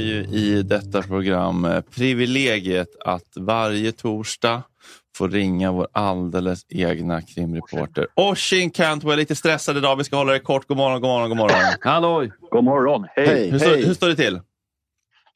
Ju 0.00 0.24
i 0.24 0.62
detta 0.62 1.02
program 1.02 1.64
eh, 1.64 1.80
privilegiet 1.80 2.88
att 3.04 3.32
varje 3.36 3.92
torsdag 3.92 4.62
få 5.16 5.28
ringa 5.28 5.72
vår 5.72 5.88
alldeles 5.92 6.66
egna 6.68 7.22
krimreporter. 7.22 8.06
Oshin 8.14 8.70
Cantwell, 8.70 9.18
lite 9.18 9.36
stressad 9.36 9.76
idag. 9.76 9.96
Vi 9.96 10.04
ska 10.04 10.16
hålla 10.16 10.32
det 10.32 10.40
kort. 10.40 10.68
God 10.68 10.76
morgon, 10.76 11.00
god 11.00 11.08
morgon, 11.08 11.28
god 11.28 11.38
morgon. 11.38 11.56
Halloj! 11.80 12.32
God 12.50 12.64
morgon! 12.64 13.06
Hej! 13.16 13.50
Hur, 13.50 13.58
står, 13.58 13.76
hur 13.76 13.94
står 13.94 14.08
det 14.08 14.16
till? 14.16 14.40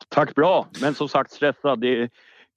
Tack 0.08 0.34
bra! 0.34 0.68
Men 0.80 0.94
som 0.94 1.08
sagt 1.08 1.32
stressad. 1.32 1.80
Det 1.80 2.02
är 2.02 2.08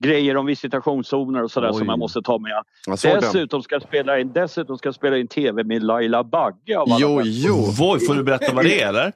grejer 0.04 0.38
om 0.38 0.46
visitationszoner 0.46 1.44
och 1.44 1.52
sådär 1.52 1.70
Oj. 1.72 1.78
som 1.78 1.90
jag 1.90 2.00
måste 2.00 2.22
ta 2.22 2.38
med. 2.38 2.64
Dessutom 3.02 3.64
ska, 3.64 3.76
jag 3.76 3.82
spela 3.82 4.20
in, 4.20 4.34
dessutom 4.34 4.78
ska 4.78 4.88
jag 4.88 4.96
spela 4.96 5.18
in 5.18 5.28
tv 5.28 5.64
med 5.64 5.84
Laila 5.84 6.24
Bagge 6.24 6.78
av 6.78 6.92
alla 6.92 6.98
Jo, 7.00 7.22
jo. 7.24 7.56
Voi, 7.56 8.00
får 8.00 8.16
du 8.16 8.24
berätta 8.24 8.54
vad 8.54 8.66
det 8.66 8.82
är 8.82 8.90
eller? 8.90 9.14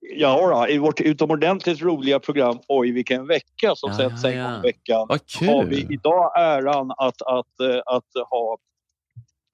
Ja, 0.00 0.48
då, 0.66 0.68
i 0.72 0.78
vårt 0.78 1.00
utomordentligt 1.00 1.82
roliga 1.82 2.20
program 2.20 2.58
Oj 2.68 2.92
vilken 2.92 3.26
vecka 3.26 3.74
som 3.76 3.90
Ja, 3.90 3.96
sänds 3.96 4.24
ja, 4.24 4.30
en 4.30 4.36
gång 4.42 4.52
ja. 4.52 4.58
i 4.58 4.62
veckan 4.62 5.06
har 5.48 5.64
vi 5.64 5.86
idag 5.90 6.32
äran 6.40 6.90
att, 6.90 7.22
att, 7.22 7.60
eh, 7.60 7.80
att 7.86 8.04
ha, 8.30 8.56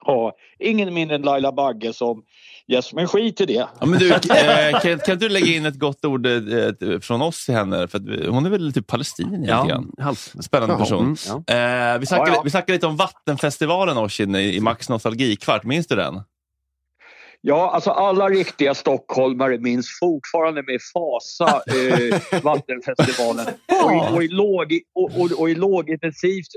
ha 0.05 0.33
ingen 0.59 0.93
mindre 0.93 1.15
än 1.15 1.21
Laila 1.21 1.51
Bagge 1.51 1.93
som 1.93 2.23
gäst. 2.67 2.93
Men 2.93 3.07
skit 3.07 3.41
i 3.41 3.45
det. 3.45 3.67
Ja, 3.79 3.85
men 3.85 3.99
du, 3.99 4.13
eh, 4.13 4.79
kan, 4.81 4.99
kan 4.99 5.17
du 5.17 5.29
lägga 5.29 5.55
in 5.55 5.65
ett 5.65 5.79
gott 5.79 6.05
ord 6.05 6.25
eh, 6.25 6.99
från 7.01 7.21
oss 7.21 7.45
till 7.45 7.55
henne? 7.55 7.87
För 7.87 7.97
att 7.97 8.29
hon 8.33 8.45
är 8.45 8.49
väl 8.49 8.73
typ 8.73 8.87
palestinier 8.87 9.49
Ja. 9.97 10.13
Spännande 10.41 10.73
Mm, 10.73 10.83
person. 10.85 11.15
ja. 11.47 11.53
Eh, 11.55 11.99
vi, 11.99 12.05
snackade, 12.05 12.29
Ja, 12.31 12.35
ja. 12.35 12.41
vi 12.43 12.49
snackade 12.49 12.73
lite 12.73 12.87
om 12.87 12.95
Vattenfestivalen 12.97 13.97
Oshin 13.97 14.35
i, 14.35 14.55
i 14.55 14.59
Max 14.59 14.89
nostalgikvart. 14.89 15.63
Minns 15.63 15.87
du 15.87 15.95
den? 15.95 16.21
Ja, 17.47 17.71
alltså 17.71 17.89
alla 17.91 18.29
riktiga 18.29 18.73
stockholmare 18.73 19.57
minns 19.57 19.87
fortfarande 19.99 20.63
med 20.63 20.79
fasa 20.93 21.61
eh, 21.67 22.41
Vattenfestivalen. 22.43 23.45
Och, 23.83 23.91
i- 23.93 24.15
och, 24.17 24.23
i 24.23 24.27
låg, 24.27 24.79
och, 24.95 25.19
och, 25.21 25.31
och 25.39 25.49
i 25.49 25.55
lågintensivt 25.55 26.47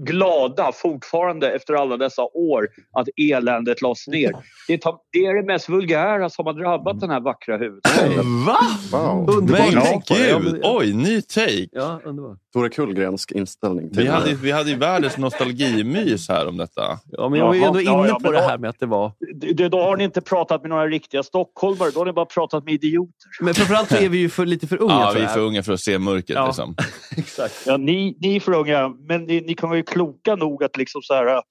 glada 0.00 0.72
fortfarande 0.72 1.50
efter 1.50 1.74
alla 1.74 1.96
dessa 1.96 2.22
år 2.22 2.68
att 2.92 3.08
eländet 3.16 3.82
lades 3.82 4.06
ner. 4.06 4.32
Det, 4.68 4.78
tar, 4.78 4.96
det 5.12 5.18
är 5.18 5.34
det 5.34 5.42
mest 5.42 5.68
vulgära 5.68 6.30
som 6.30 6.46
har 6.46 6.52
drabbat 6.52 7.00
den 7.00 7.10
här 7.10 7.20
vackra 7.20 7.56
huvudstaden. 7.56 8.44
Va? 8.44 8.58
Wow. 8.92 9.44
Men 9.50 9.72
Ja, 9.72 10.02
ja, 10.08 10.38
gud! 10.38 10.60
Oj, 10.64 10.92
ny 10.92 11.22
take! 11.22 11.68
Ja, 11.72 12.00
underbart. 12.04 12.38
Tore 12.52 12.68
Kullgrensk 12.68 13.32
inställning 13.32 13.90
till 13.90 14.02
Vi 14.02 14.08
hade, 14.08 14.30
ju- 14.30 14.36
vi 14.36 14.50
hade 14.50 14.70
ju 14.70 14.76
världens 14.76 15.16
nostalgimys 15.18 16.28
här 16.28 16.48
om 16.48 16.56
detta. 16.56 16.98
Ja, 17.06 17.28
men 17.28 17.38
jag 17.38 17.46
var 17.46 17.54
ju 17.54 17.62
ändå 17.62 17.82
ja, 17.82 17.98
inne 17.98 18.08
ja, 18.08 18.14
på 18.14 18.20
men 18.22 18.32
det 18.32 18.40
här 18.40 18.58
med 18.58 18.70
att 18.70 18.80
det 18.80 18.86
var... 18.86 19.12
Det, 19.54 19.68
då 19.68 19.82
har 19.82 19.96
ni 19.96 20.04
inte 20.04 20.20
pratat 20.20 20.60
med 20.60 20.70
några 20.70 20.86
riktiga 20.86 21.22
stockholmare, 21.22 21.90
då 21.90 22.00
har 22.00 22.06
ni 22.06 22.12
bara 22.12 22.26
pratat 22.26 22.64
med 22.64 22.74
idioter. 22.74 23.14
Men 23.40 23.54
framförallt 23.54 23.88
så 23.88 23.96
är 23.96 24.08
vi 24.08 24.18
ju 24.18 24.28
för, 24.28 24.46
lite 24.46 24.66
för 24.66 24.82
unga 24.82 24.94
Ja, 24.94 25.12
vi 25.14 25.20
är 25.20 25.26
för 25.26 25.40
unga 25.40 25.62
för 25.62 25.72
att 25.72 25.80
se 25.80 25.98
mörkret. 25.98 26.36
Ja. 26.36 26.46
Liksom. 26.46 26.76
Exakt. 27.16 27.62
Ja, 27.66 27.76
ni, 27.76 28.16
ni 28.20 28.36
är 28.36 28.40
för 28.40 28.52
unga, 28.52 28.88
men 28.88 29.24
ni, 29.24 29.40
ni 29.40 29.54
kan 29.54 29.70
vara 29.74 29.78
ju 29.78 29.82
kloka 29.84 30.36
nog 30.36 30.64
att 30.64 30.76
liksom 30.76 31.02
så 31.02 31.14
här, 31.14 31.26
eh, 31.26 31.42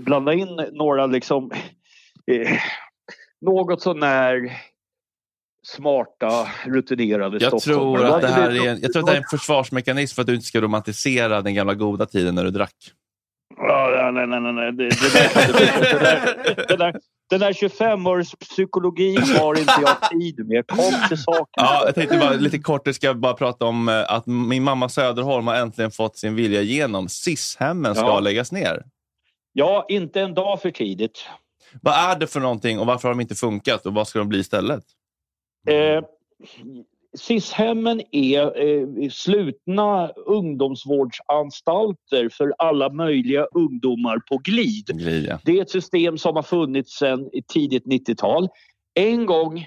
blanda 0.00 0.32
in 0.32 0.56
några 0.72 1.06
liksom, 1.06 1.50
eh, 2.26 2.58
något 3.40 3.82
sånär 3.82 4.52
smarta, 5.62 6.48
rutinerade 6.66 7.38
Jag 7.40 7.58
tror, 7.58 8.04
att 8.04 8.20
det 8.20 8.28
här 8.28 8.50
är 8.50 8.78
jag 8.82 8.92
tror 8.92 9.00
att 9.00 9.06
det 9.06 9.12
här 9.12 9.18
är 9.18 9.22
en 9.22 9.38
försvarsmekanism 9.38 10.14
för 10.14 10.22
att 10.22 10.26
du 10.26 10.34
inte 10.34 10.46
ska 10.46 10.60
romantisera 10.60 11.42
den 11.42 11.54
gamla 11.54 11.74
goda 11.74 12.06
tiden 12.06 12.34
när 12.34 12.44
du 12.44 12.50
drack. 12.50 12.92
Ja, 13.56 14.10
nej, 14.14 14.26
nej, 14.26 14.40
nej, 14.40 14.52
nej. 14.52 14.72
Det, 14.72 14.88
det, 14.88 15.12
där, 15.12 15.52
det, 15.52 15.98
där, 15.98 16.64
det, 16.68 16.76
där, 16.76 17.00
det 17.30 17.38
där 17.38 17.52
25-års 17.52 18.34
psykologin 18.34 19.22
har 19.22 19.58
inte 19.58 19.74
jag 19.80 20.10
tid 20.10 20.46
med. 20.48 20.66
Kom 20.66 21.08
till 21.08 21.22
saken. 21.22 21.46
Ja, 21.52 21.82
jag 21.86 21.94
tänkte 21.94 22.18
bara 22.18 22.30
lite 22.32 22.58
kort, 22.58 22.82
jag 22.86 22.94
ska 22.94 23.14
bara 23.14 23.34
prata 23.34 23.64
om 23.64 23.88
eh, 23.88 24.04
att 24.12 24.26
min 24.26 24.62
mamma 24.62 24.88
Söderholm 24.88 25.46
har 25.46 25.54
äntligen 25.54 25.90
fått 25.90 26.16
sin 26.16 26.34
vilja 26.34 26.62
igenom. 26.62 27.08
SIS-hemmen 27.08 27.94
ska 27.94 28.04
Ja. 28.06 28.20
läggas 28.20 28.52
ner. 28.52 28.82
Ja, 29.52 29.86
inte 29.88 30.20
en 30.20 30.34
dag 30.34 30.62
för 30.62 30.70
tidigt. 30.70 31.26
Vad 31.82 31.94
är 31.94 32.18
det 32.18 32.26
för 32.26 32.40
någonting 32.40 32.78
och 32.78 32.86
varför 32.86 33.08
har 33.08 33.14
de 33.14 33.20
inte 33.20 33.34
funkat 33.34 33.86
och 33.86 33.94
vad 33.94 34.08
ska 34.08 34.18
de 34.18 34.28
bli 34.28 34.38
istället? 34.38 34.84
Eh, 35.68 36.02
SIS-hemmen 37.16 38.02
är 38.12 38.68
eh, 38.68 38.86
slutna 39.10 40.08
ungdomsvårdsanstalter 40.08 42.28
för 42.28 42.54
alla 42.58 42.92
möjliga 42.92 43.44
ungdomar 43.44 44.18
på 44.18 44.38
glid. 44.38 44.86
Glid, 44.86 45.32
Det 45.44 45.58
är 45.58 45.62
ett 45.62 45.70
system 45.70 46.18
som 46.18 46.36
har 46.36 46.42
funnits 46.42 46.98
sedan 46.98 47.30
tidigt 47.52 47.84
90-tal. 47.84 48.48
En 48.94 49.26
gång 49.26 49.66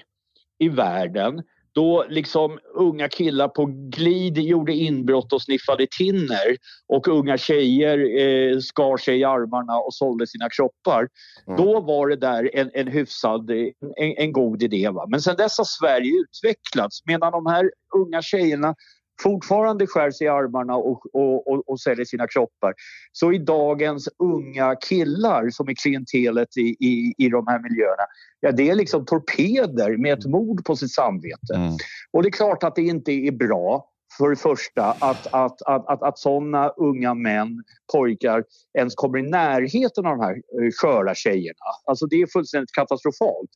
i 0.58 0.68
världen 0.68 1.42
då 1.80 2.04
liksom 2.08 2.58
unga 2.74 3.08
killar 3.08 3.48
på 3.48 3.64
glid 3.66 4.38
gjorde 4.38 4.72
inbrott 4.72 5.32
och 5.32 5.42
sniffade 5.42 5.86
tinner 5.98 6.56
och 6.88 7.08
unga 7.08 7.38
tjejer 7.38 7.98
eh, 7.98 8.58
skar 8.58 8.96
sig 8.96 9.18
i 9.18 9.24
armarna 9.24 9.76
och 9.78 9.94
sålde 9.94 10.26
sina 10.26 10.48
kroppar. 10.48 11.08
Mm. 11.46 11.64
Då 11.64 11.80
var 11.80 12.08
det 12.08 12.16
där 12.16 12.50
en, 12.54 12.70
en 12.74 12.88
hyfsad, 12.88 13.50
en, 13.50 13.72
en 14.16 14.32
god 14.32 14.62
idé. 14.62 14.88
Va? 14.88 15.06
Men 15.08 15.20
sen 15.20 15.36
dess 15.36 15.58
har 15.58 15.64
Sverige 15.64 16.12
utvecklats 16.20 17.02
medan 17.06 17.32
de 17.32 17.46
här 17.46 17.70
unga 17.96 18.22
tjejerna 18.22 18.74
fortfarande 19.22 19.86
skär 19.86 20.10
sig 20.10 20.24
i 20.24 20.30
armarna 20.30 20.76
och, 20.76 21.14
och, 21.14 21.50
och, 21.50 21.68
och 21.68 21.80
säljer 21.80 22.04
sina 22.04 22.26
kroppar. 22.26 22.74
Så 23.12 23.32
i 23.32 23.38
dagens 23.38 24.08
unga 24.18 24.76
killar 24.76 25.50
som 25.50 25.68
är 25.68 25.74
klientelet 25.74 26.56
i, 26.56 26.76
i, 26.80 27.14
i 27.18 27.28
de 27.28 27.46
här 27.46 27.58
miljöerna, 27.58 28.04
ja 28.40 28.52
det 28.52 28.70
är 28.70 28.74
liksom 28.74 29.04
torpeder 29.04 29.96
med 29.96 30.18
ett 30.18 30.26
mord 30.26 30.64
på 30.64 30.76
sitt 30.76 30.92
samvete. 30.92 31.54
Mm. 31.54 31.72
Och 32.10 32.22
det 32.22 32.28
är 32.28 32.32
klart 32.32 32.62
att 32.62 32.74
det 32.74 32.82
inte 32.82 33.12
är 33.12 33.32
bra 33.32 33.86
för 34.18 34.30
det 34.30 34.36
första 34.36 34.84
att, 34.84 35.26
att, 35.26 35.62
att, 35.62 35.88
att, 35.88 36.02
att 36.02 36.18
sådana 36.18 36.68
unga 36.68 37.14
män, 37.14 37.64
pojkar, 37.92 38.44
ens 38.78 38.94
kommer 38.94 39.18
i 39.18 39.22
närheten 39.22 40.06
av 40.06 40.18
de 40.18 40.24
här 40.24 40.34
eh, 40.34 40.70
sköra 40.80 41.14
tjejerna. 41.14 41.66
Alltså 41.84 42.06
det 42.06 42.16
är 42.16 42.26
fullständigt 42.26 42.72
katastrofalt. 42.72 43.50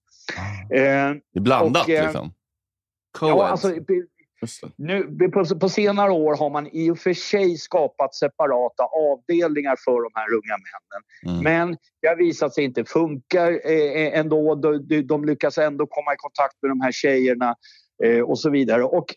Eh, 0.74 0.78
Det 1.32 1.38
är 1.38 1.40
blandat 1.40 1.82
Och, 1.84 1.90
eh, 1.90 2.04
liksom. 2.04 2.32
ja, 3.20 3.46
alltså. 3.46 3.68
Nu, 4.76 5.28
på, 5.28 5.44
på 5.60 5.68
senare 5.68 6.12
år 6.12 6.36
har 6.36 6.50
man 6.50 6.68
i 6.72 6.90
och 6.90 6.98
för 6.98 7.12
sig 7.12 7.56
skapat 7.56 8.14
separata 8.14 8.82
avdelningar 8.84 9.76
för 9.84 10.02
de 10.02 10.10
här 10.14 10.32
unga 10.32 10.56
männen. 10.64 11.02
Mm. 11.26 11.44
Men 11.44 11.76
det 12.02 12.08
har 12.08 12.16
visat 12.16 12.54
sig 12.54 12.64
inte 12.64 12.84
funka 12.84 13.50
eh, 13.50 14.18
ändå. 14.18 14.54
De, 14.54 15.06
de, 15.06 15.24
lyckas 15.24 15.58
ändå 15.58 15.86
komma 15.86 16.12
i 16.12 16.16
kontakt 16.16 16.62
med 16.62 16.70
de 16.70 16.80
här 16.80 16.92
tjejerna 16.92 17.54
eh, 18.04 18.20
och 18.20 18.38
så 18.38 18.50
vidare. 18.50 18.84
Och 18.84 19.14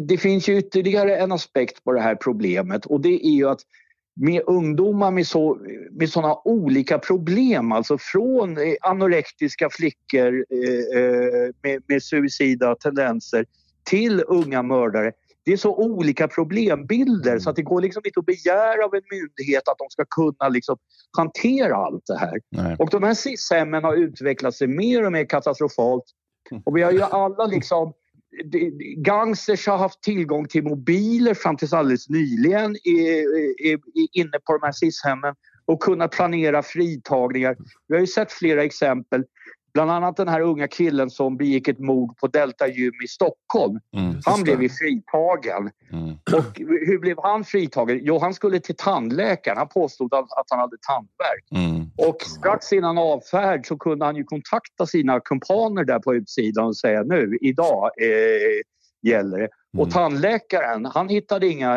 det 0.00 0.18
finns 0.18 0.48
ju 0.48 0.58
ytterligare 0.58 1.16
en 1.16 1.32
aspekt 1.32 1.84
på 1.84 1.92
det 1.92 2.00
här 2.00 2.14
problemet 2.14 2.86
och 2.86 3.00
det 3.00 3.26
är 3.26 3.30
ju 3.30 3.48
att 3.48 3.60
med 4.20 4.42
ungdomar 4.46 5.10
med, 5.10 5.26
så, 5.26 5.58
med 5.90 6.10
sådana 6.10 6.34
olika 6.44 6.98
problem, 6.98 7.72
alltså 7.72 7.98
från 7.98 8.58
eh, 8.58 8.74
anorektiska 8.80 9.70
flickor 9.70 10.44
eh, 10.50 11.00
eh, 11.02 11.50
med, 11.62 11.82
med 11.88 12.02
suicida 12.02 12.74
tendenser 12.74 13.46
till 13.86 14.24
unga 14.26 14.62
mördare. 14.62 15.12
Det 15.44 15.52
är 15.52 15.56
så 15.56 15.76
olika 15.76 16.28
problembilder 16.28 17.38
så 17.38 17.50
att 17.50 17.56
det 17.56 17.62
går 17.62 17.80
liksom 17.80 18.02
inte 18.04 18.20
att 18.20 18.26
begära 18.26 18.84
av 18.84 18.94
en 18.94 19.02
myndighet 19.10 19.68
att 19.68 19.78
de 19.78 19.86
ska 19.90 20.04
kunna 20.04 20.48
liksom 20.48 20.76
hantera 21.16 21.76
allt 21.76 22.02
det 22.06 22.18
här. 22.18 22.40
Nej. 22.50 22.76
Och 22.78 22.90
de 22.90 23.02
här 23.02 23.14
SIS-hemmen 23.14 23.84
har 23.84 23.96
utvecklat 23.96 24.54
sig 24.54 24.66
mer 24.66 25.06
och 25.06 25.12
mer 25.12 25.24
katastrofalt. 25.24 26.04
Och 26.64 26.76
vi 26.76 26.82
har 26.82 26.92
ju 26.92 27.02
alla 27.02 27.46
liksom 27.46 27.92
Gangsters 28.96 29.66
har 29.66 29.76
haft 29.76 30.02
tillgång 30.02 30.48
till 30.48 30.64
mobiler 30.64 31.34
fram 31.34 31.56
tills 31.56 31.72
alldeles 31.72 32.08
nyligen 32.08 32.76
i, 32.76 32.90
i, 32.90 33.72
i, 33.94 34.08
inne 34.12 34.38
på 34.44 34.52
de 34.52 34.66
här 34.66 34.72
SIS-hemmen 34.72 35.34
och 35.66 35.82
kunnat 35.82 36.10
planera 36.10 36.62
fritagningar. 36.62 37.56
Vi 37.88 37.94
har 37.94 38.00
ju 38.00 38.06
sett 38.06 38.32
flera 38.32 38.64
exempel. 38.64 39.24
Bland 39.76 39.90
annat 39.90 40.16
den 40.16 40.28
här 40.28 40.40
unga 40.40 40.68
killen 40.68 41.10
som 41.10 41.36
begick 41.36 41.68
ett 41.68 41.78
mord 41.78 42.16
på 42.16 42.26
Delta 42.26 42.66
Gym 42.68 42.92
i 43.04 43.08
Stockholm. 43.08 43.80
Mm. 43.96 44.20
Han 44.24 44.42
blev 44.42 44.62
ju 44.62 44.68
fritagen. 44.68 45.70
Mm. 45.92 46.14
Och 46.32 46.58
hur 46.86 46.98
blev 46.98 47.16
han 47.22 47.44
fritagen? 47.44 48.00
Jo, 48.02 48.18
han 48.18 48.34
skulle 48.34 48.60
till 48.60 48.76
tandläkaren. 48.76 49.58
Han 49.58 49.68
påstod 49.68 50.14
att, 50.14 50.24
att 50.24 50.46
han 50.50 50.58
hade 50.60 50.76
tandvärk. 50.88 51.44
Mm. 51.50 51.90
Och 52.08 52.22
strax 52.22 52.72
innan 52.72 52.98
avfärd 52.98 53.66
så 53.66 53.76
kunde 53.76 54.04
han 54.04 54.16
ju 54.16 54.24
kontakta 54.24 54.86
sina 54.86 55.20
kumpaner 55.20 55.84
där 55.84 55.98
på 55.98 56.14
utsidan 56.14 56.66
och 56.66 56.76
säga 56.76 57.02
nu, 57.02 57.38
idag 57.40 57.90
eh, 58.00 58.60
gäller 59.02 59.38
det. 59.38 59.48
Och 59.76 59.82
Mm. 59.82 59.90
tandläkaren, 59.90 60.84
han 60.86 61.08
hittade 61.08 61.46
inga, 61.48 61.68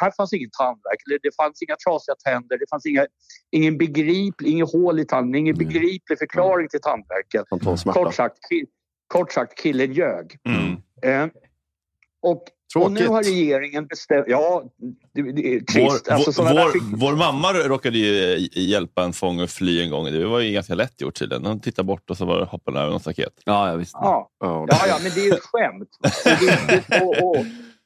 här 0.00 0.10
fanns 0.16 0.32
ingen 0.32 0.50
tandvärk, 0.58 1.20
det 1.22 1.36
fanns 1.36 1.62
inga 1.62 1.76
trasiga 1.86 2.14
tänder, 2.24 2.58
det 2.58 2.66
fanns 2.70 2.86
inga, 2.86 3.06
ingen 3.50 3.78
begriplig, 3.78 4.50
inget 4.50 4.72
hål 4.72 5.00
i 5.00 5.04
tanden, 5.04 5.34
ingen 5.34 5.54
Mm. 5.56 5.66
begriplig 5.68 6.18
förklaring 6.18 6.68
till 6.68 6.80
tandvärken. 6.80 7.44
Kort 7.94 8.14
sagt, 8.14 8.38
kort 9.06 9.32
sagt 9.32 9.58
killen 9.58 9.92
ljög. 9.92 10.36
Mm. 10.48 10.76
Eh, 11.02 11.32
och, 12.22 12.44
och 12.80 12.92
nu 12.92 12.98
Tråkigt. 12.98 13.12
har 13.12 13.22
regeringen 13.22 13.86
bestämt, 13.86 14.24
ja 14.28 14.62
det, 15.14 15.32
det 15.32 15.54
är 15.54 15.60
trist. 15.60 16.06
Vår, 16.08 16.14
alltså, 16.14 16.42
vår, 16.42 16.48
där 16.48 16.96
vår, 16.96 17.16
mamma 17.16 17.52
råkade 17.52 17.98
ju 17.98 18.48
hjälpa 18.52 19.04
en 19.04 19.12
fånge 19.12 19.44
att 19.44 19.50
fly 19.50 19.82
en 19.82 19.90
gång. 19.90 20.04
Det 20.04 20.26
var 20.26 20.40
ju 20.40 20.52
ganska 20.52 20.74
lätt 20.74 21.00
gjort 21.00 21.14
tydligen. 21.14 21.46
Hon 21.46 21.60
tittade 21.60 21.86
bort 21.86 22.10
och 22.10 22.16
så 22.16 22.24
var 22.24 22.38
det 22.38 22.44
hoppade 22.44 22.80
över 22.80 22.92
något 22.92 23.02
staket. 23.02 23.32
Ja, 23.44 23.70
ja, 23.70 23.76
visst. 23.76 23.92
Ja, 23.94 24.30
Ja, 24.40 24.66
Ja, 24.68 24.98
men 25.02 25.12
det 25.14 25.20
är 25.20 25.24
ju 25.24 25.32
ett 25.32 25.40
skämt. 25.42 25.88
Och, 26.24 26.30
det, 26.40 27.04
och, 27.04 27.28
och, 27.28 27.44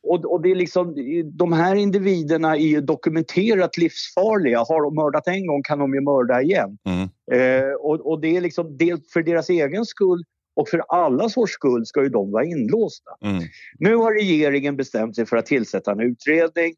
och, 0.08 0.32
och 0.32 0.42
det 0.42 0.50
är 0.50 0.54
liksom, 0.54 0.94
de 1.32 1.52
här 1.52 1.74
individerna 1.74 2.56
är 2.56 2.60
ju 2.60 2.80
dokumenterat 2.80 3.76
livsfarliga. 3.76 4.58
Har 4.58 4.82
de 4.82 4.94
mördat 4.94 5.28
en 5.28 5.46
gång 5.46 5.62
kan 5.62 5.78
de 5.78 5.94
ju 5.94 6.00
mörda 6.00 6.42
igen. 6.42 6.78
Mm. 6.86 7.08
Eh, 7.32 7.72
och, 7.72 8.12
och 8.12 8.20
det 8.20 8.36
är 8.36 8.40
liksom 8.40 8.76
dels 8.76 9.12
för 9.12 9.22
deras 9.22 9.48
egen 9.48 9.84
skull 9.84 10.24
och 10.56 10.68
för 10.68 10.82
allas 10.88 11.36
vår 11.36 11.46
skull 11.46 11.86
ska 11.86 12.02
ju 12.02 12.08
de 12.08 12.30
vara 12.30 12.44
inlåsta. 12.44 13.10
Mm. 13.22 13.42
Nu 13.78 13.96
har 13.96 14.12
regeringen 14.14 14.76
bestämt 14.76 15.16
sig 15.16 15.26
för 15.26 15.36
att 15.36 15.46
tillsätta 15.46 15.92
en 15.92 16.00
utredning. 16.00 16.74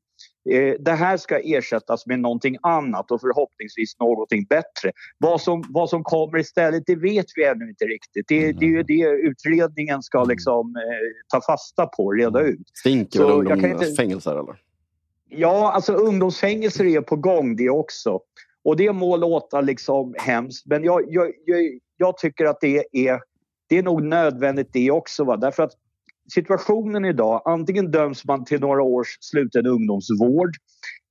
Eh, 0.51 0.75
det 0.81 0.93
här 0.93 1.17
ska 1.17 1.39
ersättas 1.39 2.07
med 2.07 2.21
någonting 2.21 2.57
annat 2.63 3.11
och 3.11 3.21
förhoppningsvis 3.21 3.99
någonting 4.01 4.45
bättre. 4.45 4.93
Vad 5.19 5.41
som, 5.41 5.65
vad 5.69 5.91
som 5.91 6.05
kommer 6.05 6.39
istället, 6.39 6.83
det 6.87 6.97
vet 6.97 7.27
vi 7.35 7.45
ännu 7.45 7.69
inte 7.69 7.85
riktigt. 7.85 8.29
Det, 8.29 8.53
det 8.53 8.65
är 8.65 8.71
ju 8.71 8.83
det 8.83 9.09
utredningen 9.29 10.03
ska 10.03 10.25
liksom, 10.25 10.77
eh, 10.77 11.27
ta 11.29 11.41
fasta 11.47 11.87
på, 11.87 12.13
reda 12.13 12.41
ut. 12.41 12.69
Stinker 12.75 13.19
väl 13.19 13.47
kan 13.47 13.57
inte- 13.59 13.69
ungdomsfängelser 13.69 14.31
eller? 14.31 14.63
Ja, 15.29 15.73
alltså 15.73 15.93
ungdomsfängelser 15.93 16.85
är 16.85 17.01
på 17.01 17.17
gång 17.17 17.57
det 17.57 17.71
också. 17.71 18.21
Och 18.65 18.77
det 18.77 18.93
må 18.93 19.17
låta 19.17 19.61
liksom 19.61 20.15
hemskt, 20.19 20.67
men 20.67 20.85
jag, 20.85 21.03
jag, 21.09 21.33
jag, 21.47 21.79
jag 21.97 22.19
tycker 22.19 22.45
att 22.45 22.61
det 22.61 22.85
är, 22.93 23.21
det 23.69 23.79
är 23.79 23.83
nog 23.83 24.03
nödvändigt 24.03 24.73
det 24.73 24.91
också. 24.91 25.25
Va? 25.25 25.37
Därför 25.37 25.63
att 25.63 25.73
situationen 26.33 27.05
idag, 27.05 27.43
antingen 27.45 27.91
döms 27.91 28.25
man 28.25 28.45
till 28.45 28.61
några 28.61 28.83
års 28.83 29.19
sluten 29.21 29.67
ungdomsvård 29.67 30.57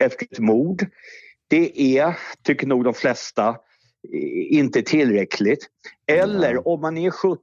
efter 0.03 0.27
ett 0.31 0.39
mord. 0.39 0.85
Det 1.47 1.97
är, 1.97 2.17
tycker 2.43 2.67
nog 2.67 2.83
de 2.83 2.93
flesta, 2.93 3.55
inte 4.49 4.81
tillräckligt. 4.81 5.67
Eller 6.11 6.67
om 6.67 6.81
man 6.81 6.97
är 6.97 7.11
17 7.11 7.39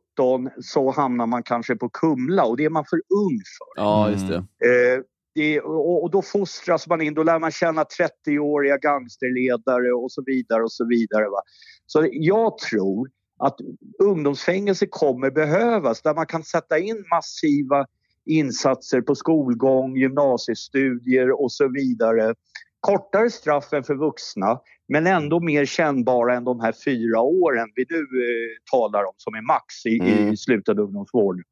så 0.61 0.91
hamnar 0.91 1.27
man 1.27 1.43
kanske 1.43 1.77
på 1.77 1.89
Kumla 1.89 2.45
och 2.45 2.57
det 2.57 2.65
är 2.65 2.71
man 2.71 2.85
för 2.85 2.97
ung 2.97 3.41
för. 3.59 3.83
Ja, 3.83 4.11
just 4.11 4.29
det. 4.29 4.37
Eh, 4.37 5.03
det, 5.35 5.61
och, 5.61 6.03
och 6.03 6.11
då 6.11 6.23
fostras 6.23 6.87
man 6.87 7.01
in, 7.01 7.15
då 7.15 7.23
lär 7.23 7.39
man 7.39 7.51
känna 7.51 7.85
30-åriga 7.85 8.77
gangsterledare 8.77 9.93
och 9.93 10.13
så 10.13 10.23
vidare. 10.27 10.63
och 10.63 10.73
Så 10.73 10.87
vidare. 10.87 11.29
Va? 11.29 11.43
Så 11.87 12.09
jag 12.13 12.59
tror 12.59 13.09
att 13.39 13.57
ungdomsfängelse 14.03 14.87
kommer 14.91 15.31
behövas 15.31 16.03
där 16.03 16.15
man 16.15 16.27
kan 16.27 16.43
sätta 16.45 16.79
in 16.79 17.05
massiva 17.11 17.87
insatser 18.27 19.01
på 19.01 19.15
skolgång, 19.15 19.97
gymnasiestudier 19.97 21.43
och 21.43 21.53
så 21.53 21.69
vidare. 21.69 22.35
Kortare 22.81 23.31
straff 23.31 23.73
än 23.73 23.85
för 23.85 23.95
vuxna 23.95 24.61
men 24.89 25.07
ändå 25.07 25.41
mer 25.41 25.65
kännbara 25.65 26.35
än 26.37 26.45
de 26.45 26.61
här 26.61 26.75
fyra 26.85 27.21
åren 27.21 27.69
vi 27.75 27.85
nu 27.91 27.99
eh, 27.99 28.51
talar 28.71 29.05
om 29.05 29.13
som 29.17 29.35
är 29.35 29.43
max 29.43 29.87
i, 29.87 30.01
Mm. 30.01 30.33
i 30.33 30.37
slutad 30.37 30.73
ungdomsvård. 30.73 31.43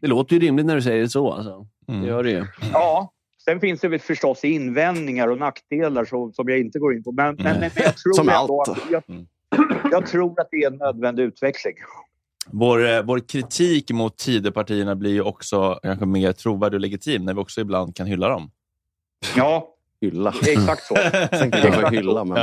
Det 0.00 0.06
låter 0.06 0.34
ju 0.36 0.40
rimligt 0.40 0.66
när 0.66 0.74
du 0.74 0.82
säger 0.82 1.02
det 1.02 1.08
så. 1.08 1.32
Alltså. 1.32 1.66
Det 1.86 2.06
gör 2.06 2.22
det 2.22 2.30
ju. 2.30 2.44
Ja, 2.72 3.12
sen 3.44 3.60
finns 3.60 3.80
det 3.80 3.88
väl 3.88 3.98
förstås 4.00 4.44
invändningar 4.44 5.28
och 5.28 5.38
nackdelar 5.38 6.04
som, 6.04 6.32
som 6.32 6.48
jag 6.48 6.58
inte 6.58 6.78
går 6.78 6.94
in 6.94 7.02
på. 7.04 7.12
Men, 7.12 7.34
men, 7.34 7.60
men 7.60 7.70
jag, 7.74 7.96
tror 7.96 8.12
Som 8.12 8.28
ändå 8.28 8.60
allt. 8.62 8.68
att, 8.68 8.90
jag, 8.90 9.02
jag 9.90 10.06
tror 10.06 10.40
att 10.40 10.48
det 10.50 10.56
är 10.56 10.70
en 10.70 10.76
nödvändig 10.76 11.22
utveckling. 11.22 11.74
Vår, 12.50 12.88
eh, 12.88 13.02
vår 13.02 13.28
kritik 13.28 13.90
mot 13.90 14.18
Tidöpartierna 14.18 14.96
blir 14.96 15.12
ju 15.12 15.22
också 15.22 15.78
kanske 15.82 16.06
mer 16.06 16.32
trovärdig 16.32 16.76
och 16.76 16.80
legitim 16.80 17.24
när 17.24 17.34
vi 17.34 17.40
också 17.40 17.60
ibland 17.60 17.96
kan 17.96 18.06
hylla 18.06 18.28
dem. 18.28 18.50
Ja, 19.36 19.76
Hylla. 20.00 20.34
exakt 20.48 20.82
så. 20.82 20.94
Sen 21.30 21.50
kan 21.50 21.80
jag 21.80 21.90
hylla, 21.90 22.24
men... 22.24 22.36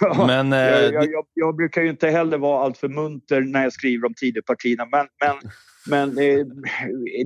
Ja. 0.00 0.26
Men, 0.26 0.52
eh, 0.52 0.58
jag, 0.58 0.94
jag, 0.94 1.04
jag, 1.04 1.24
jag 1.34 1.56
brukar 1.56 1.82
ju 1.82 1.90
inte 1.90 2.08
heller 2.08 2.38
vara 2.38 2.64
alltför 2.64 2.88
munter 2.88 3.40
när 3.40 3.62
jag 3.62 3.72
skriver 3.72 4.06
om 4.06 4.14
Tidöpartierna. 4.14 4.86
Men, 4.86 5.06
men, 5.20 5.36
men 5.88 6.18
eh, 6.18 6.46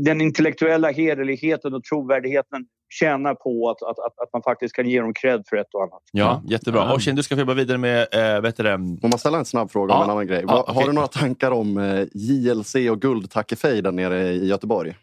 den 0.01 0.21
intellektuella 0.21 0.91
hederligheten 0.91 1.75
och 1.75 1.85
trovärdigheten 1.85 2.67
tjänar 2.91 3.35
på 3.35 3.71
att, 3.71 3.83
att, 3.83 3.99
att, 3.99 4.21
att 4.21 4.33
man 4.33 4.43
faktiskt 4.43 4.75
kan 4.77 4.89
ge 4.89 5.01
dem 5.01 5.15
cred 5.15 5.43
för 5.49 5.57
ett 5.57 5.75
och 5.75 5.83
annat. 5.83 6.03
Ja, 6.13 6.43
jättebra. 6.49 6.95
Oshin, 6.95 7.17
du 7.17 7.23
ska 7.23 7.35
få 7.35 7.41
jobba 7.41 7.55
vidare 7.55 7.79
med 7.79 8.07
äh, 8.13 8.41
vet 8.41 8.57
du 8.57 8.63
det, 8.63 8.71
Får 9.01 9.09
man 9.09 9.19
ställa 9.19 9.39
en 9.39 9.45
snabb 9.45 9.71
fråga 9.71 9.95
Ja. 9.95 9.99
om 9.99 10.05
en 10.05 10.11
annan 10.11 10.27
grej? 10.27 10.45
Ja. 10.49 10.65
Har 10.69 10.87
du 10.87 10.93
några 10.93 11.09
tankar 11.09 11.51
om 11.51 11.79
eh, 11.79 12.05
JLC 12.15 12.75
och 12.91 13.01
guldtackefejden 13.01 13.97
nere 13.97 14.29
i 14.29 14.47
Göteborg? 14.49 14.95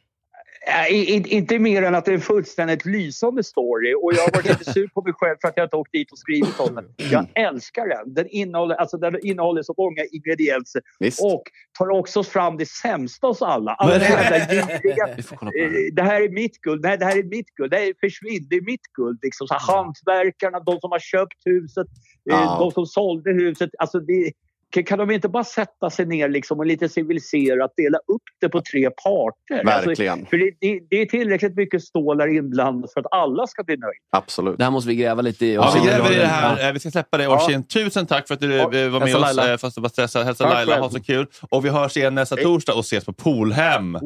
Äh, 0.67 0.95
i- 0.95 1.23
inte 1.29 1.59
mer 1.59 1.81
än 1.83 1.95
att 1.95 2.05
det 2.05 2.11
är 2.11 2.15
en 2.15 2.21
fullständigt 2.21 2.85
lysande 2.85 3.43
story 3.43 3.93
och 3.93 4.13
jag 4.13 4.21
har 4.21 4.31
varit 4.31 4.45
lite 4.59 4.71
sur 4.73 4.87
på 4.87 5.01
mig 5.01 5.13
själv 5.13 5.35
för 5.41 5.47
att 5.47 5.53
jag 5.57 5.65
inte 5.65 5.75
åkt 5.75 5.91
dit 5.91 6.11
och 6.11 6.17
skrivit 6.17 6.59
om 6.59 6.75
den. 6.75 6.85
Jag 7.11 7.27
älskar 7.35 7.87
den. 7.87 8.13
Den 8.13 8.27
innehåller, 8.29 8.75
alltså, 8.75 8.97
den 8.97 9.25
innehåller 9.25 9.63
så 9.63 9.73
många 9.77 10.03
ingredienser 10.11 10.81
Visst? 10.99 11.23
och 11.23 11.43
tar 11.79 11.89
också 11.89 12.23
fram 12.23 12.57
det 12.57 12.65
sämsta 12.69 13.27
hos 13.27 13.41
alla. 13.41 13.71
Alla 13.73 13.97
de 13.99 14.05
jävla 14.05 14.39
giriga 14.53 15.09
Vi 15.17 15.23
får 15.23 15.35
kolla 15.35 15.51
på 15.51 15.57
det. 15.57 15.63
Eh, 15.65 15.93
det 15.93 16.01
här 16.03 16.21
är 16.21 16.29
mitt 16.29 16.61
guld, 16.61 16.81
nej 16.83 16.97
det 16.97 17.05
här 17.05 17.17
är 17.17 17.23
mitt 17.23 17.55
guld, 17.55 17.71
det 17.71 17.77
här 17.77 17.83
är 17.87 17.93
försvinn, 17.99 18.47
det 18.49 18.55
är 18.55 18.61
mitt 18.65 18.87
guld. 18.97 19.19
Liksom. 19.21 19.47
Så 19.47 19.53
här, 19.53 19.75
hantverkarna, 19.75 20.59
de 20.59 20.79
som 20.79 20.91
har 20.91 20.99
köpt 20.99 21.37
huset, 21.45 21.87
eh, 22.31 22.35
Ja. 22.35 22.57
de 22.59 22.71
som 22.71 22.85
sålde 22.85 23.31
huset. 23.33 23.69
Alltså 23.79 23.99
det, 23.99 24.31
kan, 24.83 24.97
kan 24.97 25.07
de 25.07 25.13
inte 25.15 25.29
bara 25.29 25.43
sätta 25.43 25.89
sig 25.89 26.05
ner 26.05 26.29
liksom 26.29 26.59
och 26.59 26.65
lite 26.65 26.89
civiliserat 26.89 27.73
dela 27.77 27.97
upp 27.97 28.21
det 28.41 28.49
på 28.49 28.61
tre 28.61 28.89
parter? 28.89 29.59
Alltså, 29.69 29.87
Verkligen. 29.89 30.25
för 30.25 30.37
det, 30.37 30.51
det, 30.61 30.79
det 30.89 31.01
är 31.01 31.05
tillräckligt 31.05 31.55
mycket 31.55 31.83
stålar 31.83 32.27
inblandat 32.37 32.93
för 32.93 32.99
att 33.01 33.05
alla 33.11 33.47
ska 33.47 33.63
bli 33.63 33.77
nöjda. 33.77 33.93
Absolut. 34.11 34.57
Det 34.57 34.63
här 34.63 34.71
måste 34.71 34.87
vi 34.87 34.95
gräva 34.95 35.21
lite 35.21 35.45
i. 35.45 35.53
Ja, 35.53 35.73
vi 35.81 35.87
gräver 35.89 36.11
i 36.11 36.15
det 36.15 36.21
Ja. 36.21 36.27
här. 36.27 36.67
Eh, 36.67 36.73
Vi 36.73 36.79
ska 36.79 36.91
släppa 36.91 37.17
det. 37.17 37.27
Oshin, 37.27 37.63
tusen 37.67 38.05
tack 38.05 38.27
för 38.27 38.33
att 38.33 38.39
du 38.39 38.53
Ja. 38.55 38.61
eh, 38.73 38.89
var 38.89 38.99
med 38.99 39.01
Hälsa 39.01 39.17
oss 39.17 39.35
Laila. 39.35 39.51
eh, 39.53 39.57
fast 39.57 39.75
du 39.75 39.81
var 39.81 39.89
stressad. 39.89 40.25
Hälsa 40.25 40.43
Tack 40.43 40.53
Laila, 40.53 40.71
själv. 40.71 40.83
ha 40.83 40.89
så 40.89 41.03
kul. 41.03 41.25
Och 41.49 41.65
vi 41.65 41.69
hörs 41.69 41.97
igen 41.97 42.15
nästa 42.15 42.35
torsdag 42.35 42.73
och 42.73 42.79
ses 42.79 43.05
på 43.05 43.13
Poolhem. 43.13 43.95
Yeah. 43.95 44.01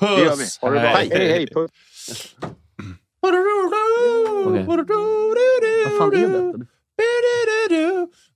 Det 0.00 0.06
gör 0.06 0.18
vi. 0.18 0.26
Puss! 0.36 0.58
Ha 0.60 0.70
det 0.70 0.80
bra. 0.80 0.88
Hej, 0.88 1.08
hej, 1.12 1.28
hej. 1.30 1.46
Puss. 1.54 2.36
Vad 3.20 3.32
fan 5.98 6.14
är 6.14 6.28
detta? 6.28 6.66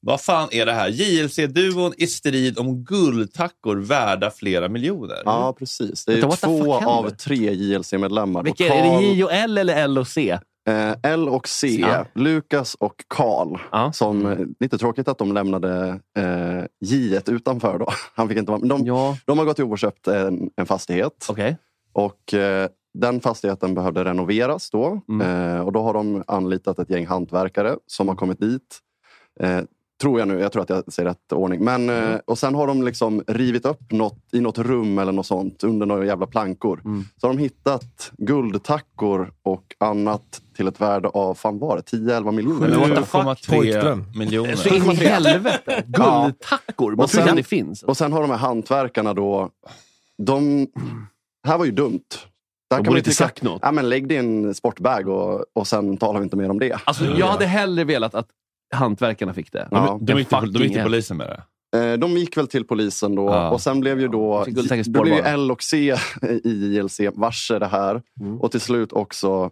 Vad 0.00 0.20
fan 0.20 0.48
är 0.52 0.66
det 0.66 0.72
här? 0.72 0.88
JLC-duon 0.88 1.92
i 1.96 2.06
strid 2.06 2.58
om 2.58 2.84
guldtackor 2.84 3.76
värda 3.76 4.30
flera 4.30 4.68
miljoner. 4.68 5.22
Ja, 5.24 5.54
precis. 5.58 6.04
Det 6.04 6.12
är 6.12 6.20
Vänta, 6.20 6.36
två 6.36 6.74
av 6.74 7.10
tre 7.10 7.52
JLC-medlemmar. 7.54 8.42
Vilka 8.42 8.64
är 8.74 8.82
det? 8.82 8.88
Är 8.88 9.00
det 9.00 9.06
J 9.06 9.24
och 9.24 9.32
L 9.32 9.58
eller 9.58 9.76
L 9.76 9.98
och 9.98 10.08
C? 10.08 10.38
Eh, 10.68 10.92
L 11.02 11.28
och 11.28 11.48
C, 11.48 11.66
Ja. 11.80 12.04
Lukas 12.14 12.74
och 12.74 13.04
Karl. 13.08 13.58
Ja. 13.72 13.92
Som, 13.92 14.26
eh, 14.26 14.38
lite 14.60 14.78
tråkigt 14.78 15.08
att 15.08 15.18
de 15.18 15.32
lämnade 15.32 16.00
eh, 16.18 16.64
J 16.80 17.20
utanför. 17.26 17.78
Då. 17.78 17.86
Han 18.14 18.28
fick 18.28 18.38
inte 18.38 18.52
vara, 18.52 18.60
de, 18.60 18.86
Ja, 18.86 19.16
de 19.24 19.38
har 19.38 19.44
gått 19.44 19.58
ihop 19.58 19.72
och 19.72 19.78
köpt 19.78 20.08
en, 20.08 20.50
en 20.56 20.66
fastighet. 20.66 21.26
okej. 21.28 21.56
Och 21.92 22.34
eh, 22.34 22.68
Den 22.98 23.20
fastigheten 23.20 23.74
behövde 23.74 24.04
renoveras 24.04 24.70
då. 24.70 25.00
Mm. 25.08 25.54
Eh, 25.56 25.60
och 25.60 25.72
då 25.72 25.82
har 25.82 25.94
de 25.94 26.24
anlitat 26.26 26.78
ett 26.78 26.90
gäng 26.90 27.06
hantverkare 27.06 27.76
som 27.86 28.08
har 28.08 28.14
kommit 28.14 28.40
dit. 28.40 28.78
Eh, 29.40 29.60
tror 30.02 30.18
jag 30.18 30.28
nu, 30.28 30.40
jag 30.40 30.52
tror 30.52 30.62
att 30.62 30.70
jag 30.70 30.92
säger 30.92 31.08
rätt 31.08 31.32
ordning. 31.32 31.64
Men, 31.64 31.90
Mm. 31.90 32.12
eh, 32.12 32.20
och 32.24 32.38
sen 32.38 32.54
har 32.54 32.66
de 32.66 32.82
liksom 32.82 33.22
rivit 33.26 33.64
upp 33.66 33.92
något 33.92 34.18
i 34.32 34.40
något 34.40 34.58
rum 34.58 34.98
eller 34.98 35.12
något 35.12 35.26
sånt 35.26 35.64
under 35.64 35.86
några 35.86 36.06
jävla 36.06 36.26
plankor. 36.26 36.80
Mm. 36.84 37.04
Så 37.16 37.26
har 37.26 37.34
de 37.34 37.40
hittat 37.40 38.12
guldtackor 38.18 39.32
och 39.42 39.64
annat 39.80 40.42
till 40.56 40.68
ett 40.68 40.80
värde 40.80 41.08
av, 41.08 41.34
fan 41.34 41.58
var 41.58 41.76
det, 41.76 41.82
10-11 41.82 42.32
miljoner? 42.32 42.68
Men 42.68 42.80
what 42.80 42.88
the 42.88 43.02
fuck? 43.04 43.22
7,3 43.24 43.56
Pojkdröm. 43.56 44.04
miljoner. 44.14 44.54
Så 44.56 44.68
in 44.74 44.82
i 44.90 44.94
helvete. 44.94 45.82
Guldtackor. 45.86 46.90
Man 46.96 47.04
Och 47.04 47.10
tror 47.10 47.36
det 47.36 47.42
finns. 47.42 47.82
Och 47.82 47.96
sen 47.96 48.12
har 48.12 48.20
de 48.20 48.30
här 48.30 48.38
hantverkarna 48.38 49.14
då, 49.14 49.50
de, 50.22 50.66
det 51.44 51.48
här 51.50 51.58
var 51.58 51.64
ju 51.64 51.72
dumt. 51.72 52.00
Där 52.70 52.76
De 52.76 52.84
kan 52.84 52.84
borde 52.84 52.98
inte 52.98 53.10
tycka, 53.10 53.24
sagt 53.24 53.42
något. 53.42 53.60
ja, 53.62 53.72
men 53.72 53.88
lägg 53.88 54.08
din 54.08 54.54
sportbag 54.54 55.08
och, 55.08 55.44
och 55.52 55.66
sen 55.66 55.96
talar 55.96 56.20
vi 56.20 56.24
inte 56.24 56.36
mer 56.36 56.50
om 56.50 56.58
det. 56.58 56.78
Alltså, 56.84 57.04
jag 57.04 57.26
hade 57.26 57.46
hellre 57.46 57.84
velat 57.84 58.14
att 58.14 58.28
hantverkarna 58.74 59.34
fick 59.34 59.52
det. 59.52 59.68
Ja. 59.70 59.98
De 60.02 60.18
gick, 60.18 60.28
till, 60.28 60.52
de 60.52 60.62
gick 60.62 60.72
till 60.72 60.82
polisen 60.82 61.16
med 61.16 61.26
det. 61.28 61.42
Eh, 61.78 61.98
De 61.98 62.10
gick 62.16 62.36
väl 62.36 62.46
till 62.48 62.64
polisen 62.64 63.14
då 63.14 63.26
Ja. 63.26 63.50
och 63.50 63.60
sen 63.60 63.80
blev 63.80 64.00
ju 64.00 64.08
då, 64.08 64.44
guldtackets 64.48 64.88
då 64.88 65.02
blev 65.02 65.14
ju. 65.14 65.20
L 65.22 65.50
och 65.50 65.62
C 65.62 65.96
i 66.44 66.76
JLC 66.76 67.00
varse 67.14 67.58
det 67.58 67.66
här. 67.66 68.02
Mm. 68.20 68.40
Och 68.40 68.50
till 68.50 68.60
slut 68.60 68.92
också 68.92 69.50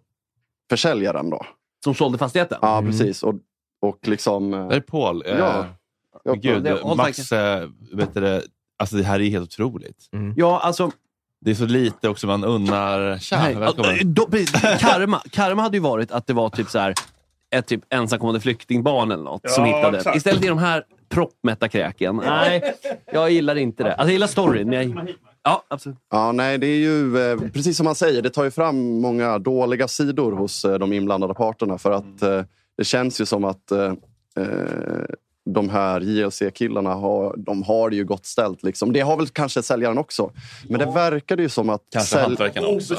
försäljaren 0.70 1.30
då. 1.30 1.40
Som 1.84 1.94
sålde 1.94 2.18
fastigheten? 2.18 2.58
Ja, 2.62 2.82
precis. 2.86 3.22
Och, 3.22 3.34
och 3.82 3.98
liksom... 4.08 4.54
eh, 4.54 4.68
Det 4.68 4.76
är 4.76 4.80
Paul. 4.80 5.22
Eh, 5.26 5.38
Ja. 5.38 5.64
men 6.24 6.40
Gud, 6.40 6.62
det 6.62 6.94
Max, 6.96 7.32
eh, 7.32 7.68
vet 7.92 8.14
du, 8.14 8.20
det, 8.20 8.42
alltså 8.78 8.96
det 8.96 9.02
här 9.02 9.20
är 9.20 9.30
helt 9.30 9.44
otroligt. 9.52 10.08
Ja, 10.36 10.60
alltså... 10.60 10.90
Det 11.40 11.50
är 11.50 11.54
så 11.54 11.66
lite 11.66 12.08
också 12.08 12.26
man 12.26 12.44
unnar... 12.44 13.18
Tja, 13.18 13.38
Nej, 13.42 13.54
välkommen. 13.54 14.14
då, 14.14 14.26
karma, 14.80 15.22
karma 15.30 15.62
hade 15.62 15.76
ju 15.76 15.80
varit 15.82 16.12
att 16.12 16.26
det 16.26 16.32
var 16.32 16.48
typ 16.50 16.70
så 16.70 16.78
här 16.78 16.94
ett 17.54 17.66
typ 17.66 17.80
ensamkommande 17.94 18.40
flyktingbarn 18.40 19.10
eller 19.12 19.24
något 19.24 19.50
som 19.50 19.64
hittade. 19.64 19.98
exakt. 19.98 20.16
Istället 20.16 20.44
är 20.44 20.48
de 20.48 20.58
här 20.58 20.84
proppmätta 21.08 21.68
kräken. 21.68 22.16
Nej, 22.16 22.74
jag 23.12 23.30
gillar 23.30 23.56
inte 23.56 23.82
det. 23.82 23.90
Alltså, 23.90 24.04
jag 24.06 24.12
gillar 24.12 24.26
storyn, 24.26 24.68
men 24.68 24.92
jag... 24.92 25.08
Ja, 25.42 25.62
absolut. 25.68 25.98
Ja, 26.10 26.32
nej, 26.32 26.58
det 26.58 26.66
är 26.66 26.78
ju 26.78 27.30
eh, 27.32 27.38
precis 27.52 27.76
som 27.76 27.84
man 27.84 27.94
säger, 27.94 28.22
det 28.22 28.30
tar 28.30 28.44
ju 28.44 28.50
fram 28.50 29.00
många 29.00 29.38
dåliga 29.38 29.88
sidor 29.88 30.32
hos 30.32 30.64
eh, 30.64 30.78
de 30.78 30.92
inblandade 30.92 31.34
parterna. 31.34 31.78
För 31.78 31.90
att 31.90 32.22
eh, 32.22 32.42
det 32.78 32.84
känns 32.84 33.20
ju 33.20 33.26
som 33.26 33.44
att 33.44 33.70
eh, 33.72 33.92
eh, 34.36 35.04
de 35.48 35.68
här 35.68 36.00
JLC-killarna 36.00 36.94
har, 36.94 37.34
de 37.36 37.62
har 37.62 37.90
det 37.90 37.96
ju 37.96 38.04
gott 38.04 38.26
ställt. 38.26 38.62
Liksom. 38.62 38.92
Det 38.92 39.00
har 39.00 39.16
väl 39.16 39.28
kanske 39.28 39.62
säljaren 39.62 39.98
också. 39.98 40.30
Men 40.68 40.78
det 40.80 40.86
verkade 40.86 41.42
ju 41.42 41.48
som 41.48 41.70
att 41.70 41.82
Kanske 41.92 42.18
hantverkarna 42.18 42.66
också. 42.66 42.96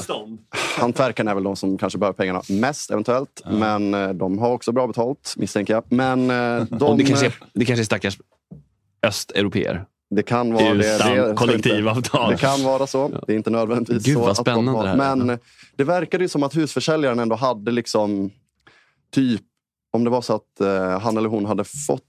hantverkarna 0.78 1.30
är 1.30 1.34
väl 1.34 1.44
de 1.44 1.56
som 1.56 1.78
kanske 1.78 1.98
behöver 1.98 2.16
pengarna 2.16 2.42
mest 2.48 2.90
eventuellt. 2.90 3.42
Men 3.50 3.94
eh, 3.94 4.08
de 4.08 4.38
har 4.38 4.52
också 4.52 4.72
bra 4.72 4.86
betalt 4.86 5.34
misstänker 5.36 5.74
jag. 5.74 5.84
Men 5.88 6.30
eh, 6.30 6.64
de... 6.70 6.82
Och 6.84 6.96
det, 6.98 7.04
kanske 7.04 7.26
är, 7.26 7.34
det 7.54 7.64
kanske 7.64 7.82
är 7.82 7.84
stackars 7.84 8.18
östeuropeer. 9.02 9.84
Det 10.10 10.22
kan 10.22 10.52
vara 10.52 10.74
det. 10.74 10.94
Utan 10.96 11.16
det. 11.16 11.34
kollektivavtal. 11.34 12.30
Det 12.30 12.36
kan 12.36 12.62
vara 12.64 12.86
så. 12.86 13.08
Det 13.26 13.32
är 13.32 13.36
inte 13.36 13.50
nödvändigtvis 13.50 14.04
Gud, 14.04 14.14
så. 14.14 14.20
vad 14.20 14.30
att 14.30 14.36
de 14.36 14.42
spännande 14.42 14.70
har- 14.72 14.82
det 14.82 14.88
här 15.04 15.12
är. 15.12 15.16
Men 15.16 15.38
det 15.76 15.84
verkade 15.84 16.24
ju 16.24 16.28
som 16.28 16.42
att 16.42 16.56
husförsäljaren 16.56 17.18
ändå 17.18 17.36
hade 17.36 17.70
liksom 17.70 18.30
typ 19.14 19.42
om 19.90 20.04
det 20.04 20.10
var 20.10 20.20
så 20.20 20.34
att 20.34 20.60
eh, 20.60 21.00
han 21.00 21.16
eller 21.16 21.28
hon 21.28 21.46
hade 21.46 21.64
fått 21.64 22.02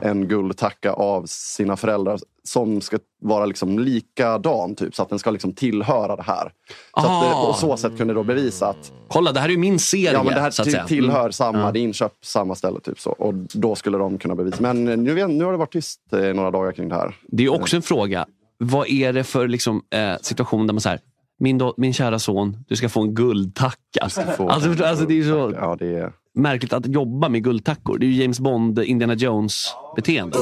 en 0.00 0.28
guldtacka 0.28 0.92
av 0.92 1.24
sina 1.26 1.76
föräldrar 1.76 2.18
som 2.44 2.80
ska 2.80 2.98
vara 3.22 3.46
liksom 3.46 3.78
likadan, 3.78 4.74
typ, 4.74 4.94
så 4.94 5.02
att 5.02 5.08
den 5.08 5.18
ska 5.18 5.30
liksom 5.30 5.52
tillhöra 5.52 6.16
det 6.16 6.22
här. 6.22 6.52
Så 6.94 7.06
att 7.06 7.24
det, 7.24 7.30
på 7.46 7.52
så 7.52 7.76
sätt 7.76 7.96
kunde 7.98 8.14
då 8.14 8.22
bevisa 8.22 8.66
att 8.68 8.92
Kolla, 9.08 9.32
det 9.32 9.40
här 9.40 9.46
är 9.48 9.52
ju 9.52 9.58
min 9.58 9.78
serie. 9.78 10.12
ja, 10.12 10.22
men 10.22 10.34
det 10.34 10.40
här 10.40 10.50
så 10.50 10.64
till, 10.64 10.78
tillhör 10.86 11.20
Mm. 11.20 11.32
samma, 11.32 11.58
Ja. 11.58 11.72
det 11.72 11.78
är 11.78 11.82
inköpt 11.82 12.24
samma 12.24 12.54
ställe. 12.54 12.80
Typ 12.80 13.00
så. 13.00 13.10
Och 13.10 13.34
då 13.34 13.74
skulle 13.74 13.98
de 13.98 14.18
kunna 14.18 14.34
bevisa. 14.34 14.56
Men 14.60 14.88
eh, 14.88 14.96
nu, 14.96 15.26
nu 15.26 15.44
har 15.44 15.52
det 15.52 15.58
varit 15.58 15.72
tyst 15.72 16.00
eh, 16.12 16.20
några 16.20 16.50
dagar 16.50 16.72
kring 16.72 16.88
det 16.88 16.94
här. 16.94 17.16
Det 17.28 17.44
är 17.44 17.48
också 17.60 17.76
en 17.76 17.82
fråga. 17.82 18.26
Vad 18.58 18.88
är 18.88 19.12
det 19.12 19.24
för 19.24 19.48
liksom, 19.48 19.82
eh, 19.90 20.14
situation 20.20 20.66
där 20.66 20.74
man 20.74 20.80
säger 20.80 21.00
min, 21.38 21.60
min 21.76 21.92
kära 21.94 22.18
son, 22.18 22.56
du 22.68 22.76
ska 22.76 22.88
få 22.88 23.00
en 23.00 23.14
guldtacka. 23.14 24.08
få- 24.36 24.48
Alltså, 24.48 24.68
förstår- 24.68 24.84
alltså, 24.86 25.04
det 25.06 25.18
är 25.18 25.22
så 25.22 25.52
Ja, 25.56 25.76
det 25.78 25.86
är... 25.98 26.12
märkligt 26.36 26.72
att 26.72 26.86
jobba 26.86 27.28
med 27.28 27.44
guldtackor. 27.44 27.98
Det 27.98 28.06
är 28.06 28.08
ju 28.08 28.22
James 28.22 28.40
Bond, 28.40 28.78
Indiana 28.78 29.14
Jones-beteende. 29.14 30.38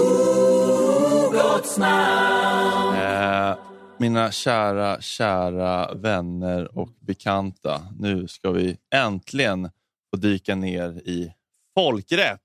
Eh, 2.97 3.57
mina 3.99 4.31
kära, 4.31 5.01
kära 5.01 5.95
vänner 5.95 6.79
och 6.79 6.89
bekanta. 7.01 7.83
Nu 7.99 8.29
ska 8.29 8.51
vi 8.51 8.77
äntligen 8.95 9.71
få 10.11 10.21
dyka 10.21 10.55
ner 10.55 10.91
i 10.91 11.33
folkrätt. 11.79 12.41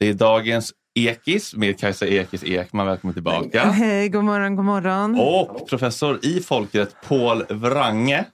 Det 0.00 0.08
är 0.08 0.14
dagens 0.14 0.72
Ekis 0.94 1.54
med 1.54 1.78
Kajsa 1.78 2.06
Ekis 2.06 2.44
Ekman. 2.44 2.86
Välkommen 2.86 3.14
tillbaka. 3.14 3.64
Hej, 3.64 4.08
god 4.08 4.24
morgon, 4.24 4.56
god 4.56 4.64
morgon. 4.64 5.20
Och 5.20 5.68
professor 5.68 6.18
i 6.22 6.40
folkrätt 6.40 6.96
Paul 7.08 7.44
Wrange. 7.48 8.24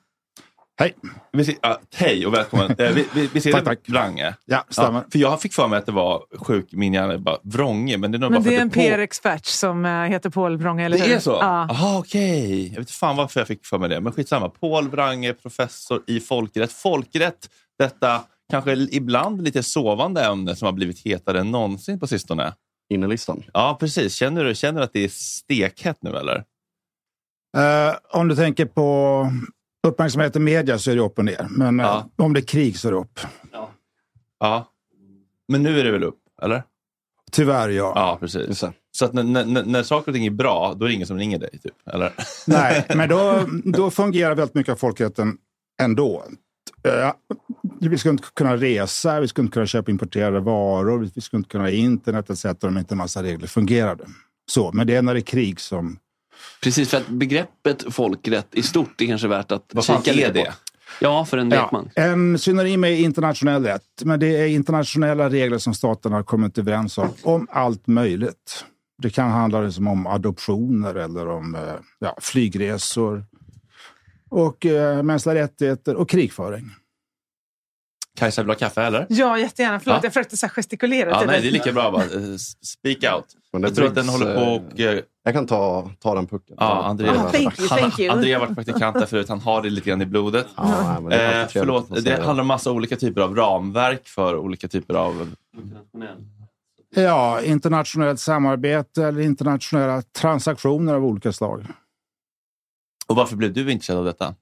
Hej. 0.81 0.95
Vi, 1.33 1.45
ser- 1.45 1.55
ah, 1.63 1.77
hej 1.95 2.27
och 2.27 2.35
välkommen. 2.35 2.71
Eh, 2.79 2.93
vi, 2.93 3.07
vi, 3.15 3.27
vi 3.33 3.41
ser 3.41 3.53
Tack, 3.53 3.65
tack. 3.65 3.79
Wrange. 3.89 4.35
Ja, 4.45 4.65
stämmer. 4.69 5.05
för 5.13 5.19
jag 5.19 5.41
fick 5.43 5.53
för 5.53 5.69
mig 5.69 5.79
att 5.79 5.87
det 5.87 5.93
var 5.93 6.25
sjuk, 6.39 6.69
min 6.73 6.95
hjärna 6.95 7.13
är 7.13 7.19
bara 7.19 7.39
Vrånge. 7.43 7.97
Men 7.99 8.13
det 8.13 8.17
är 8.17 8.21
nog 8.21 8.31
Men 8.33 8.43
bara 8.43 8.51
det 8.51 8.57
är 8.57 8.61
en 8.61 8.71
på- 8.71 8.75
PR-expert 8.81 9.47
som 9.47 9.85
eh, 9.85 9.93
heter 10.03 10.31
Paul 10.31 10.57
Wrange, 10.57 10.85
eller 10.85 10.99
Det 10.99 11.05
hur? 11.05 11.15
är 11.17 11.21
så? 11.21 11.31
Ja. 11.31 11.67
Jaha, 11.69 11.99
okej. 11.99 12.63
Jag 12.63 12.71
vet 12.71 12.79
inte 12.79 12.93
fan 12.93 13.17
varför 13.17 13.41
jag 13.41 13.47
fick 13.49 13.67
för 13.67 13.79
mig 13.79 13.89
det. 13.89 14.01
Men 14.01 14.13
skitsamma. 14.13 14.49
Paul 14.49 14.89
Wrange, 14.89 15.33
professor 15.35 16.03
i 16.07 16.21
folkrätt. 16.21 16.73
Folkrätt, 16.73 17.49
detta 17.79 18.21
kanske 18.51 18.73
ibland 18.91 19.43
lite 19.45 19.63
sovande 19.63 20.25
ämne 20.25 20.57
som 20.57 20.67
har 20.67 20.73
blivit 20.73 20.99
hetare 21.07 21.41
än 21.41 21.51
någonsin 21.51 22.01
på 22.01 22.07
sistone. 22.07 22.53
Innerlistan. 22.93 23.43
Ja, 23.53 23.77
precis. 23.81 24.15
Känner 24.15 24.45
du, 24.45 24.55
känner 24.55 24.81
du 24.81 24.85
att 24.85 24.93
det 24.93 25.05
är 25.05 25.09
stekhett 25.09 25.99
nu 26.03 26.11
eller? 26.17 26.37
Eh, 27.57 27.95
om 28.13 28.29
du 28.29 28.37
tänker 28.37 28.67
på 28.67 29.27
uppmärksamhet 29.89 30.37
i 30.37 30.39
media 30.39 30.79
så 30.79 30.91
är 30.91 30.95
det 30.97 31.03
upp 31.03 31.19
och 31.19 31.25
ner. 31.25 31.47
Men 31.51 31.81
eh, 31.81 31.87
Ja. 31.87 32.11
om 32.17 32.35
det 32.35 32.41
är 32.41 32.45
krig 32.45 32.79
så 32.79 32.89
är 32.89 32.93
det 32.93 32.99
upp. 32.99 33.21
Ja. 34.41 34.67
Men 35.49 35.63
nu 35.63 35.81
är 35.81 35.85
det 35.85 35.91
väl 35.91 36.03
upp, 36.05 36.19
eller? 36.43 36.63
Tyvärr 37.33 37.69
ja. 37.69 37.93
Ja, 37.95 38.17
precis. 38.21 38.65
Så 38.93 39.05
att 39.05 39.13
när, 39.13 39.23
när, 39.23 39.65
när 39.65 39.83
saker 39.83 40.11
och 40.11 40.15
ting 40.15 40.27
är 40.27 40.31
bra, 40.31 40.75
då 40.77 40.85
är 40.85 40.89
det 40.89 40.95
ingen 40.95 41.07
som 41.07 41.17
ringer 41.19 41.39
dig? 41.39 41.51
Typ, 41.63 41.89
eller? 41.93 42.13
Nej, 42.47 42.87
men 42.95 43.09
då, 43.09 43.47
då 43.65 43.91
fungerar 43.91 44.35
väldigt 44.35 44.55
mycket 44.55 44.73
av 44.73 44.77
folkrätten 44.77 45.37
ändå. 45.83 46.25
Eh, 46.85 47.13
vi 47.81 47.99
skulle 47.99 48.13
inte 48.13 48.25
kunna 48.35 48.57
resa, 48.57 49.21
vi 49.21 49.29
skulle 49.29 49.45
inte 49.45 49.55
kunna 49.55 49.67
köpa 49.67 49.91
importerade 49.91 50.41
varor, 50.41 51.11
vi 51.15 51.21
skulle 51.21 51.39
inte 51.39 51.51
kunna 51.51 51.65
ha 51.65 51.71
internet 51.71 52.31
etc. 52.31 52.45
om 52.65 52.79
inte 52.79 52.95
en 52.95 52.99
massa 52.99 53.23
regler 53.23 53.47
fungerade. 53.47 54.05
Så, 54.51 54.73
men 54.73 54.87
det 54.87 54.97
är 54.97 55.03
när 55.03 55.15
det 55.15 55.21
är 55.21 55.23
krig 55.23 55.61
som... 55.61 55.99
Precis, 56.63 56.91
för 56.91 56.97
att 56.97 57.09
begreppet 57.09 57.95
folkrätt 57.95 58.49
i 58.53 58.63
stort 58.63 59.01
är 59.01 59.07
kanske 59.07 59.29
värt 59.29 59.53
att 59.53 59.71
Vad 59.73 59.85
kika 59.85 60.13
lite 60.13 60.33
det? 60.33 60.45
på. 60.45 60.53
Ja, 61.01 61.25
för 61.25 61.39
en 61.39 61.51
Ja, 61.51 61.63
lekman. 61.63 61.91
en 61.95 62.39
synonym 62.39 62.85
är 62.85 62.89
internationell 62.91 63.65
rätt, 63.65 63.83
men 64.05 64.21
det 64.21 64.27
är 64.27 64.47
internationella 64.47 65.31
regler 65.31 65.59
som 65.59 65.75
staterna 65.75 66.17
har 66.17 66.23
kommit 66.23 66.59
överens 66.59 66.99
om, 66.99 67.09
om 67.23 67.47
allt 67.51 67.87
möjligt. 67.87 68.65
Det 69.03 69.11
kan 69.11 69.31
handla 69.31 69.61
liksom 69.61 69.89
om 69.89 70.07
adoptioner 70.07 70.95
eller 70.95 71.29
om 71.29 71.55
eh, 71.55 71.61
ja, 71.99 72.17
flygresor 72.21 73.25
och 74.31 74.67
eh, 74.67 75.03
mänskliga 75.03 75.35
rättigheter 75.35 75.95
och 75.97 76.09
krigföring. 76.11 76.71
Kajsa, 78.21 78.43
vill 78.43 78.51
ha 78.51 78.55
kaffe 78.57 78.83
eller? 78.83 79.07
Ja, 79.09 79.39
jättegärna. 79.39 79.81
Förlåt, 79.81 79.97
Ja. 79.97 80.01
jag 80.07 80.13
försökte 80.13 80.37
så 80.37 80.47
här 80.47 80.51
gestikulera. 80.55 81.11
Ja, 81.11 81.19
till 81.19 81.27
nej, 81.29 81.41
det 81.41 81.49
är 81.49 81.53
lika 81.53 81.73
bra 81.73 81.91
bara. 81.91 82.03
Speak 82.63 83.15
out. 83.15 83.25
Men 83.53 83.63
det 83.63 83.69
Jag 83.69 83.75
tror 83.77 83.87
att 83.87 83.95
den 83.95 84.09
håller 84.09 84.35
på 84.35 84.41
eh, 84.41 84.53
och... 84.75 84.81
eh, 84.81 85.01
Jag 85.25 85.35
kan 85.35 85.47
ta, 85.47 85.91
ta 85.99 86.15
den 86.15 86.27
pucken. 86.27 86.57
Ja, 86.59 86.83
Andrea, 86.85 87.13
Ah, 87.13 87.31
thank 87.31 87.59
you, 87.59 87.69
thank 87.69 87.99
you. 87.99 88.11
Andrea 88.13 88.39
har 88.39 88.47
varit 88.47 88.55
praktikant 88.57 88.99
där 88.99 89.07
förut. 89.07 89.29
Han 89.29 89.41
har 89.41 89.63
det 89.63 89.71
lite 89.71 89.89
grann 89.91 90.03
i 90.03 90.07
blodet. 90.07 90.47
Ja, 90.57 90.63
nej, 90.93 91.01
men 91.03 91.05
det 91.05 91.17
är 91.17 91.27
alltid 91.27 91.41
Eh, 91.41 91.47
trevligt 91.65 91.87
förlåt, 91.89 92.05
det 92.05 92.23
handlar 92.23 92.43
om 92.43 92.47
massa 92.49 92.73
olika 92.73 92.97
typer 92.97 93.21
av 93.21 93.37
ramverk 93.37 94.09
för 94.09 94.37
olika 94.37 94.69
typer 94.69 94.95
av... 94.95 95.35
Ja, 96.95 97.43
internationellt 97.43 98.21
samarbete 98.21 99.05
eller 99.05 99.21
internationella 99.21 100.03
transaktioner 100.03 100.95
av 100.95 101.05
olika 101.05 101.33
slag. 101.33 101.67
Och 103.07 103.17
varför 103.17 103.37
blev 103.37 103.53
du 103.53 103.73
intresserad 103.73 103.99
av 103.99 104.05
detta? 104.05 104.35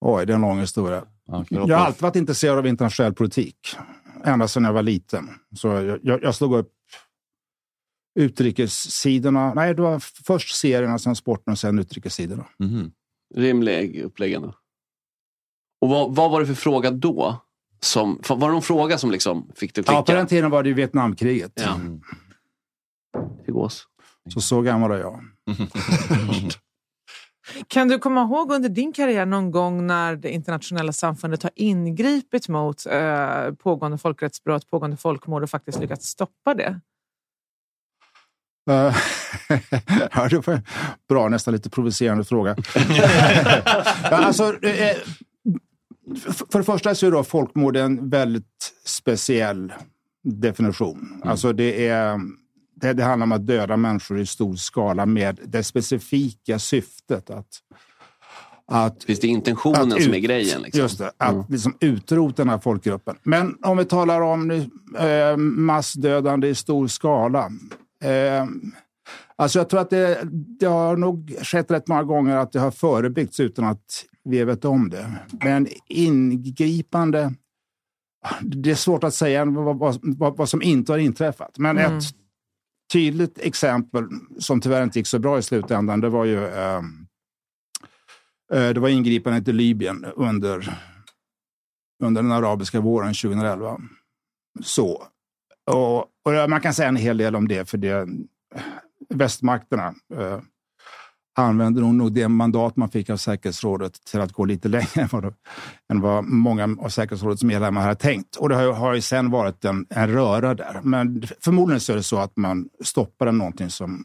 Oj, 0.00 0.26
det 0.26 0.32
är 0.32 0.34
en 0.34 0.40
lång 0.40 0.60
historia. 0.60 1.02
Kan 1.26 1.46
Jag 1.50 1.76
har 1.78 1.86
alltid 1.86 2.02
varit 2.02 2.16
intresserad 2.16 2.58
av 2.58 2.66
internationell 2.66 3.14
politik. 3.14 3.76
Ända 4.24 4.48
sedan 4.48 4.64
jag 4.64 4.72
var 4.72 4.82
liten. 4.82 5.28
Så 5.56 5.68
jag, 5.68 6.00
jag, 6.02 6.22
jag 6.22 6.34
slog 6.34 6.54
upp 6.56 6.72
utrikessidorna. 8.18 9.54
Nej, 9.54 9.74
det 9.74 9.82
var 9.82 9.98
först 10.24 10.56
serierna, 10.56 10.98
sen 10.98 11.16
sporten 11.16 11.52
och 11.52 11.58
sen 11.58 11.78
utrikessidorna. 11.78 12.46
Mhm. 12.58 12.92
Rimlig 13.34 14.02
upplägg 14.02 14.32
ändå. 14.32 14.54
Och 15.80 15.88
vad, 15.88 16.14
vad 16.14 16.30
var 16.30 16.40
det 16.40 16.46
för 16.46 16.54
fråga 16.54 16.90
då? 16.90 17.42
Som, 17.80 18.20
var 18.28 18.48
det 18.48 18.52
någon 18.52 18.62
fråga 18.62 18.98
som 18.98 19.10
liksom 19.10 19.50
fick 19.54 19.74
dig 19.74 19.80
att 19.80 19.86
klicka? 19.86 19.98
Ja, 19.98 20.02
på 20.02 20.12
den 20.12 20.26
tiden 20.26 20.50
var 20.50 20.62
det 20.62 20.68
ju 20.68 20.74
Vietnamkriget. 20.74 21.52
Ja. 21.54 21.80
Gås. 23.46 23.86
Så 24.34 24.40
så 24.40 24.60
gammal 24.60 24.90
är 24.90 24.98
jag. 24.98 25.24
Kan 27.68 27.88
du 27.88 27.98
komma 27.98 28.22
ihåg 28.22 28.52
under 28.52 28.68
din 28.68 28.92
karriär 28.92 29.26
någon 29.26 29.50
gång 29.50 29.86
när 29.86 30.16
det 30.16 30.30
internationella 30.30 30.92
samfundet 30.92 31.42
har 31.42 31.52
ingripit 31.54 32.48
mot 32.48 32.86
eh, 32.86 33.52
pågående 33.52 33.98
folkrättsbrott, 33.98 34.70
pågående 34.70 34.96
folkmord 34.96 35.42
och 35.42 35.50
faktiskt 35.50 35.80
lyckats 35.80 36.06
stoppa 36.06 36.54
det? 36.54 36.80
Eh, 38.70 38.96
ja, 40.12 40.28
det 40.28 40.46
var 40.46 40.54
en 40.54 40.62
bra, 41.08 41.28
nästan 41.28 41.54
lite 41.54 41.70
provocerande 41.70 42.24
fråga. 42.24 42.56
ja, 44.02 44.16
alltså, 44.16 44.64
eh, 44.64 44.96
för 46.50 46.58
det 46.58 46.64
första 46.64 46.94
så 46.94 47.06
är 47.06 47.10
då 47.10 47.24
folkmord 47.24 47.76
en 47.76 48.10
väldigt 48.10 48.72
speciell 48.84 49.72
definition. 50.22 51.22
Alltså 51.24 51.52
det, 51.52 51.88
är, 51.88 52.20
det, 52.80 52.92
det 52.92 53.04
handlar 53.04 53.24
om 53.24 53.32
att 53.32 53.46
döda 53.46 53.76
människor 53.76 54.18
i 54.20 54.26
stor 54.26 54.56
skala 54.56 55.06
med 55.06 55.40
det 55.44 55.62
specifika 55.62 56.58
syftet 56.58 57.30
att 57.30 57.46
att, 58.68 59.04
Finns 59.04 59.20
det 59.20 59.26
intentionen 59.26 59.92
att 59.92 60.02
som 60.02 60.10
ut- 60.12 60.16
är 60.16 60.18
grejen? 60.20 60.62
Liksom? 60.62 60.80
Just 60.80 60.98
det, 60.98 61.12
att 61.16 61.50
liksom 61.50 61.76
utrota 61.80 62.42
den 62.42 62.48
här 62.48 62.58
folkgruppen. 62.58 63.16
Men 63.22 63.56
om 63.62 63.76
vi 63.76 63.84
talar 63.84 64.20
om 64.20 64.50
eh, 64.98 65.36
massdödande 65.36 66.48
i 66.48 66.54
stor 66.54 66.86
skala. 66.86 67.50
Eh, 68.02 68.46
alltså 69.36 69.58
jag 69.58 69.68
tror 69.68 69.80
att 69.80 69.90
det, 69.90 70.20
det 70.60 70.66
har 70.66 70.96
nog 70.96 71.36
skett 71.42 71.70
rätt 71.70 71.88
många 71.88 72.02
gånger 72.02 72.36
att 72.36 72.52
det 72.52 72.60
har 72.60 72.70
förebyggts 72.70 73.40
utan 73.40 73.64
att 73.64 74.04
vi 74.24 74.44
vet 74.44 74.64
om 74.64 74.90
det. 74.90 75.12
Men 75.44 75.68
ingripande, 75.88 77.34
det 78.42 78.70
är 78.70 78.74
svårt 78.74 79.04
att 79.04 79.14
säga 79.14 79.44
vad, 79.44 79.78
vad, 79.78 79.98
vad, 80.02 80.36
vad 80.36 80.48
som 80.48 80.62
inte 80.62 80.92
har 80.92 80.98
inträffat. 80.98 81.58
Men 81.58 81.78
Mm. 81.78 81.98
ett 81.98 82.04
tydligt 82.92 83.38
exempel 83.38 84.04
som 84.38 84.60
tyvärr 84.60 84.82
inte 84.82 84.98
gick 84.98 85.06
så 85.06 85.18
bra 85.18 85.38
i 85.38 85.42
slutändan, 85.42 86.00
det 86.00 86.08
var 86.08 86.24
ju 86.24 86.46
ehm, 86.46 87.06
eh, 88.52 88.68
Det 88.68 88.80
var 88.80 88.88
ingripandet 88.88 89.48
i 89.48 89.52
Libyen 89.52 90.04
under, 90.04 90.78
under 92.04 92.22
den 92.22 92.32
arabiska 92.32 92.80
våren 92.80 93.14
2011. 93.14 93.80
Så. 94.62 95.06
Och, 95.70 95.98
och 95.98 96.50
man 96.50 96.60
kan 96.60 96.74
säga 96.74 96.88
en 96.88 96.96
hel 96.96 97.16
del 97.16 97.36
om 97.36 97.48
det, 97.48 97.70
för 97.70 97.78
det, 97.78 98.08
västmakterna 99.08 99.94
eh, 100.14 100.40
använde 101.38 101.80
nog, 101.80 101.94
nog 101.94 102.12
det 102.12 102.28
mandat 102.28 102.76
man 102.76 102.90
fick 102.90 103.10
av 103.10 103.16
säkerhetsrådet 103.16 103.92
till 104.04 104.20
att 104.20 104.32
gå 104.32 104.44
lite 104.44 104.68
längre 104.68 104.86
än 105.02 105.08
vad, 105.12 105.34
än 105.92 106.00
vad 106.00 106.24
många 106.24 106.76
av 106.80 106.88
säkerhetsrådets 106.88 107.42
medlemmar 107.42 107.80
hade 107.82 107.94
tänkt. 107.94 108.36
Och 108.36 108.48
det 108.48 108.54
har, 108.54 108.62
ju- 108.62 108.72
har 108.72 108.94
ju 108.94 109.00
sen 109.00 109.30
varit 109.30 109.64
en, 109.64 109.86
en 109.90 110.08
röra 110.08 110.54
där. 110.54 110.80
Men 110.82 111.22
förmodligen 111.40 111.80
så 111.80 111.92
är 111.92 111.96
det 111.96 112.02
så 112.02 112.18
att 112.18 112.36
man 112.36 112.68
stoppade 112.84 113.32
någonting 113.32 113.70
som 113.70 114.04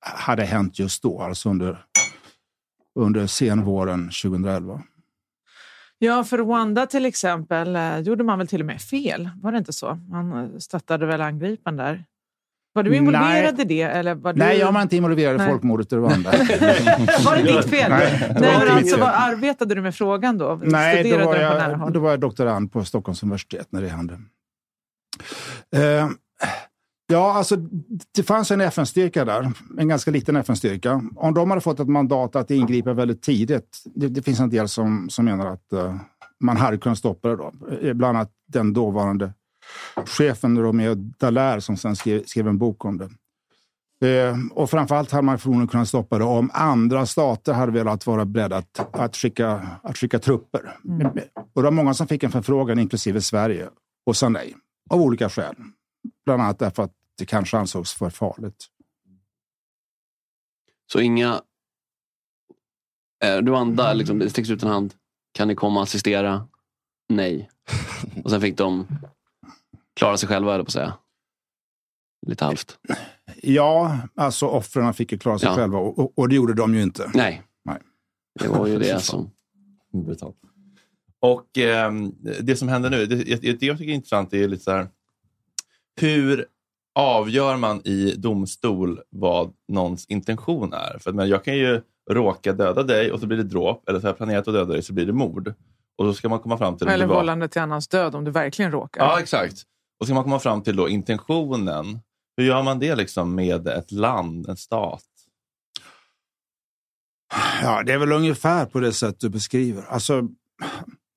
hade 0.00 0.44
hänt 0.44 0.78
just 0.78 1.02
då, 1.02 1.22
alltså 1.22 1.50
under 1.50 1.84
under 2.98 3.26
senvåren 3.26 4.10
2011. 4.22 4.82
Ja, 5.98 6.24
för 6.24 6.38
Rwanda 6.38 6.86
till 6.86 7.06
exempel 7.06 7.76
eh, 7.76 7.98
gjorde 7.98 8.24
man 8.24 8.38
väl 8.38 8.48
till 8.48 8.60
och 8.60 8.66
med 8.66 8.80
fel. 8.82 9.30
Var 9.42 9.52
det 9.52 9.58
inte 9.58 9.72
så? 9.72 9.94
Man 10.10 10.32
eh, 10.32 10.58
stöttade 10.58 11.06
väl 11.06 11.20
angripen 11.20 11.76
där? 11.76 12.04
Var 12.72 12.82
du 12.82 12.96
involverad 12.96 13.60
i 13.60 13.64
det? 13.64 13.82
Eller 13.82 14.14
var 14.14 14.32
du... 14.32 14.38
Nej, 14.38 14.58
jag 14.58 14.72
var 14.72 14.82
inte 14.82 14.96
involverad 14.96 15.34
i 15.34 15.38
Nej. 15.38 15.48
folkmordet 15.48 15.92
i 15.92 15.96
Rwanda. 15.96 16.30
Var 17.24 17.36
det 17.36 17.42
ditt 17.42 17.70
fel? 17.70 17.90
Nej, 17.90 18.34
Nej, 18.40 18.58
men 18.58 18.76
alltså, 18.76 19.00
vad 19.00 19.08
arbetade 19.08 19.74
du 19.74 19.82
med 19.82 19.94
frågan 19.94 20.38
då? 20.38 20.60
Nej, 20.62 21.10
då 21.10 21.26
var, 21.26 21.36
jag, 21.36 21.92
då 21.92 22.00
var 22.00 22.10
jag 22.10 22.20
doktorand 22.20 22.72
på 22.72 22.84
Stockholms 22.84 23.22
universitet 23.22 23.66
när 23.70 23.82
det 23.82 23.88
hände. 23.88 24.20
Eh, 25.76 26.08
ja, 27.06 27.32
alltså 27.34 27.56
det 28.16 28.22
fanns 28.22 28.50
en 28.50 28.60
FN-styrka 28.60 29.24
där, 29.24 29.52
en 29.78 29.88
ganska 29.88 30.10
liten 30.10 30.36
FN-styrka. 30.36 31.02
Om 31.16 31.34
de 31.34 31.50
hade 31.50 31.60
fått 31.60 31.80
ett 31.80 31.88
mandat 31.88 32.36
att 32.36 32.50
ingripa 32.50 32.92
väldigt 32.92 33.22
tidigt, 33.22 33.82
det, 33.94 34.08
det 34.08 34.22
finns 34.22 34.40
en 34.40 34.50
del 34.50 34.68
som, 34.68 35.10
som 35.10 35.24
menar 35.24 35.46
att 35.46 35.72
eh, 35.72 35.96
man 36.40 36.56
hade 36.56 36.78
kunnat 36.78 36.98
stoppa 36.98 37.28
det 37.28 37.36
då. 37.36 37.52
Eh, 37.82 37.92
Bland 37.94 38.16
annat 38.16 38.30
den 38.48 38.72
dåvarande 38.72 39.32
chefen 40.06 40.58
Romeo 40.58 40.94
Dallaire 40.94 41.60
som 41.60 41.76
sen 41.76 41.96
skrev, 41.96 42.24
skrev 42.24 42.48
en 42.48 42.58
bok 42.58 42.84
om 42.84 42.98
det. 42.98 43.10
Eh, 44.04 44.36
och 44.50 44.70
framförallt 44.70 45.10
hade 45.10 45.22
man 45.22 45.38
förmodligen 45.38 45.68
kunnat 45.68 45.88
stoppa 45.88 46.18
det 46.18 46.24
om 46.24 46.50
andra 46.54 47.06
stater 47.06 47.52
hade 47.52 47.72
velat 47.72 48.06
vara 48.06 48.24
beredda 48.24 48.56
att, 48.56 48.96
att, 48.96 49.16
skicka, 49.16 49.78
att 49.82 49.98
skicka 49.98 50.18
trupper. 50.18 50.76
Och 51.54 51.62
det 51.62 51.66
var 51.66 51.70
många 51.70 51.94
som 51.94 52.06
fick 52.06 52.22
en 52.22 52.32
förfrågan, 52.32 52.78
inklusive 52.78 53.20
Sverige, 53.20 53.68
och 54.06 54.16
sa 54.16 54.28
nej. 54.28 54.56
Av 54.90 55.00
olika 55.00 55.28
skäl. 55.28 55.54
Bland 56.24 56.42
annat 56.42 56.58
därför 56.58 56.82
att 56.82 56.92
det 57.18 57.26
kanske 57.26 57.58
ansågs 57.58 57.92
för 57.92 58.10
farligt. 58.10 58.66
Så 60.92 61.00
inga... 61.00 61.42
Eh, 63.24 63.36
Rwanda, 63.36 63.92
liksom, 63.92 64.18
det 64.18 64.30
sticks 64.30 64.50
ut 64.50 64.62
en 64.62 64.68
hand. 64.68 64.94
Kan 65.32 65.48
ni 65.48 65.54
komma 65.54 65.80
och 65.80 65.84
assistera? 65.84 66.48
Nej. 67.08 67.50
Och 68.24 68.30
sen 68.30 68.40
fick 68.40 68.56
de 68.58 68.86
klara 70.00 70.16
sig 70.16 70.28
själva, 70.28 70.54
eller 70.54 70.64
på 70.64 70.68
att 70.68 70.72
säga. 70.72 70.94
Lite 72.26 72.44
halvt. 72.44 72.78
Ja, 73.42 73.98
alltså 74.14 74.46
offren 74.46 74.94
fick 74.94 75.12
ju 75.12 75.18
klara 75.18 75.38
sig 75.38 75.48
Ja. 75.48 75.54
själva 75.54 75.78
och, 75.78 75.98
och, 75.98 76.18
och 76.18 76.28
det 76.28 76.34
gjorde 76.34 76.54
de 76.54 76.74
ju 76.74 76.82
inte. 76.82 77.10
Nej. 77.14 77.42
Nej. 77.64 77.78
Det 78.40 78.48
var 78.48 78.66
ju 78.66 78.78
det 78.78 79.00
som... 79.00 79.30
Brutalt. 79.92 80.36
Och 81.20 81.58
ehm, 81.58 82.14
det 82.40 82.56
som 82.56 82.68
händer 82.68 82.90
nu, 82.90 83.06
det, 83.06 83.16
det 83.42 83.62
jag 83.66 83.78
tycker 83.78 83.92
är 83.92 83.94
intressant 83.94 84.32
är 84.34 84.48
lite 84.48 84.62
så 84.64 84.70
här, 84.70 84.88
hur 86.00 86.46
avgör 86.94 87.56
man 87.56 87.80
i 87.84 88.14
domstol 88.16 89.00
vad 89.10 89.52
någons 89.68 90.06
intention 90.06 90.72
är? 90.72 90.98
För 90.98 91.10
att, 91.10 91.16
men, 91.16 91.28
jag 91.28 91.44
kan 91.44 91.56
ju 91.56 91.82
råka 92.10 92.52
döda 92.52 92.82
dig 92.82 93.12
och 93.12 93.20
så 93.20 93.26
blir 93.26 93.36
det 93.36 93.44
dråp, 93.44 93.88
eller 93.88 94.00
så 94.00 94.06
har 94.06 94.08
jag 94.08 94.16
planerat 94.16 94.48
att 94.48 94.54
döda 94.54 94.72
dig 94.72 94.82
så 94.82 94.92
blir 94.92 95.06
det 95.06 95.12
mord. 95.12 95.54
Och 95.98 96.04
då 96.04 96.14
ska 96.14 96.28
man 96.28 96.38
komma 96.38 96.58
fram 96.58 96.76
till 96.76 96.88
Eller 96.88 96.98
det 96.98 97.06
var... 97.06 97.14
vållande 97.16 97.48
till 97.48 97.60
annans 97.60 97.88
död 97.88 98.14
om 98.14 98.24
du 98.24 98.30
verkligen 98.30 98.72
råkar. 98.72 99.04
Ja, 99.04 99.20
exakt. 99.20 99.66
Och 100.00 100.06
ska 100.06 100.14
man 100.14 100.24
komma 100.24 100.38
fram 100.38 100.62
till 100.62 100.76
då 100.76 100.88
intentionen. 100.88 102.00
Hur 102.36 102.44
gör 102.44 102.62
man 102.62 102.78
det 102.78 102.94
liksom 102.94 103.34
med 103.34 103.68
ett 103.68 103.92
land, 103.92 104.48
en 104.48 104.56
stat? 104.56 105.04
Ja, 107.62 107.82
det 107.82 107.92
är 107.92 107.98
väl 107.98 108.12
ungefär 108.12 108.66
på 108.66 108.80
det 108.80 108.92
sätt 108.92 109.20
du 109.20 109.28
beskriver. 109.28 109.84
Alltså, 109.88 110.28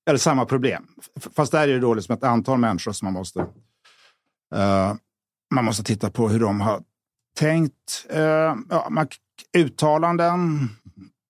eller 0.05 0.17
samma 0.17 0.45
problem. 0.45 0.87
Fast 1.35 1.51
där 1.51 1.67
är 1.67 1.73
det 1.73 1.79
då 1.79 1.93
liksom 1.93 2.15
ett 2.15 2.23
antal 2.23 2.59
människor 2.59 2.91
som 2.91 3.05
man 3.05 3.13
måste... 3.13 3.39
uh, 3.39 4.93
man 5.53 5.65
måste 5.65 5.83
titta 5.83 6.11
på 6.11 6.29
hur 6.29 6.39
de 6.39 6.61
har 6.61 6.83
tänkt. 7.39 8.07
Uh, 8.13 8.55
ja, 8.69 8.87
man, 8.89 9.07
uttalanden, 9.57 10.69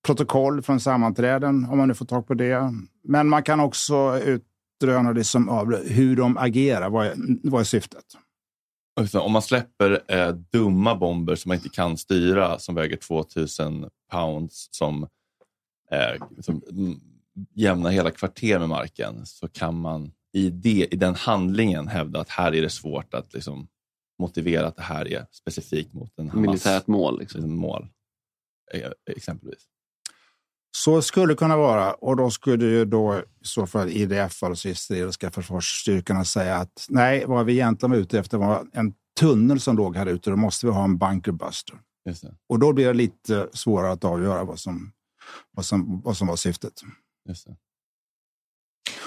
protokoll 0.06 0.62
från 0.62 0.80
sammanträden, 0.80 1.66
om 1.66 1.78
man 1.78 1.88
nu 1.88 1.94
får 1.94 2.06
tag 2.06 2.28
på 2.28 2.34
det. 2.34 2.74
Men 3.04 3.30
man 3.30 3.44
kan 3.44 3.60
också 3.60 4.20
ut, 4.20 4.44
det 5.14 5.24
som 5.24 5.50
av 5.50 5.76
hur 5.76 6.16
de 6.16 6.38
agerar. 6.38 6.90
Vad 6.90 7.06
är, 7.06 7.16
vad 7.44 7.62
är 7.62 7.66
syftet? 7.66 8.06
Om 9.14 9.32
man 9.32 9.42
släpper 9.42 10.04
eh, 10.08 10.30
dumma 10.30 10.96
bomber 10.96 11.36
som 11.36 11.50
man 11.50 11.58
inte 11.58 11.70
kan 11.70 11.98
styra, 11.98 12.60
som 12.60 12.76
väger 12.76 12.98
2000 12.98 13.90
pounds, 14.12 14.68
som, 14.72 15.04
eh, 15.92 16.24
som 16.40 16.62
mm, 16.70 17.00
jämnar 17.54 17.92
hela 17.92 18.12
kvarter 18.12 18.60
med 18.60 18.70
marken, 18.70 19.26
så 19.26 19.48
kan 19.48 19.80
man 19.80 20.12
i, 20.34 20.50
det, 20.50 20.88
i 20.92 20.96
den 20.96 21.16
handlingen 21.16 21.88
hävda 21.88 22.20
att 22.20 22.30
här 22.30 22.56
är 22.56 22.62
det 22.62 22.70
svårt 22.70 23.14
att 23.14 23.34
liksom, 23.34 23.68
motivera 24.20 24.68
att 24.68 24.76
det 24.76 24.84
här 24.84 25.08
är 25.08 25.26
specifikt 25.32 25.94
mot 25.94 26.20
en 26.20 26.30
Hamas 26.30 26.48
Militärt 26.48 26.88
mål. 26.88 27.20
Liksom. 27.20 27.56
mål. 27.56 27.88
eh, 28.74 28.92
Exempelvis. 29.06 29.68
Så 30.76 31.02
skulle 31.02 31.34
det 31.34 31.38
kunna 31.38 31.58
vara. 31.58 31.94
Och 31.94 32.16
då 32.18 32.30
skulle 32.30 32.66
ju 32.66 32.86
då 32.86 33.18
i 33.20 33.24
så 33.42 33.68
fall 33.68 33.90
IDF, 33.90 34.44
alltså 34.44 34.70
israeliska 34.70 35.32
försvarsstyrkorna, 35.32 36.26
säga 36.26 36.56
att 36.56 36.86
nej, 36.90 37.24
vad 37.28 37.46
vi 37.46 37.54
egentligen 37.54 37.92
var 37.92 37.98
ute 37.98 38.20
efter 38.20 38.38
var 38.38 38.66
en 38.74 38.94
tunnel 39.20 39.60
som 39.60 39.78
låg 39.78 39.96
här 39.96 40.06
ute. 40.06 40.30
Då 40.30 40.36
måste 40.36 40.66
vi 40.66 40.72
ha 40.72 40.84
en 40.84 40.98
bunkerbuster. 40.98 41.76
Just 42.06 42.22
det. 42.24 42.36
Och 42.50 42.60
då 42.60 42.74
blir 42.74 42.88
det 42.88 42.94
lite 42.94 43.50
svårare 43.54 43.92
att 43.92 44.04
avgöra 44.04 44.44
vad 44.44 44.60
som, 44.60 44.92
vad 45.52 45.66
som, 45.66 46.02
vad 46.02 46.18
som 46.18 46.28
var 46.28 46.36
syftet. 46.36 46.74
Just 47.30 47.48
det. 47.48 47.56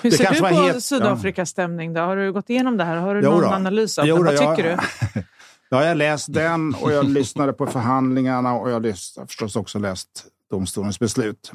Hur 0.03 0.11
ser 0.11 0.33
du 0.33 0.41
på 0.41 0.47
helt- 0.47 0.85
Sydafrikas 0.85 1.49
stämning? 1.51 1.93
Då? 1.95 2.01
Har 2.01 2.17
du 2.17 2.33
gått 2.33 2.51
igenom 2.51 2.77
det 2.77 2.85
här? 2.85 2.97
Har 2.97 3.15
du 3.15 3.21
Jo 3.25 3.31
någon 3.31 3.41
då. 3.43 3.49
analys 3.49 3.99
av 3.99 4.07
Jo 4.07 4.17
det? 4.17 4.23
då, 4.23 4.25
Vad 4.25 4.35
jag- 4.35 4.57
tycker 4.57 4.77
du? 5.15 5.23
Ja, 5.69 5.81
jag 5.81 5.89
har 5.89 5.95
läst 5.95 6.33
den 6.33 6.75
och 6.75 6.93
jag 6.93 7.05
lyssnade 7.09 7.53
på 7.53 7.67
förhandlingarna 7.67 8.55
och 8.55 8.71
jag 8.71 8.75
har 8.75 9.27
förstås 9.27 9.57
också 9.57 9.79
läst 9.79 10.27
domstolens 10.51 10.99
beslut. 10.99 11.53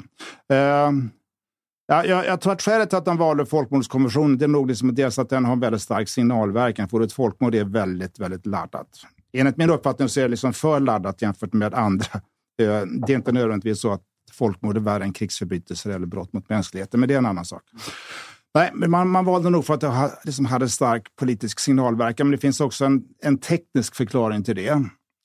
Eh, 0.52 0.90
jag, 1.86 2.06
jag 2.06 2.40
tror 2.40 2.52
att 2.52 2.62
skälet 2.62 2.88
till 2.88 2.98
att 2.98 3.04
de 3.04 3.16
valde 3.16 3.46
folkmordskonventionen 3.46 4.38
det 4.38 4.44
är 4.44 4.48
nog 4.48 4.68
liksom 4.68 4.94
dels 4.94 5.18
att 5.18 5.28
den 5.28 5.44
har 5.44 5.52
en 5.52 5.60
väldigt 5.60 5.82
stark 5.82 6.08
signalverkan. 6.08 6.88
För 6.88 7.00
ett 7.00 7.12
folkmord 7.12 7.54
är 7.54 7.64
väldigt, 7.64 8.18
väldigt 8.18 8.46
laddat. 8.46 8.88
Enligt 9.32 9.56
min 9.56 9.70
uppfattning 9.70 10.08
så 10.08 10.20
är 10.20 10.24
det 10.24 10.28
liksom 10.28 10.52
för 10.52 10.80
laddat 10.80 11.22
jämfört 11.22 11.52
med 11.52 11.74
andra. 11.74 12.06
Eh, 12.62 12.82
det 13.06 13.12
är 13.12 13.16
inte 13.16 13.32
nödvändigtvis 13.32 13.80
så 13.80 13.92
att 13.92 14.02
folkmord 14.32 14.76
är 14.76 14.80
värre 14.80 15.04
än 15.04 15.12
krigsförbrytelser 15.12 15.90
eller 15.90 16.06
brott 16.06 16.32
mot 16.32 16.48
mänskligheten, 16.48 17.00
men 17.00 17.08
det 17.08 17.14
är 17.14 17.18
en 17.18 17.26
annan 17.26 17.44
sak. 17.44 17.62
Nej, 18.54 18.70
men 18.74 18.90
man, 18.90 19.08
man 19.08 19.24
valde 19.24 19.50
nog 19.50 19.64
för 19.64 19.74
att 19.74 19.80
det 19.80 19.86
ha, 19.86 20.10
liksom 20.24 20.44
hade 20.44 20.68
stark 20.68 21.16
politisk 21.16 21.60
signalverkan. 21.60 22.26
Men 22.26 22.30
det 22.30 22.38
finns 22.38 22.60
också 22.60 22.84
en, 22.84 23.02
en 23.22 23.38
teknisk 23.38 23.94
förklaring 23.94 24.44
till 24.44 24.56
det. 24.56 24.84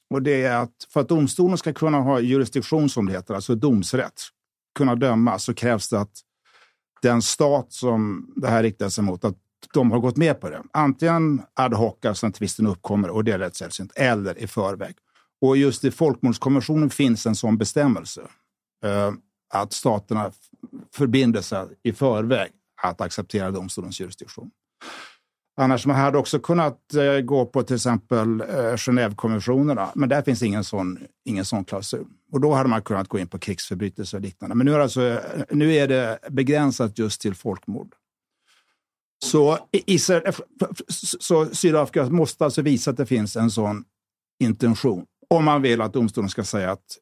Och 0.10 0.22
det 0.22 0.43
är 0.43 0.58
att 0.58 0.88
för 0.89 1.00
att 1.02 1.10
domstolen 1.10 1.58
ska 1.58 1.74
kunna 1.74 2.00
ha 2.00 2.20
jurisdiktion, 2.20 2.89
som 2.89 3.06
det 3.06 3.12
heter, 3.12 3.34
alltså 3.34 3.56
domsrätt, 3.56 4.22
kunna 4.76 4.96
döma, 4.96 5.39
så 5.39 5.54
krävs 5.54 5.89
det 5.89 6.00
att 6.00 6.22
den 7.02 7.22
stat 7.22 7.74
som 7.74 8.32
det 8.36 8.48
här 8.48 8.63
riktar 8.63 8.89
sig 8.89 9.04
mot, 9.04 9.26
att 9.26 9.36
de 9.74 9.91
har 9.91 10.00
gått 10.00 10.17
med 10.17 10.41
på 10.41 10.50
det. 10.50 10.63
Antingen 10.74 11.41
ad 11.54 11.76
hoc, 11.76 12.06
alltså 12.06 12.28
när 12.28 12.34
tvisten 12.34 12.67
uppkommer, 12.67 13.10
och 13.10 13.24
det 13.24 13.32
är 13.32 13.39
rätt 13.39 13.56
sällsynt, 13.56 13.91
eller 13.96 14.38
i 14.38 14.48
förväg. 14.48 14.96
Och 15.41 15.58
just 15.58 15.84
i 15.84 15.91
folkmordskonventionen 15.91 16.89
finns 16.89 17.26
en 17.26 17.36
sån 17.36 17.58
bestämmelse. 17.58 18.22
Eh, 18.84 19.12
att 19.54 19.74
staterna 19.74 20.32
förbinder 20.93 21.41
sig 21.41 21.67
i 21.84 21.93
förväg 21.93 22.52
att 22.82 23.02
acceptera 23.02 23.52
domstolens 23.52 24.00
jurisdiktion. 24.00 24.52
Annars 25.60 25.86
man 25.86 25.96
hade 25.96 26.17
också 26.17 26.39
kunnat 26.39 26.93
eh, 26.93 27.20
gå 27.20 27.46
på 27.46 27.63
till 27.63 27.76
exempel 27.76 28.41
eh, 28.41 28.76
Genèvekonventionerna, 28.76 29.91
men 29.96 30.10
där 30.10 30.22
finns 30.22 30.43
ingen 30.43 30.63
sån, 30.63 31.00
ingen 31.26 31.46
sån 31.46 31.65
klausul. 31.65 32.08
Och 32.32 32.41
då 32.41 32.54
hade 32.54 32.70
man 32.70 32.82
kunnat 32.82 33.08
gå 33.08 33.20
in 33.20 33.28
på 33.28 33.39
krigsförbrytelser 33.39 34.17
och 34.17 34.22
liknande. 34.22 34.56
Men 34.56 34.65
nu 34.65 34.74
är, 34.74 34.78
det 34.78 34.84
alltså, 34.84 35.02
eh, 35.02 35.20
nu 35.52 35.76
är 35.76 35.88
det 35.88 36.20
begränsat 36.30 37.00
just 37.00 37.22
till 37.22 37.36
folkmord. 37.36 37.96
Så, 39.26 39.58
Israel, 39.72 40.24
eh, 40.26 40.36
så 41.20 41.46
Sydafrika 41.46 42.10
måste 42.10 42.46
alltså 42.46 42.62
visa 42.62 42.91
att 42.91 42.98
det 42.98 43.06
finns 43.06 43.36
en 43.36 43.52
sån 43.52 43.84
intention. 44.39 45.06
Om 45.30 45.46
man 45.46 45.62
vill 45.62 45.82
att 45.82 45.93
domstolen 45.93 46.30
ska 46.30 46.43
säga 46.43 46.72
att 46.72 46.98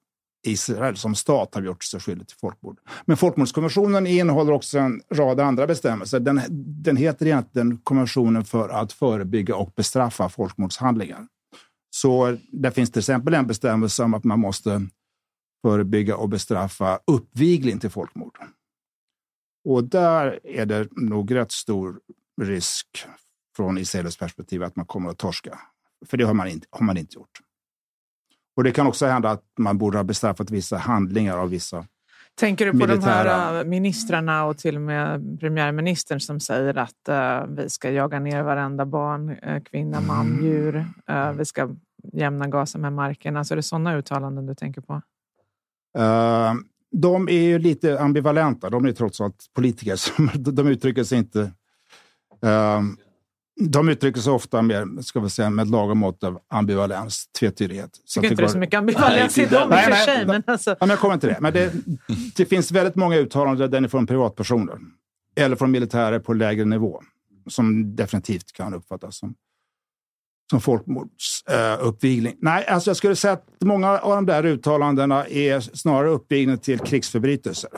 Israel 0.47 0.97
som 0.97 1.15
stat 1.15 1.55
har 1.55 1.61
gjort 1.61 1.83
sig 1.83 1.99
skyldig 1.99 2.27
till 2.27 2.37
folkmord. 2.37 2.79
Men 3.05 3.17
folkmordskonventionen 3.17 4.07
innehåller 4.07 4.53
också 4.53 4.79
en 4.79 5.01
rad 5.11 5.39
andra 5.39 5.67
bestämmelser. 5.67 6.19
Den, 6.19 6.41
den 6.83 6.97
heter 6.97 7.25
egentligen 7.25 7.77
konventionen 7.77 8.45
för 8.45 8.69
att 8.69 8.93
förebygga 8.93 9.55
och 9.55 9.73
bestraffa 9.75 10.29
folkmordshandlingar. 10.29 11.27
Så 11.89 12.37
där 12.51 12.71
finns 12.71 12.91
till 12.91 12.99
exempel 12.99 13.33
en 13.33 13.47
bestämmelse 13.47 14.03
om 14.03 14.13
att 14.13 14.23
man 14.23 14.39
måste 14.39 14.87
förebygga 15.61 16.15
och 16.15 16.29
bestraffa 16.29 16.99
uppvigling 17.07 17.79
till 17.79 17.89
folkmord. 17.89 18.37
Och 19.65 19.83
där 19.83 20.39
är 20.43 20.65
det 20.65 20.87
nog 20.91 21.35
rätt 21.35 21.51
stor 21.51 21.99
risk 22.41 22.87
från 23.55 23.77
Israels 23.77 24.17
perspektiv 24.17 24.63
att 24.63 24.75
man 24.75 24.85
kommer 24.85 25.09
att 25.09 25.17
torska. 25.17 25.59
För 26.05 26.17
det 26.17 26.23
har 26.23 26.33
man 26.33 26.47
inte, 26.47 26.67
har 26.69 26.85
man 26.85 26.97
inte 26.97 27.15
gjort. 27.15 27.44
Och 28.55 28.63
det 28.63 28.71
kan 28.71 28.87
också 28.87 29.05
hända 29.05 29.29
att 29.29 29.43
man 29.59 29.77
borde 29.77 29.97
ha 29.97 30.03
bestraffat 30.03 30.51
vissa 30.51 30.77
handlingar 30.77 31.37
av 31.37 31.49
vissa. 31.49 31.85
Tänker 32.39 32.65
du 32.65 32.71
på 32.71 32.77
de 32.77 32.87
militära- 32.87 33.29
här 33.29 33.57
äh, 33.59 33.63
ministrarna 33.63 34.45
och 34.45 34.57
till 34.57 34.75
och 34.75 34.81
med 34.81 35.39
premiärministern 35.39 36.19
som 36.19 36.39
säger 36.39 36.77
att 36.77 37.09
äh, 37.09 37.45
vi 37.47 37.69
ska 37.69 37.91
jaga 37.91 38.19
ner 38.19 38.43
varenda 38.43 38.85
barn, 38.85 39.29
äh, 39.29 39.63
kvinna, 39.63 40.01
man, 40.01 40.27
Mm. 40.27 40.45
djur. 40.45 40.85
Äh, 41.09 41.31
vi 41.31 41.45
ska 41.45 41.69
jämna 42.13 42.47
gasen 42.47 42.81
med 42.81 42.93
marken. 42.93 43.37
Alltså 43.37 43.53
är 43.53 43.55
det 43.55 43.63
sådana 43.63 43.95
uttalanden 43.97 44.45
du 44.45 44.55
tänker 44.55 44.81
på? 44.81 45.01
Eh, 45.97 46.53
de 46.91 47.29
är 47.29 47.41
ju 47.41 47.59
lite 47.59 47.99
ambivalenta. 47.99 48.69
De 48.69 48.85
är 48.85 48.91
trots 48.91 49.21
allt 49.21 49.45
politiker. 49.53 49.95
så 49.95 50.11
de 50.51 50.67
uttrycker 50.67 51.03
sig 51.03 51.17
inte... 51.17 51.51
eh, 53.61 53.67
de 53.67 53.89
uttrycker 53.89 54.21
sig 54.21 54.33
ofta 54.33 54.61
med, 54.61 55.05
ska 55.05 55.19
vi 55.19 55.29
säga, 55.29 55.49
med 55.49 55.67
lagom 55.67 55.97
mått 55.97 56.23
av 56.23 56.39
ambivalens, 56.47 57.27
tvetydighet. 57.39 57.89
Jag 58.15 58.23
tycker 58.23 58.31
inte 58.31 58.41
det 58.41 58.47
är 58.47 58.51
så 58.51 58.57
mycket 58.57 58.77
ambivalens 58.77 59.37
i 59.37 59.45
dem 59.45 59.73
i 59.73 59.75
och 59.75 59.79
för 59.79 59.91
sig. 59.91 60.25
Men 60.25 60.43
alltså. 60.47 60.69
ja, 60.69 60.77
men 60.79 60.89
jag 60.89 60.99
kommer 60.99 61.17
till 61.17 61.29
det. 61.29 61.37
Men 61.41 61.53
det, 61.53 61.73
det 62.35 62.45
finns 62.45 62.71
väldigt 62.71 62.95
många 62.95 63.17
uttalanden 63.17 63.71
där 63.71 63.81
det 63.81 63.87
är 63.87 63.89
från 63.89 64.07
privatpersoner 64.07 64.77
eller 65.35 65.55
från 65.55 65.71
militärer 65.71 66.19
på 66.19 66.33
lägre 66.33 66.65
nivå 66.65 67.01
som 67.47 67.95
definitivt 67.95 68.53
kan 68.53 68.73
uppfattas 68.73 69.17
som, 69.17 69.35
som 70.49 70.61
folkmordsuppvigling. 70.61 72.33
Uh, 72.33 72.39
Nej, 72.41 72.65
alltså 72.65 72.89
jag 72.89 72.97
skulle 72.97 73.15
säga 73.15 73.33
att 73.33 73.47
många 73.61 73.99
av 73.99 74.15
de 74.15 74.25
där 74.25 74.45
uttalandena 74.45 75.27
är 75.27 75.59
snarare 75.59 76.09
uppvigling 76.09 76.57
till 76.57 76.79
krigsförbrytelser. 76.79 77.69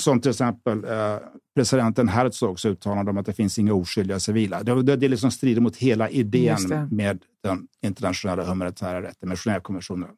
Som 0.00 0.20
till 0.20 0.30
exempel 0.30 0.84
uh, 0.84 1.18
presidenten 1.54 2.08
Herzogs 2.08 2.64
uttalande 2.64 3.10
om 3.10 3.18
att 3.18 3.26
det 3.26 3.32
finns 3.32 3.58
inga 3.58 3.74
oskyldiga 3.74 4.20
civila. 4.20 4.62
Det, 4.62 4.82
det, 4.82 4.96
det 4.96 5.08
liksom 5.08 5.30
strider 5.30 5.60
mot 5.60 5.76
hela 5.76 6.10
idén 6.10 6.88
med 6.90 7.22
den 7.42 7.68
internationella 7.82 8.44
humanitära 8.44 9.02
rätten, 9.02 9.28
med 9.28 9.38
Genèvekonventionen. 9.38 10.08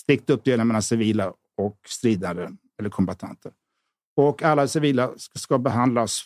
Strikt 0.00 0.30
uppdelning 0.30 0.66
mellan 0.66 0.82
civila 0.82 1.32
och 1.56 1.78
stridande 1.86 2.48
eller 2.78 2.90
kombatanter. 2.90 3.52
Och 4.16 4.42
alla 4.42 4.68
civila 4.68 5.10
ska 5.16 5.58
behandlas 5.58 6.24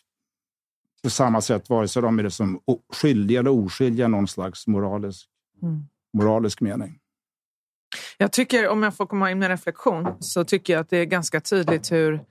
på 1.03 1.11
samma 1.11 1.41
sätt, 1.41 1.71
vare 1.71 1.89
sig 1.89 2.03
de 2.03 2.19
är 2.19 2.29
som 2.29 2.61
skyldiga 2.93 3.41
eller 3.41 3.51
oskyldiga 3.51 4.09
någon 4.09 4.29
slags 4.29 4.67
moralisk, 4.67 5.29
mm. 5.63 5.83
moralisk 6.13 6.61
mening. 6.61 6.99
Jag 8.19 8.33
tycker, 8.33 8.69
om 8.69 8.83
jag 8.83 8.97
får 8.97 9.07
komma 9.07 9.31
in 9.31 9.39
med 9.39 9.47
en 9.47 9.51
reflektion, 9.51 10.17
så 10.21 10.45
tycker 10.45 10.73
jag 10.73 10.81
att 10.81 10.91
det 10.91 10.97
är 10.99 11.05
ganska 11.05 11.41
tydligt 11.41 11.93
hur 11.93 12.25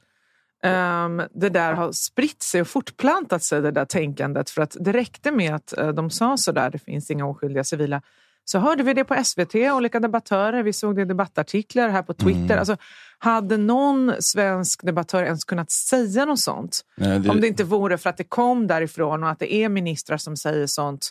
um, 0.64 1.22
det 1.34 1.50
där 1.50 1.74
har 1.74 1.92
spritt 1.92 2.44
sig 2.44 2.62
och 2.62 2.68
fortplantat 2.68 3.44
sig, 3.44 3.62
det 3.62 3.72
där 3.72 3.86
tänkandet. 3.86 4.50
För 4.50 4.62
att 4.62 4.78
det 4.80 4.92
räckte 4.92 5.32
med 5.32 5.56
att 5.56 5.74
uh, 5.80 5.88
de 5.88 6.10
sa 6.10 6.38
så 6.38 6.52
där, 6.52 6.70
det 6.70 6.80
finns 6.80 7.12
inga 7.12 7.26
oskyldiga 7.26 7.64
civila. 7.64 8.02
Så 8.46 8.60
hörde 8.60 8.84
vi 8.84 8.94
det 8.94 9.04
på 9.04 9.24
SVT, 9.24 9.56
olika 9.56 10.00
debattörer, 10.00 10.64
vi 10.64 10.74
såg 10.74 10.96
det 10.96 11.02
i 11.02 11.06
debattartiklar 11.06 11.90
här 11.90 12.02
på 12.02 12.14
Twitter. 12.14 12.44
Mm. 12.44 12.60
Alltså, 12.60 12.78
hade 13.18 13.58
någon 13.58 14.14
svensk 14.20 14.86
debattör 14.86 15.24
ens 15.24 15.44
kunnat 15.44 15.72
säga 15.72 16.26
något 16.26 16.40
sånt? 16.40 16.82
Nej, 16.98 17.20
det... 17.20 17.30
Om 17.30 17.42
det 17.42 17.48
inte 17.48 17.64
vore 17.64 17.98
för 17.98 18.10
att 18.10 18.18
det 18.18 18.24
kom 18.24 18.68
därifrån 18.68 19.24
och 19.24 19.30
att 19.30 19.40
det 19.40 19.54
är 19.54 19.70
ministrar 19.70 20.18
som 20.18 20.38
säger 20.38 20.68
sånt 20.68 21.10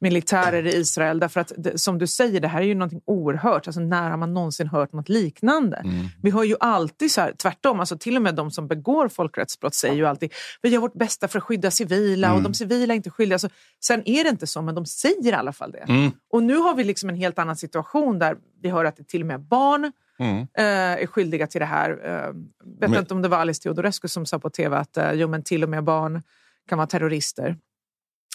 militärer 0.00 0.66
i 0.66 0.76
Israel. 0.76 1.18
Därför 1.18 1.40
att 1.40 1.52
som 1.74 1.98
du 1.98 2.06
säger, 2.06 2.40
det 2.40 2.48
här 2.48 2.60
är 2.60 2.64
ju 2.64 2.74
något 2.74 2.92
oerhört. 3.04 3.66
Alltså, 3.66 3.80
när 3.80 4.10
har 4.10 4.16
man 4.16 4.34
någonsin 4.34 4.66
hört 4.66 4.92
något 4.92 5.08
liknande? 5.08 5.76
Mm. 5.76 6.06
Vi 6.22 6.30
har 6.30 6.44
ju 6.44 6.56
alltid 6.60 7.12
så 7.12 7.20
här, 7.20 7.32
tvärtom, 7.32 7.80
alltså, 7.80 7.98
till 7.98 8.16
och 8.16 8.22
med 8.22 8.34
de 8.34 8.50
som 8.50 8.68
begår 8.68 9.08
folkrättsbrott 9.08 9.74
säger 9.74 9.94
ju 9.94 10.06
alltid 10.06 10.32
vi 10.62 10.68
gör 10.68 10.80
vårt 10.80 10.94
bästa 10.94 11.28
för 11.28 11.38
att 11.38 11.44
skydda 11.44 11.70
civila 11.70 12.26
mm. 12.26 12.36
och 12.36 12.42
de 12.42 12.54
civila 12.54 12.94
är 12.94 12.96
inte 12.96 13.10
skyldiga. 13.10 13.34
Alltså, 13.34 13.48
sen 13.84 14.02
är 14.08 14.24
det 14.24 14.30
inte 14.30 14.46
så, 14.46 14.62
men 14.62 14.74
de 14.74 14.86
säger 14.86 15.26
i 15.26 15.32
alla 15.32 15.52
fall 15.52 15.72
det. 15.72 15.92
Mm. 15.92 16.10
Och 16.30 16.42
nu 16.42 16.56
har 16.56 16.74
vi 16.74 16.84
liksom 16.84 17.08
en 17.08 17.16
helt 17.16 17.38
annan 17.38 17.56
situation 17.56 18.18
där 18.18 18.36
vi 18.62 18.68
hör 18.68 18.84
att 18.84 18.96
det 18.96 19.08
till 19.08 19.20
och 19.20 19.26
med 19.26 19.40
barn 19.40 19.92
Mm. 20.20 20.38
Eh, 20.38 21.02
är 21.02 21.06
skyldiga 21.06 21.46
till 21.46 21.60
det 21.60 21.66
här. 21.66 21.90
Uh, 21.90 22.34
vet 22.80 22.90
men... 22.90 22.94
inte 22.94 23.14
om 23.14 23.22
det 23.22 23.28
var 23.28 23.38
Alice 23.38 23.62
Teodorescu 23.62 24.08
som 24.08 24.26
sa 24.26 24.38
på 24.38 24.50
tv 24.50 24.76
att 24.76 24.98
uh, 24.98 25.12
jo, 25.12 25.28
men 25.28 25.42
till 25.42 25.62
och 25.62 25.68
med 25.68 25.84
barn 25.84 26.22
kan 26.68 26.78
vara 26.78 26.86
terrorister. 26.86 27.56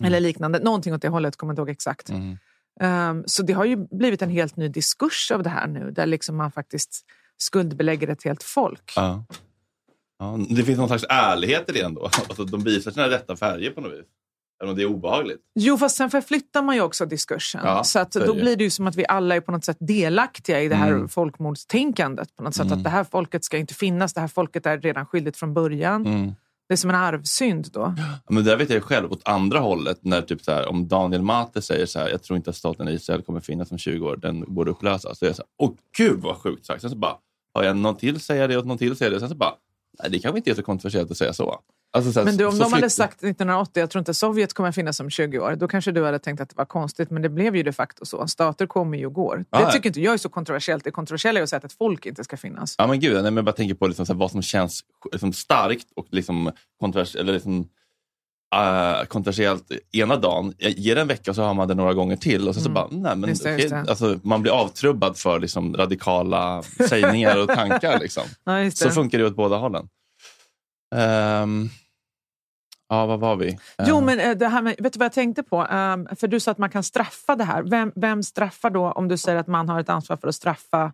Mm. 0.02 0.08
Eller 0.08 0.20
liknande. 0.20 0.60
Någonting 0.60 0.94
åt 0.94 1.02
det 1.02 1.10
hållet, 1.10 1.36
kommer 1.36 1.52
jag 1.52 1.54
inte 1.54 1.62
ihåg 1.62 1.70
exakt. 1.70 2.10
Mm. 2.10 2.38
Um, 2.82 3.24
så 3.28 3.44
det 3.44 3.54
har 3.54 3.66
ju 3.66 3.88
blivit 3.92 4.22
en 4.22 4.30
helt 4.30 4.58
ny 4.58 4.68
diskurs 4.68 5.32
av 5.32 5.44
det 5.44 5.50
här 5.50 5.68
nu, 5.68 5.92
där 5.92 6.06
liksom 6.06 6.38
man 6.38 6.52
faktiskt 6.52 7.06
skuldbelägger 7.38 8.08
ett 8.08 8.24
helt 8.24 8.44
folk. 8.44 8.94
Ja. 8.96 9.26
Ja, 10.20 10.40
det 10.50 10.64
finns 10.64 10.78
någon 10.78 10.88
slags 10.88 11.06
ärlighet 11.10 11.70
i 11.70 11.72
det 11.72 11.82
ändå. 11.82 12.02
Alltså, 12.30 12.44
de 12.46 12.64
visar 12.64 12.92
sina 12.92 13.10
rätta 13.10 13.36
färger 13.36 13.72
på 13.72 13.82
något 13.82 13.94
vis. 13.94 14.06
Även 14.62 14.70
om 14.70 14.76
det 14.76 14.84
är 14.84 14.86
obehagligt. 14.86 15.42
Jo, 15.56 15.78
fast 15.78 15.96
sen 15.96 16.10
förflyttar 16.10 16.62
man 16.62 16.76
ju 16.76 16.82
också 16.82 17.06
diskursen. 17.06 17.62
Ja, 17.64 17.84
så 17.84 18.00
att 18.00 18.12
då 18.12 18.34
blir 18.34 18.56
det 18.56 18.64
ju 18.64 18.70
som 18.70 18.88
att 18.88 18.96
vi 18.96 19.06
alla 19.08 19.36
är 19.36 19.42
på 19.42 19.52
något 19.52 19.66
sätt 19.66 19.78
delaktiga 19.80 20.62
i 20.62 20.68
det 20.68 20.76
här 20.76 20.92
mm. 20.92 21.10
folkmordstänkandet. 21.10 22.36
På 22.36 22.44
något 22.44 22.56
sätt 22.56 22.66
mm. 22.66 22.78
att 22.78 22.84
det 22.84 22.90
här 22.90 23.04
folket 23.04 23.44
ska 23.44 23.58
inte 23.58 23.74
finnas, 23.74 24.14
det 24.14 24.22
här 24.22 24.28
folket 24.28 24.66
är 24.66 24.78
redan 24.80 25.06
skyldigt 25.06 25.38
från 25.38 25.54
början. 25.54 26.06
Mm. 26.06 26.36
Det 26.74 26.76
är 26.76 26.78
som 26.78 26.90
en 26.90 26.96
arvsynd 26.96 27.70
då. 27.74 27.94
Men 28.30 28.44
där 28.44 28.58
vet 28.58 28.70
jag 28.70 28.84
själv 28.84 29.12
åt 29.12 29.22
andra 29.26 29.60
hållet. 29.60 30.00
När 30.02 30.22
typ 30.22 30.42
så 30.42 30.52
här, 30.52 30.70
om 30.70 30.88
Daniel 30.88 31.22
Mate 31.22 31.62
säger 31.62 31.86
så 31.86 32.00
här, 32.00 32.10
jag 32.10 32.24
tror 32.24 32.38
inte 32.38 32.50
att 32.50 32.56
staten 32.56 32.88
Israel 32.88 33.22
kommer 33.22 33.40
finnas 33.40 33.72
om 33.72 33.78
20 33.78 34.06
år, 34.06 34.16
den 34.16 34.54
borde 34.56 34.72
upplösas. 34.72 35.20
Så 35.20 35.26
jag 35.26 35.36
så 35.36 35.42
här, 35.42 35.50
åh 35.58 35.72
gud 35.98 36.20
vad 36.22 36.38
sjukt 36.38 36.66
sagt. 36.66 36.82
Sen 36.82 36.90
så 36.90 36.96
bara, 36.96 37.16
har 37.54 37.64
jag 37.64 37.78
någon 37.78 37.96
till 37.96 38.20
säga 38.20 38.48
det 38.48 38.58
och 38.58 38.66
någon 38.66 38.78
till 38.78 38.96
säga 38.96 39.10
det. 39.10 39.20
Sen 39.20 39.30
så 39.30 39.36
bara, 39.36 39.54
nej 40.02 40.12
det 40.12 40.20
kanske 40.20 40.38
inte 40.38 40.52
är 40.52 40.56
så 40.56 40.64
kontroversiellt 40.64 41.12
att 41.12 41.18
säga 41.18 41.34
så. 41.34 41.60
Alltså, 41.96 42.20
här, 42.20 42.26
men 42.26 42.38
du, 42.38 42.46
om 42.46 42.58
de 42.58 42.74
hade 42.74 42.90
sagt 42.90 43.18
1980, 43.18 43.80
jag 43.82 43.90
tror 43.90 44.00
inte 44.00 44.14
Sovjet 44.14 44.54
kommer 44.54 44.72
finnas 44.72 45.00
om 45.00 45.10
20 45.10 45.40
år, 45.40 45.56
då 45.56 45.68
kanske 45.68 45.92
du 45.92 46.06
hade 46.06 46.20
tänkt 46.20 46.42
att 46.42 46.50
det 46.50 46.58
var 46.58 46.66
konstigt, 46.66 47.10
men 47.10 47.22
det 47.22 47.30
blev 47.30 47.56
ju 47.56 47.64
de 47.64 47.74
facto 47.74 48.06
så. 48.06 48.28
Stater 48.28 48.68
kommer 48.68 48.98
ju 48.98 49.06
och 49.06 49.14
går. 49.14 49.46
Ah, 49.50 49.66
det 49.66 49.72
tycker 49.72 49.90
inte 49.90 50.02
jag 50.02 50.14
är 50.14 50.18
så 50.18 50.30
kontroversiellt. 50.30 50.84
Det 50.84 50.92
kontroversiella 50.92 51.40
är 51.40 51.44
att 51.44 51.50
säga 51.50 51.58
att 51.58 51.64
ett 51.64 51.74
folk 51.74 52.06
inte 52.06 52.24
ska 52.24 52.38
finnas. 52.38 52.76
Ja 52.78 52.88
men 52.88 53.00
gud, 53.00 53.14
nej, 53.14 53.24
men 53.24 53.36
jag 53.36 53.46
bara 53.46 53.56
tänker 53.56 53.76
på 53.76 53.88
liksom, 53.88 54.06
här, 54.08 54.16
vad 54.16 54.32
som 54.32 54.42
känns 54.42 54.82
liksom, 55.12 55.34
starkt 55.34 55.88
och 55.96 56.08
liksom, 56.12 56.52
kontrovers 56.80 57.16
eller, 57.16 57.34
liksom, 57.34 57.70
uh, 58.54 59.06
kontroversiellt 59.06 59.72
ena 59.92 60.16
dagen. 60.16 60.54
Ge 60.58 60.94
det 60.94 61.02
en 61.02 61.08
vecka 61.08 61.34
så 61.34 61.44
har 61.44 61.54
man 61.54 61.68
det 61.68 61.74
några 61.74 61.94
gånger 61.94 62.16
till 62.16 62.48
och 62.48 62.56
så, 62.56 62.60
mm. 62.60 62.64
så 62.64 62.70
bara, 62.72 62.88
nej 62.92 63.16
men 63.16 63.30
just 63.30 63.44
det, 63.44 63.58
just 63.58 63.70
det. 63.70 63.86
Alltså, 63.90 64.20
man 64.24 64.42
blir 64.42 64.52
avtrubbad 64.52 65.18
för 65.18 65.40
liksom, 65.40 65.78
radikala 65.78 66.64
sägningar 66.90 67.42
och 67.42 67.48
tankar. 67.48 68.00
Liksom. 68.00 68.24
Ja, 68.44 68.72
så 68.72 68.90
funkar 68.90 69.18
det 69.18 69.26
åt 69.26 69.36
båda 69.36 69.58
hållen. 69.58 69.88
Um, 70.96 71.70
Ja, 72.94 73.06
vad 73.06 73.20
var 73.20 73.36
vi? 73.36 73.58
Jo, 73.86 74.02
men 74.02 74.20
eh, 74.20 74.32
det 74.32 74.48
här 74.48 74.62
med, 74.62 74.76
vet 74.80 74.94
du 74.94 75.00
vad 75.00 75.06
jag 75.06 75.14
tänkte 75.14 75.44
på? 75.44 75.62
Um, 75.62 76.08
för 76.16 76.28
du 76.28 76.40
sa 76.40 76.52
att 76.52 76.58
man 76.58 76.70
kan 76.70 76.84
straffa 76.84 77.36
det 77.36 77.44
här. 77.44 77.64
Vem, 77.64 77.92
vem 77.96 78.24
straffar 78.24 78.70
då 78.70 78.92
om 78.92 79.08
du 79.08 79.18
säger 79.18 79.38
att 79.38 79.48
man 79.48 79.70
har 79.70 79.80
ett 79.80 79.90
ansvar 79.90 80.18
för 80.18 80.28
att 80.28 80.36
straffa 80.36 80.94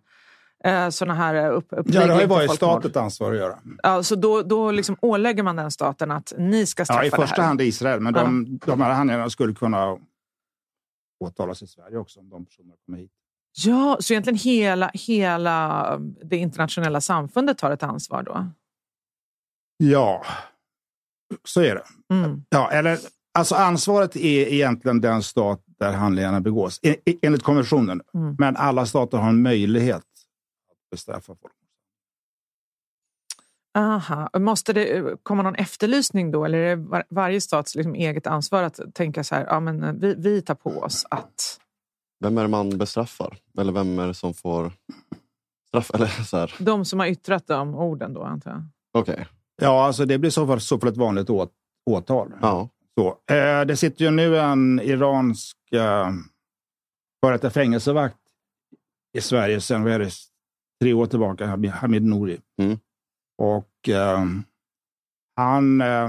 uh, 0.66 0.88
sådana 0.90 1.14
här 1.14 1.34
eh, 1.34 1.56
upp, 1.56 1.66
upplägg? 1.70 2.02
Ja, 2.02 2.06
det 2.06 2.12
har 2.12 2.20
ju 2.20 2.26
varit 2.26 2.54
statens 2.54 2.96
ansvar 2.96 3.32
att 3.32 3.38
göra. 3.38 3.58
Ja, 3.82 4.02
så 4.02 4.14
då, 4.14 4.42
då 4.42 4.70
liksom 4.70 4.96
ålägger 5.00 5.42
man 5.42 5.56
den 5.56 5.70
staten 5.70 6.10
att 6.10 6.32
ni 6.38 6.66
ska 6.66 6.84
straffa 6.84 7.00
det 7.00 7.10
här? 7.10 7.18
Ja, 7.18 7.24
i 7.24 7.26
första 7.28 7.42
hand 7.42 7.60
Israel, 7.60 8.00
men 8.00 8.12
de, 8.12 8.58
de 8.66 8.80
här 8.80 8.92
handlingarna 8.92 9.30
skulle 9.30 9.54
kunna 9.54 9.98
åtalas 11.24 11.62
i 11.62 11.66
Sverige 11.66 11.98
också 11.98 12.20
om 12.20 12.28
de 12.28 12.46
personerna 12.46 12.74
kommer 12.86 12.98
hit. 12.98 13.10
Ja, 13.64 13.96
så 14.00 14.12
egentligen 14.12 14.38
hela, 14.38 14.90
hela 14.94 15.98
det 16.24 16.36
internationella 16.36 17.00
samfundet 17.00 17.60
har 17.60 17.70
ett 17.70 17.82
ansvar 17.82 18.22
då? 18.22 18.46
Ja, 19.76 20.24
så 21.44 21.60
är 21.60 21.74
det. 21.74 22.14
Mm. 22.14 22.44
Ja, 22.48 22.70
eller, 22.70 22.98
alltså 23.34 23.54
ansvaret 23.54 24.16
är 24.16 24.52
egentligen 24.52 25.00
den 25.00 25.22
stat 25.22 25.64
där 25.78 25.92
handlingarna 25.92 26.40
begås, 26.40 26.80
enligt 27.22 27.42
konventionen. 27.42 28.02
Mm. 28.14 28.36
Men 28.38 28.56
alla 28.56 28.86
stater 28.86 29.18
har 29.18 29.28
en 29.28 29.42
möjlighet 29.42 30.02
bestraffa 30.90 31.34
folk. 31.34 31.54
Aha. 33.78 34.30
Måste 34.38 34.72
det 34.72 35.16
komma 35.22 35.42
någon 35.42 35.54
efterlysning 35.54 36.30
då? 36.30 36.44
Eller 36.44 36.58
är 36.58 36.76
det 36.76 37.04
varje 37.08 37.40
stats 37.40 37.74
liksom 37.74 37.94
eget 37.94 38.26
ansvar 38.26 38.62
att 38.62 38.80
tänka 38.94 39.24
så 39.24 39.34
här, 39.34 39.46
ja, 39.46 39.60
men 39.60 40.00
vi, 40.00 40.14
vi 40.14 40.42
tar 40.42 40.54
på 40.54 40.70
oss 40.70 41.06
att... 41.10 41.60
Vem 42.20 42.38
är 42.38 42.42
det 42.42 42.48
man 42.48 42.78
bestraffar? 42.78 43.36
Eller 43.58 43.72
vem 43.72 43.98
är 43.98 44.06
det 44.06 44.14
som 44.14 44.34
får 44.34 44.72
straff? 45.68 45.90
Eller 45.94 46.06
så 46.06 46.36
här? 46.36 46.54
De 46.58 46.84
som 46.84 46.98
har 46.98 47.06
yttrat 47.06 47.46
de 47.46 47.74
orden 47.74 48.14
då, 48.14 48.22
antar 48.22 48.50
jag. 48.50 48.62
Okej. 48.92 49.12
Okay. 49.12 49.24
Ja, 49.62 49.86
alltså 49.86 50.04
det 50.04 50.18
blir 50.18 50.30
så 50.30 50.46
fall, 50.46 50.60
så 50.60 50.78
fall 50.78 50.88
ett 50.88 50.96
vanligt 50.96 51.30
å, 51.30 51.48
åtal. 51.90 52.32
Ja. 52.40 52.68
Så, 52.94 53.34
eh, 53.34 53.64
det 53.64 53.76
sitter 53.76 54.04
ju 54.04 54.10
nu 54.10 54.38
en 54.38 54.80
iransk 54.80 55.56
eh, 55.72 56.10
före 57.20 57.32
detta 57.34 57.50
fängelsevakt 57.50 58.16
i 59.18 59.20
Sverige 59.20 59.60
sedan 59.60 59.84
vad 59.84 59.92
är 59.92 59.98
det, 59.98 60.10
tre 60.80 60.92
år 60.92 61.06
tillbaka, 61.06 61.46
Hamid 61.70 62.02
Nouri. 62.02 62.40
Mm. 62.62 62.78
Och 63.38 63.88
eh, 63.88 64.24
han, 65.36 65.80
eh, 65.80 66.08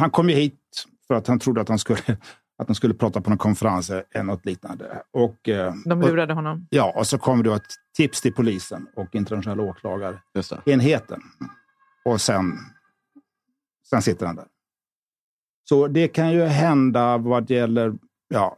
han 0.00 0.10
kom 0.10 0.30
ju 0.30 0.34
hit 0.34 0.84
för 1.06 1.14
att 1.14 1.26
han 1.26 1.38
trodde 1.38 1.60
att 1.60 1.68
han 1.68 1.78
skulle, 1.78 1.98
att 2.58 2.68
han 2.68 2.74
skulle 2.74 2.94
prata 2.94 3.20
på 3.20 3.30
någon 3.30 3.38
konferens 3.38 3.90
eller 3.90 4.22
något 4.22 4.46
liknande. 4.46 5.02
Och, 5.10 5.48
eh, 5.48 5.74
De 5.84 6.00
lurade 6.00 6.34
honom? 6.34 6.66
Ja, 6.70 6.94
och 6.96 7.06
så 7.06 7.18
kom 7.18 7.42
det 7.42 7.54
ett 7.54 7.74
tips 7.96 8.20
till 8.20 8.34
polisen 8.34 8.86
och 8.96 9.14
internationella 9.14 9.62
åklagarenheten. 9.62 11.22
Och 12.04 12.20
sen 12.20 12.58
Sen 13.92 14.02
sitter 14.02 14.26
han 14.26 14.36
där. 14.36 14.46
Så 15.68 15.88
det 15.88 16.08
kan 16.08 16.32
ju 16.32 16.42
hända 16.42 17.18
vad 17.18 17.50
gäller, 17.50 17.94
ja, 18.28 18.56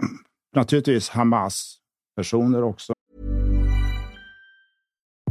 naturligtvis 0.57 1.09
Hamas-personer 1.09 2.63
också. 2.63 2.93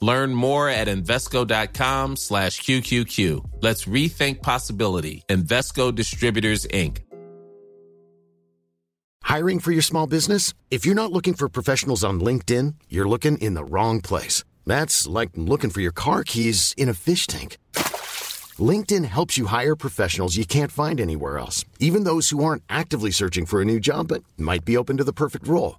Learn 0.00 0.34
more 0.34 0.68
at 0.68 0.88
Invesco.com 0.88 2.16
slash 2.16 2.60
QQQ. 2.60 3.62
Let's 3.62 3.84
rethink 3.84 4.42
possibility. 4.42 5.24
Investco 5.28 5.94
Distributors, 5.94 6.66
Inc. 6.66 6.98
Hiring 9.22 9.58
for 9.60 9.72
your 9.72 9.82
small 9.82 10.06
business? 10.06 10.54
If 10.70 10.86
you're 10.86 10.94
not 10.94 11.12
looking 11.12 11.34
for 11.34 11.50
professionals 11.50 12.02
on 12.02 12.18
LinkedIn, 12.18 12.76
you're 12.88 13.08
looking 13.08 13.36
in 13.38 13.52
the 13.52 13.64
wrong 13.64 14.00
place. 14.00 14.42
That's 14.64 15.06
like 15.06 15.30
looking 15.34 15.70
for 15.70 15.82
your 15.82 15.92
car 15.92 16.24
keys 16.24 16.72
in 16.78 16.88
a 16.88 16.94
fish 16.94 17.26
tank. 17.26 17.58
LinkedIn 18.58 19.04
helps 19.04 19.36
you 19.36 19.46
hire 19.46 19.76
professionals 19.76 20.36
you 20.36 20.46
can't 20.46 20.72
find 20.72 20.98
anywhere 21.00 21.38
else, 21.38 21.64
even 21.78 22.04
those 22.04 22.30
who 22.30 22.42
aren't 22.42 22.62
actively 22.70 23.10
searching 23.10 23.44
for 23.44 23.60
a 23.60 23.66
new 23.66 23.78
job 23.78 24.08
but 24.08 24.24
might 24.38 24.64
be 24.64 24.76
open 24.76 24.96
to 24.96 25.04
the 25.04 25.12
perfect 25.12 25.46
role. 25.46 25.78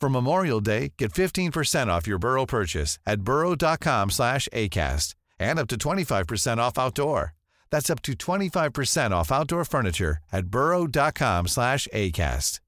For 0.00 0.08
Memorial 0.08 0.60
Day, 0.60 0.92
get 0.96 1.12
15% 1.12 1.88
off 1.88 2.06
your 2.06 2.18
Burrow 2.18 2.46
purchase 2.46 2.98
at 3.04 3.20
burrow.com 3.20 4.10
slash 4.10 4.48
ACAST 4.52 5.14
and 5.40 5.58
up 5.58 5.66
to 5.68 5.76
25% 5.76 6.58
off 6.58 6.78
outdoor. 6.78 7.34
That's 7.70 7.90
up 7.90 8.02
to 8.02 8.12
25% 8.12 9.10
off 9.10 9.32
outdoor 9.32 9.64
furniture 9.64 10.18
at 10.32 10.46
burrow.com 10.46 11.48
slash 11.48 11.88
ACAST. 11.92 12.60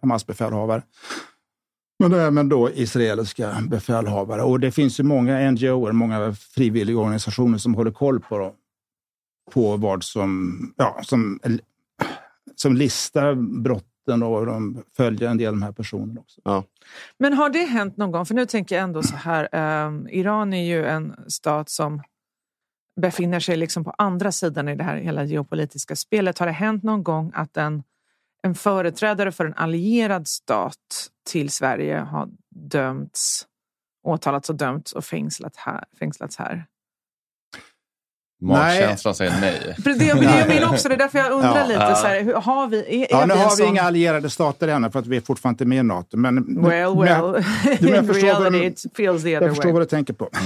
Hamas 0.00 0.26
befälhavare. 0.26 0.82
Men 1.98 2.10
det 2.10 2.20
är 2.20 2.26
även 2.26 2.48
då 2.48 2.70
israeliska 2.70 3.58
befälhavare. 3.68 4.42
Och 4.42 4.60
det 4.60 4.70
finns 4.70 5.00
ju 5.00 5.04
många 5.04 5.50
NGOer, 5.50 5.92
många 5.92 6.32
frivilliga 6.32 6.98
organisationer 6.98 7.58
som 7.58 7.74
håller 7.74 7.90
koll 7.90 8.20
på, 8.20 8.38
dem, 8.38 8.52
på 9.52 9.76
vad 9.76 10.04
som, 10.04 10.74
ja, 10.76 11.00
som, 11.02 11.40
som 12.54 12.76
listar 12.76 13.34
brotten 14.06 14.22
och 14.22 14.46
de 14.46 14.82
följer 14.96 15.30
en 15.30 15.38
del 15.38 15.48
av 15.48 15.54
de 15.54 15.62
här 15.62 15.72
personerna 15.72 16.20
också. 16.20 16.40
Ja. 16.44 16.64
Men 17.18 17.32
har 17.32 17.50
det 17.50 17.64
hänt 17.64 17.96
någon 17.96 18.12
gång? 18.12 18.26
För 18.26 18.34
nu 18.34 18.46
tänker 18.46 18.74
jag 18.74 18.82
ändå 18.84 19.02
så 19.02 19.16
här. 19.16 19.86
Um, 19.86 20.08
Iran 20.08 20.52
är 20.52 20.64
ju 20.64 20.86
en 20.86 21.14
stat 21.28 21.68
som 21.68 22.02
befinner 23.00 23.40
sig 23.40 23.56
liksom 23.56 23.84
på 23.84 23.94
andra 23.98 24.32
sidan 24.32 24.68
i 24.68 24.76
det 24.76 24.84
här 24.84 24.96
hela 24.96 25.24
geopolitiska 25.24 25.96
spelet. 25.96 26.38
Har 26.38 26.46
det 26.46 26.52
hänt 26.52 26.82
någon 26.82 27.02
gång 27.02 27.32
att 27.34 27.56
en, 27.56 27.82
en 28.42 28.54
företrädare 28.54 29.32
för 29.32 29.46
en 29.46 29.54
allierad 29.54 30.28
stat 30.28 31.10
till 31.30 31.50
Sverige 31.50 31.98
har 31.98 32.28
dömts, 32.50 33.46
åtalats 34.02 34.50
och 34.50 34.56
dömts 34.56 34.92
och 34.92 35.04
fängslat 35.04 35.56
här, 35.56 35.84
fängslats 35.98 36.36
här? 36.36 36.66
Magkänslan 38.42 39.14
säger 39.14 39.40
nej. 39.40 39.74
Det, 39.78 39.94
det, 39.98 40.08
är 40.10 40.48
min 40.48 40.64
också, 40.64 40.88
det 40.88 40.94
är 40.94 40.98
därför 40.98 41.18
jag 41.18 41.32
undrar 41.32 41.56
Ja. 41.60 41.66
lite. 41.66 41.94
Så 41.94 42.06
här, 42.06 42.22
hur, 42.22 42.34
har 42.34 42.68
vi, 42.68 43.02
är, 43.02 43.06
Ja, 43.10 43.26
nu 43.26 43.34
vi 43.34 43.40
har 43.40 43.50
vi 43.50 43.56
sån- 43.56 43.66
inga 43.68 43.82
allierade 43.82 44.30
stater 44.30 44.68
ännu 44.68 44.90
för 44.90 44.98
att 44.98 45.06
vi 45.06 45.16
är 45.16 45.20
fortfarande 45.20 45.54
inte 45.54 45.64
med 45.64 45.78
i 45.78 45.82
NATO. 45.82 46.16
Men, 46.16 46.62
Well, 46.64 46.96
well. 46.98 47.22
men 47.80 47.88
jag 47.92 47.96
In 48.02 48.06
förstår 48.06 48.28
vad 48.28 48.40
reality 48.42 48.58
de- 48.58 48.66
it 48.66 48.84
feels 48.96 49.22
the 49.22 49.30
Jag 49.30 49.42
other 49.42 49.48
förstår 49.50 49.64
way. 49.64 49.72
vad 49.72 49.82
du 49.82 49.86
tänker 49.86 50.12
på. 50.12 50.28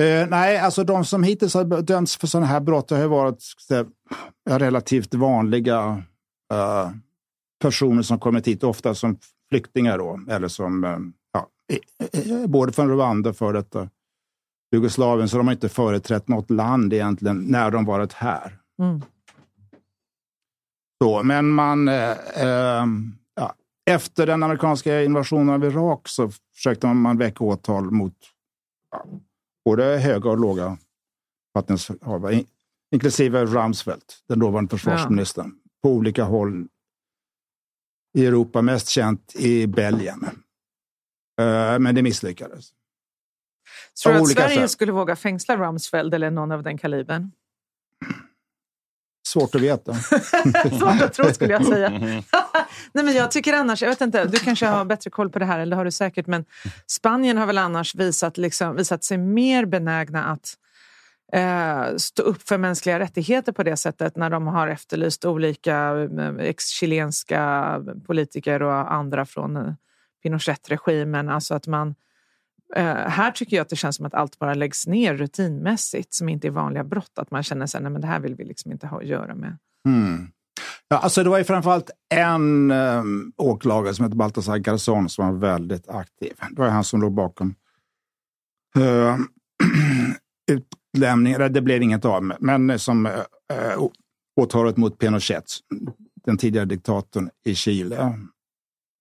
Eh, 0.00 0.26
nej, 0.28 0.58
alltså 0.58 0.84
de 0.84 1.04
som 1.04 1.22
hittills 1.22 1.54
har 1.54 1.82
dömts 1.82 2.16
för 2.16 2.26
sådana 2.26 2.46
här 2.46 2.60
brott 2.60 2.90
har 2.90 2.98
ju 2.98 3.06
varit 3.06 3.42
här, 3.70 3.86
relativt 4.58 5.14
vanliga 5.14 6.02
eh, 6.52 6.90
personer 7.62 8.02
som 8.02 8.18
kommit 8.18 8.48
hit, 8.48 8.64
ofta 8.64 8.94
som 8.94 9.18
flyktingar 9.50 9.98
då, 9.98 10.20
eller 10.30 10.48
som 10.48 10.84
eh, 10.84 10.96
ja, 11.32 11.48
både 12.46 12.72
från 12.72 12.88
Rwanda 12.90 13.30
och 13.30 13.36
för 13.36 13.52
detta 13.52 13.88
Jugoslavien, 14.72 15.28
så 15.28 15.36
de 15.36 15.46
har 15.46 15.54
inte 15.54 15.68
företrätt 15.68 16.28
något 16.28 16.50
land 16.50 16.92
egentligen 16.92 17.44
när 17.44 17.70
de 17.70 17.84
varit 17.84 18.12
här. 18.12 18.58
Mm. 18.82 19.02
Så, 21.02 21.22
men 21.22 21.50
man, 21.50 21.88
eh, 21.88 22.10
eh, 22.36 22.86
ja, 23.34 23.54
efter 23.90 24.26
den 24.26 24.42
amerikanska 24.42 25.02
invasionen 25.02 25.48
av 25.48 25.64
Irak 25.64 26.08
så 26.08 26.30
försökte 26.54 26.86
man, 26.86 27.18
väcka 27.18 27.44
åtal 27.44 27.90
mot 27.90 28.16
ja, 28.90 29.04
både 29.64 29.84
höga 29.98 30.30
och 30.30 30.38
låga 30.38 30.78
befattningshavare, 31.54 32.34
in- 32.34 32.46
inklusive 32.92 33.44
Rumsfeld, 33.44 34.02
den 34.28 34.38
dåvarande 34.38 34.70
försvarsministern, 34.70 35.54
på 35.82 35.90
olika 35.90 36.24
håll 36.24 36.68
i 38.18 38.26
Europa, 38.26 38.62
mest 38.62 38.88
känt 38.88 39.34
i 39.36 39.66
Belgien. 39.66 40.24
Eh, 41.40 41.78
men 41.78 41.94
det 41.94 42.02
misslyckades. 42.02 42.70
Tror 44.02 44.12
du 44.12 44.18
att 44.18 44.22
olika 44.22 44.42
Sverige 44.42 44.56
skäl. 44.56 44.68
skulle 44.68 44.92
våga 44.92 45.16
fängsla 45.16 45.56
Rumsfeld 45.56 46.14
eller 46.14 46.30
någon 46.30 46.52
av 46.52 46.62
den 46.62 46.78
kalibern? 46.78 47.30
Svårt 49.26 49.54
att 49.54 49.60
veta. 49.60 49.94
Svårt 50.78 51.02
att 51.02 51.12
tro 51.12 51.32
skulle 51.32 51.52
jag 51.52 51.66
säga. 51.66 51.88
Nej, 52.92 53.04
men 53.04 53.14
jag 53.14 53.30
tycker 53.30 53.52
annars, 53.52 53.82
jag 53.82 53.88
vet 53.88 54.00
inte, 54.00 54.24
du 54.24 54.38
kanske 54.38 54.66
har 54.66 54.84
bättre 54.84 55.10
koll 55.10 55.30
på 55.30 55.38
det 55.38 55.44
här, 55.44 55.58
eller 55.58 55.70
det 55.70 55.76
har 55.76 55.84
du 55.84 55.90
säkert, 55.90 56.26
men 56.26 56.44
Spanien 56.86 57.38
har 57.38 57.46
väl 57.46 57.58
annars 57.58 57.94
visat, 57.94 58.38
liksom, 58.38 58.76
visat 58.76 59.04
sig 59.04 59.18
mer 59.18 59.64
benägna 59.64 60.24
att 60.24 60.58
eh, 61.32 61.96
stå 61.96 62.22
upp 62.22 62.48
för 62.48 62.58
mänskliga 62.58 62.98
rättigheter 62.98 63.52
på 63.52 63.62
det 63.62 63.76
sättet 63.76 64.16
när 64.16 64.30
de 64.30 64.46
har 64.46 64.68
efterlyst 64.68 65.24
olika 65.24 66.08
eh, 66.18 66.34
ex-chilenska 66.38 67.80
politiker 68.06 68.62
och 68.62 68.92
andra 68.92 69.26
från 69.26 69.56
eh, 69.56 69.72
Pinochet-regimen. 70.22 71.28
Alltså 71.28 71.54
att 71.54 71.66
man, 71.66 71.94
Uh, 72.76 72.82
här 73.08 73.30
tycker 73.30 73.56
jag 73.56 73.62
att 73.62 73.68
det 73.68 73.76
känns 73.76 73.96
som 73.96 74.06
att 74.06 74.14
allt 74.14 74.38
bara 74.38 74.54
läggs 74.54 74.86
ner 74.86 75.14
rutinmässigt 75.14 76.14
som 76.14 76.28
inte 76.28 76.46
är 76.46 76.50
vanliga 76.50 76.84
brott. 76.84 77.12
Att 77.18 77.30
man 77.30 77.42
känner 77.42 77.66
sig, 77.66 77.82
nej 77.82 77.90
men 77.90 78.00
det 78.00 78.06
här 78.06 78.20
vill 78.20 78.34
vi 78.34 78.44
liksom 78.44 78.72
inte 78.72 78.86
ha 78.86 78.98
att 78.98 79.06
göra 79.06 79.34
med. 79.34 79.58
Mm. 79.88 80.28
Ja, 80.88 80.98
alltså 80.98 81.22
det 81.22 81.30
var 81.30 81.38
ju 81.38 81.44
framförallt 81.44 81.90
en 82.14 82.70
um, 82.70 83.32
åklagare 83.36 83.94
som 83.94 84.04
hette 84.04 84.16
Baltasar 84.16 84.58
Garzon 84.58 85.08
som 85.08 85.26
var 85.26 85.40
väldigt 85.40 85.88
aktiv. 85.88 86.32
Det 86.50 86.58
var 86.58 86.68
han 86.68 86.84
som 86.84 87.00
låg 87.00 87.12
bakom 87.14 87.54
ehm, 88.76 88.82
uh, 89.62 90.10
utlämningen. 90.50 91.40
eller 91.40 91.48
Det 91.48 91.62
blev 91.62 91.82
inget 91.82 92.04
av 92.04 92.24
med, 92.24 92.36
men 92.40 92.78
som 92.78 93.06
uh, 93.06 93.12
uh, 93.12 93.88
åtalet 94.40 94.76
mot 94.76 94.98
Pinochet, 94.98 95.44
den 96.24 96.38
tidigare 96.38 96.66
diktatorn 96.66 97.30
i 97.44 97.54
Chile, 97.54 98.18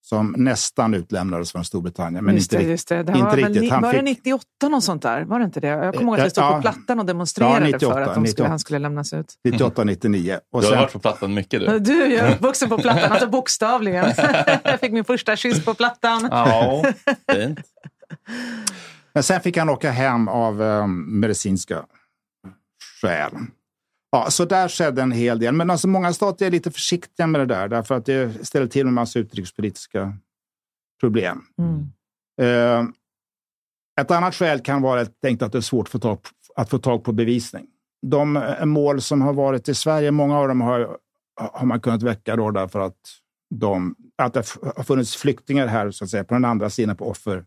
som 0.06 0.36
nästan 0.38 0.94
utlämnades 0.94 1.52
från 1.52 1.66
Storbritannien. 1.66 2.26
Men 2.26 2.36
just 2.36 2.54
inte, 2.54 2.66
det, 2.66 2.72
just 2.72 2.88
det. 2.88 3.04
det 3.04 3.12
inte 3.12 3.24
var, 3.24 3.36
riktigt. 3.36 3.72
Han 3.72 3.82
var 3.82 3.94
det 3.94 4.00
fick- 4.00 4.04
98 4.04 4.46
något 4.70 4.84
sånt 4.84 5.02
där? 5.02 5.22
Var 5.22 5.40
det 5.40 5.46
inte 5.46 5.60
det? 5.60 5.68
Jag 5.68 5.96
kommer 5.96 6.12
ihåg 6.12 6.20
att 6.20 6.26
vi 6.26 6.30
stod 6.30 6.44
ja. 6.44 6.56
på 6.56 6.62
Plattan 6.62 7.00
och 7.00 7.06
demonstrerade 7.06 7.56
Ja, 7.56 7.60
98, 7.60 7.94
för 7.94 8.02
att 8.02 8.08
de 8.08 8.14
skulle, 8.14 8.28
98. 8.28 8.50
han 8.50 8.60
skulle 8.60 8.80
lämnas 8.80 9.14
ut. 9.14 9.34
98, 9.44 9.84
99. 9.84 10.40
Och 10.52 10.62
Du 10.62 10.68
har 10.68 10.72
sen, 10.72 10.82
varit 10.82 10.94
på 10.94 11.00
Plattan 11.00 11.34
mycket 11.34 11.60
du. 11.60 11.80
Du 11.80 12.16
är 12.16 12.32
uppvuxen 12.34 12.70
på 12.70 12.78
Plattan, 12.78 13.12
alltså 13.12 13.28
bokstavligen. 13.28 14.14
jag 14.64 14.80
fick 14.80 14.92
min 14.92 15.06
första 15.06 15.36
kyss 15.36 15.66
på 15.66 15.74
Plattan. 15.74 16.28
Ja, 16.32 16.86
fint. 17.32 17.60
Men 19.14 19.24
sen 19.24 19.42
fick 19.42 19.58
han 19.58 19.70
åka 19.70 19.92
hem 19.92 20.28
av 20.28 20.62
um, 20.62 21.20
medicinska 21.20 21.86
skäl. 23.02 23.32
Ja, 24.14 24.32
så 24.32 24.46
där 24.46 24.68
skedde 24.68 25.02
en 25.02 25.12
hel 25.12 25.40
del. 25.40 25.54
Men 25.54 25.70
alltså 25.70 25.88
många 25.88 26.14
stater 26.14 26.46
är 26.46 26.52
lite 26.52 26.72
försiktiga 26.72 27.28
med 27.28 27.42
det 27.42 27.46
där, 27.46 27.68
därför 27.68 27.96
att 27.96 28.06
det 28.06 28.48
ställer 28.48 28.68
till 28.68 28.86
med 28.86 28.90
en 28.90 28.94
massa 28.94 29.20
utrikespolitiska 29.20 30.18
problem. 31.00 31.42
Mm. 31.58 31.92
Eh, 32.42 32.90
ett 34.02 34.12
annat 34.12 34.36
skäl 34.36 34.60
kan 34.60 34.82
vara 34.82 35.06
enkelt 35.24 35.42
att 35.42 35.52
det 35.52 35.58
är 35.58 35.62
svårt 35.62 35.88
att 35.88 35.92
få 35.92 36.00
tag, 36.00 36.20
att 36.56 36.70
få 36.70 36.78
tag 36.78 37.04
på 37.04 37.12
bevisning. 37.12 37.66
De 38.02 38.38
eh, 38.38 38.66
mål 38.66 39.02
som 39.02 39.22
har 39.22 39.34
varit 39.34 39.70
i 39.70 39.76
Sverige, 39.76 40.12
många 40.12 40.40
av 40.40 40.48
dem 40.48 40.62
har, 40.62 40.98
har 41.36 41.66
man 41.66 41.82
kunnat 41.82 42.04
väcka 42.04 42.36
då 42.36 42.52
därför 42.52 42.80
att, 42.80 43.00
de, 43.56 43.96
att 44.18 44.34
det 44.34 44.46
har 44.76 44.84
funnits 44.84 45.16
flyktingar 45.16 45.68
här 45.68 45.92
så 45.92 46.04
att 46.04 46.10
säga, 46.10 46.24
på 46.24 46.34
den 46.34 46.46
andra 46.46 46.70
sidan, 46.70 46.96
på, 46.96 47.10
offer, 47.10 47.46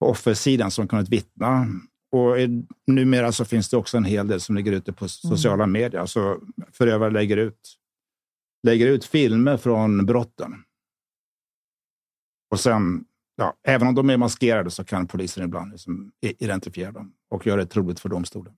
på 0.00 0.10
offersidan, 0.10 0.70
som 0.70 0.88
kunnat 0.88 1.08
vittna. 1.08 1.66
Och 2.12 2.36
numera 2.86 3.32
så 3.32 3.44
finns 3.44 3.68
det 3.68 3.76
också 3.76 3.96
en 3.96 4.04
hel 4.04 4.28
del 4.28 4.40
som 4.40 4.56
ligger 4.56 4.72
ute 4.72 4.92
på 4.92 5.08
sociala 5.08 5.66
medier. 5.66 6.06
Så 6.06 6.40
förövare 6.72 7.10
lägger 7.10 7.36
ut, 7.36 7.76
lägger 8.62 8.86
ut 8.86 9.04
filmer 9.04 9.56
från 9.56 10.06
brotten. 10.06 10.64
Och 12.50 12.60
sen, 12.60 13.04
ja, 13.36 13.54
även 13.62 13.88
om 13.88 13.94
de 13.94 14.10
är 14.10 14.16
maskerade 14.16 14.70
så 14.70 14.84
kan 14.84 15.06
polisen 15.06 15.44
ibland 15.44 15.70
liksom 15.72 16.12
identifiera 16.20 16.92
dem 16.92 17.12
och 17.30 17.46
göra 17.46 17.56
det 17.56 17.66
troligt 17.66 18.00
för 18.00 18.08
domstolen. 18.08 18.54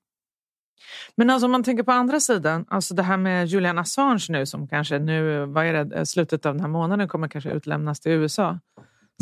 Men 1.16 1.30
alltså 1.30 1.44
om 1.44 1.52
man 1.52 1.62
tänker 1.62 1.82
på 1.82 1.92
andra 1.92 2.20
sidan, 2.20 2.64
alltså 2.68 2.94
det 2.94 3.02
här 3.02 3.16
med 3.16 3.46
Julian 3.46 3.78
Assange 3.78 4.26
nu 4.28 4.46
som 4.46 4.68
kanske 4.68 4.98
nu, 4.98 5.46
vad 5.46 5.66
är 5.66 5.84
det, 5.84 6.06
slutet 6.06 6.46
av 6.46 6.54
den 6.54 6.60
här 6.60 6.68
månaden 6.68 7.08
kommer 7.08 7.28
kanske 7.28 7.50
utlämnas 7.50 8.00
till 8.00 8.12
USA, 8.12 8.58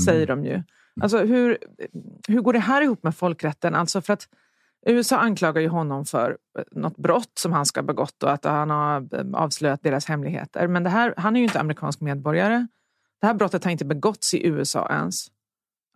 säger 0.04 0.26
de 0.26 0.44
ju. 0.44 0.62
Alltså 1.02 1.18
hur, 1.18 1.58
hur 2.28 2.40
går 2.40 2.52
det 2.52 2.58
här 2.58 2.82
ihop 2.82 3.02
med 3.02 3.16
folkrätten? 3.16 3.74
Alltså 3.74 4.00
för 4.00 4.12
att 4.12 4.28
USA 4.86 5.16
anklagar 5.16 5.60
ju 5.60 5.68
honom 5.68 6.04
för 6.04 6.38
något 6.70 6.96
brott 6.96 7.32
som 7.38 7.52
han 7.52 7.66
ska 7.66 7.80
ha 7.80 7.86
begått 7.86 8.22
och 8.22 8.32
att 8.32 8.44
han 8.44 8.70
har 8.70 9.08
avslöjat 9.34 9.82
deras 9.82 10.06
hemligheter. 10.06 10.66
Men 10.66 10.84
det 10.84 10.90
här, 10.90 11.14
han 11.16 11.36
är 11.36 11.40
ju 11.40 11.46
inte 11.46 11.60
amerikansk 11.60 12.00
medborgare. 12.00 12.66
Det 13.20 13.26
här 13.26 13.34
brottet 13.34 13.64
har 13.64 13.70
inte 13.70 13.84
begåtts 13.84 14.34
i 14.34 14.46
USA 14.46 14.88
ens. 14.90 15.26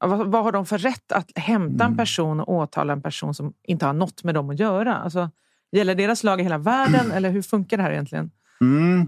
Vad, 0.01 0.27
vad 0.27 0.45
har 0.45 0.53
de 0.53 0.67
för 0.67 0.79
rätt 0.79 1.13
att 1.13 1.31
hämta 1.39 1.85
en 1.85 1.97
person 1.97 2.41
och 2.41 2.49
åtala 2.49 2.93
en 2.93 3.03
person 3.03 3.35
som 3.35 3.53
inte 3.63 3.87
har 3.87 3.93
något 3.93 4.25
med 4.25 4.35
dem 4.35 4.51
att 4.51 4.59
göra? 4.59 4.97
Alltså, 4.97 5.31
gäller 5.73 5.95
deras 5.95 6.25
lag 6.25 6.41
i 6.41 6.43
hela 6.43 6.59
världen 6.59 7.11
eller 7.15 7.31
hur 7.31 7.43
funkar 7.43 7.77
det 7.77 7.83
här 7.83 7.91
egentligen? 7.91 8.31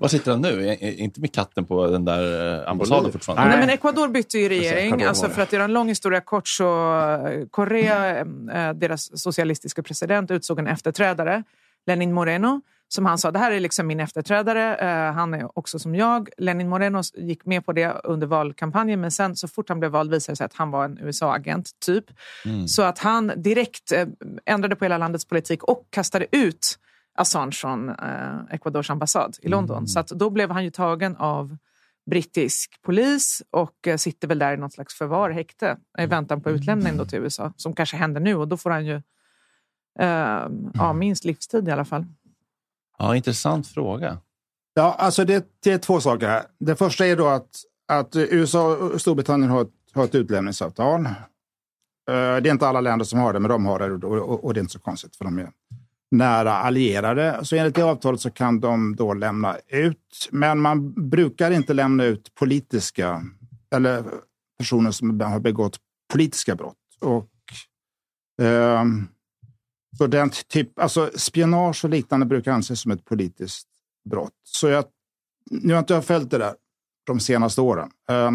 Var 0.00 0.08
sitter 0.08 0.30
han 0.30 0.40
nu? 0.40 0.68
Är, 0.68 1.00
inte 1.00 1.20
med 1.20 1.32
katten 1.32 1.64
på 1.64 1.86
den 1.86 2.04
där 2.04 2.62
eh, 2.62 2.70
ambassaden 2.70 3.12
fortfarande? 3.12 3.48
Nej, 3.48 3.58
men 3.58 3.70
Ecuador 3.70 4.08
bytte 4.08 4.38
ju 4.38 4.48
regering. 4.48 5.02
Alltså 5.02 5.28
för 5.28 5.42
att 5.42 5.52
göra 5.52 5.64
en 5.64 5.72
lång 5.72 5.88
historia 5.88 6.20
kort 6.20 6.48
så 6.48 6.98
eh, 7.26 7.46
Korea, 7.50 8.18
eh, 8.20 8.72
deras 8.74 9.22
socialistiska 9.22 9.82
president, 9.82 10.30
utsåg 10.30 10.58
en 10.58 10.66
efterträdare, 10.66 11.42
Lenin 11.86 12.12
Moreno, 12.12 12.60
som 12.88 13.06
han 13.06 13.18
sa, 13.18 13.30
det 13.30 13.38
här 13.38 13.50
är 13.50 13.60
liksom 13.60 13.86
min 13.86 14.00
efterträdare. 14.00 14.76
Eh, 14.76 15.12
Han 15.12 15.34
är 15.34 15.58
också 15.58 15.78
som 15.78 15.94
jag. 15.94 16.28
Lenin 16.38 16.68
Moreno 16.68 17.02
gick 17.14 17.44
med 17.46 17.66
på 17.66 17.72
det 17.72 18.00
under 18.04 18.26
valkampanjen, 18.26 19.00
men 19.00 19.10
sen 19.10 19.36
så 19.36 19.48
fort 19.48 19.68
han 19.68 19.78
blev 19.78 19.90
vald 19.90 20.10
visade 20.10 20.32
det 20.32 20.36
sig 20.36 20.44
att 20.44 20.54
han 20.54 20.70
var 20.70 20.84
en 20.84 20.98
USA-agent, 20.98 21.70
typ. 21.86 22.04
Mm. 22.44 22.68
Så 22.68 22.82
att 22.82 22.98
han 22.98 23.32
direkt 23.36 23.92
eh, 23.92 24.06
ändrade 24.46 24.76
på 24.76 24.84
hela 24.84 24.98
landets 24.98 25.24
politik 25.24 25.62
och 25.62 25.86
kastade 25.90 26.26
ut 26.30 26.78
Assange 27.16 27.52
från 27.52 27.88
eh, 27.88 28.38
Ecuadors 28.50 28.90
ambassad 28.90 29.36
i 29.42 29.48
London. 29.48 29.86
Så 29.88 30.00
att 30.00 30.08
då 30.08 30.30
blev 30.30 30.50
han 30.50 30.64
ju 30.64 30.70
tagen 30.70 31.16
av 31.16 31.56
brittisk 32.10 32.82
polis 32.82 33.42
och 33.50 33.86
eh, 33.88 33.96
sitter 33.96 34.28
väl 34.28 34.38
där 34.38 34.54
i 34.54 34.56
något 34.56 34.72
slags 34.72 34.94
förvar, 34.94 35.30
häkte, 35.30 35.76
i 35.98 36.06
väntan 36.06 36.40
på 36.40 36.50
utlämning 36.50 36.96
då 36.96 37.04
till 37.04 37.18
USA, 37.18 37.52
som 37.56 37.74
kanske 37.74 37.96
händer 37.96 38.20
nu 38.20 38.34
och 38.34 38.48
då 38.48 38.56
får 38.56 38.70
han 38.70 38.86
ju 38.86 38.94
eh, 39.98 40.48
ja, 40.74 40.92
minst 40.92 41.24
livstid 41.24 41.68
i 41.68 41.70
alla 41.70 41.84
fall. 41.84 42.04
Ja, 42.98 43.16
intressant 43.16 43.66
fråga. 43.66 44.18
Ja, 44.74 44.94
alltså 44.98 45.24
det, 45.24 45.46
det 45.62 45.72
är 45.72 45.78
två 45.78 46.00
saker 46.00 46.28
här. 46.28 46.42
Det 46.58 46.76
första 46.76 47.06
är 47.06 47.16
då 47.16 47.28
att, 47.28 47.48
att 47.88 48.16
USA 48.16 48.76
och 48.76 49.00
Storbritannien 49.00 49.50
har 49.50 49.62
ett, 49.62 49.72
har 49.94 50.04
ett 50.04 50.14
utlämningsavtal. 50.14 51.06
Eh, 51.06 51.12
Det 52.06 52.12
är 52.12 52.50
inte 52.50 52.68
alla 52.68 52.80
länder 52.80 53.04
som 53.04 53.18
har 53.18 53.32
det, 53.32 53.40
men 53.40 53.48
de 53.48 53.66
har 53.66 53.78
det 53.78 54.06
och, 54.06 54.18
och, 54.28 54.44
och 54.44 54.54
det 54.54 54.58
är 54.58 54.62
inte 54.62 54.72
så 54.72 54.80
konstigt 54.80 55.16
för 55.16 55.24
de 55.24 55.38
är 55.38 55.50
nära 56.10 56.52
allierade. 56.52 57.40
Så 57.42 57.56
enligt 57.56 57.74
det 57.74 57.82
avtalet 57.82 58.20
så 58.20 58.30
kan 58.30 58.60
de 58.60 58.96
då 58.96 59.14
lämna 59.14 59.56
ut, 59.68 60.28
men 60.30 60.60
man 60.60 61.08
brukar 61.10 61.50
inte 61.50 61.74
lämna 61.74 62.04
ut 62.04 62.34
politiska 62.34 63.22
eller 63.74 64.04
personer 64.58 64.90
som 64.90 65.20
har 65.20 65.40
begått 65.40 65.78
politiska 66.12 66.54
brott. 66.54 66.76
Och, 67.00 67.30
eh, 68.46 68.84
så 69.98 70.06
den 70.06 70.30
typ, 70.30 70.78
alltså 70.78 71.10
spionage 71.14 71.84
och 71.84 71.90
liknande 71.90 72.26
brukar 72.26 72.52
anses 72.52 72.80
som 72.80 72.90
ett 72.90 73.04
politiskt 73.04 73.68
brott. 74.10 74.32
Så 74.44 74.68
jag, 74.68 74.84
nu 75.50 75.72
har 75.72 75.78
inte 75.78 75.94
jag 75.94 76.04
följt 76.04 76.30
det 76.30 76.38
där 76.38 76.54
de 77.06 77.20
senaste 77.20 77.60
åren. 77.60 77.90
Eh, 78.10 78.30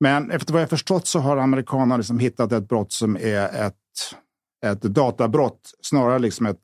men 0.00 0.30
efter 0.30 0.52
vad 0.52 0.62
jag 0.62 0.70
förstått 0.70 1.06
så 1.06 1.18
har 1.18 1.36
amerikanerna 1.36 1.96
liksom 1.96 2.18
hittat 2.18 2.52
ett 2.52 2.68
brott 2.68 2.92
som 2.92 3.16
är 3.16 3.66
ett, 3.66 3.74
ett 4.66 4.82
databrott 4.82 5.74
snarare 5.80 6.18
liksom 6.18 6.46
ett, 6.46 6.60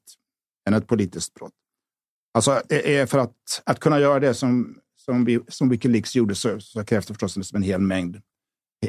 än 0.68 0.74
ett 0.74 0.86
politiskt 0.86 1.34
brott. 1.34 1.52
Alltså 2.34 2.62
för 3.06 3.18
att, 3.18 3.32
att 3.66 3.80
kunna 3.80 4.00
göra 4.00 4.20
det 4.20 4.34
som, 4.34 4.78
som, 4.96 5.24
vi, 5.24 5.40
som 5.48 5.68
Wikileaks 5.68 6.14
gjorde 6.16 6.34
så, 6.34 6.60
så 6.60 6.84
krävs 6.84 7.06
det 7.06 7.14
förstås 7.14 7.36
liksom 7.36 7.56
en 7.56 7.62
hel 7.62 7.80
mängd, 7.80 8.20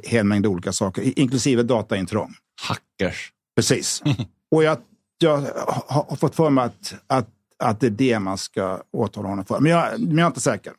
hel 0.03 0.23
mängd 0.25 0.45
olika 0.45 0.73
saker, 0.73 1.01
i- 1.01 1.13
inklusive 1.15 1.63
dataintrång. 1.63 2.33
Hackers. 2.61 3.31
Precis. 3.55 4.01
Och 4.51 4.63
jag, 4.63 4.77
jag 5.17 5.37
har 5.87 6.15
fått 6.15 6.35
för 6.35 6.49
mig 6.49 6.63
att, 6.65 6.93
att, 7.07 7.27
att 7.59 7.79
det 7.79 7.87
är 7.87 7.91
det 7.91 8.19
man 8.19 8.37
ska 8.37 8.81
åtala 8.91 9.27
honom 9.29 9.45
för. 9.45 9.59
Men 9.59 9.71
jag, 9.71 9.99
men 10.01 10.17
jag 10.17 10.25
är 10.25 10.27
inte 10.27 10.41
säker. 10.41 10.73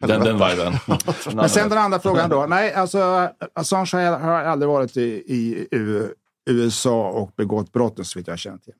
Den, 0.00 0.20
den 0.20 0.34
viben. 0.50 0.72
Men 1.34 1.48
sen 1.48 1.68
den 1.68 1.78
andra 1.78 2.00
frågan 2.00 2.30
då. 2.30 2.46
Nej, 2.46 2.74
alltså 2.74 3.30
Assange 3.54 3.96
har 3.96 4.18
har 4.18 4.32
aldrig 4.42 4.68
varit 4.68 4.96
i, 4.96 5.02
i 5.26 5.68
U- 5.70 6.14
USA 6.50 7.10
och 7.10 7.32
begått 7.36 7.72
brotten 7.72 8.04
så 8.04 8.18
vitt 8.18 8.26
jag 8.28 8.38
känner 8.38 8.58
till. 8.58 8.74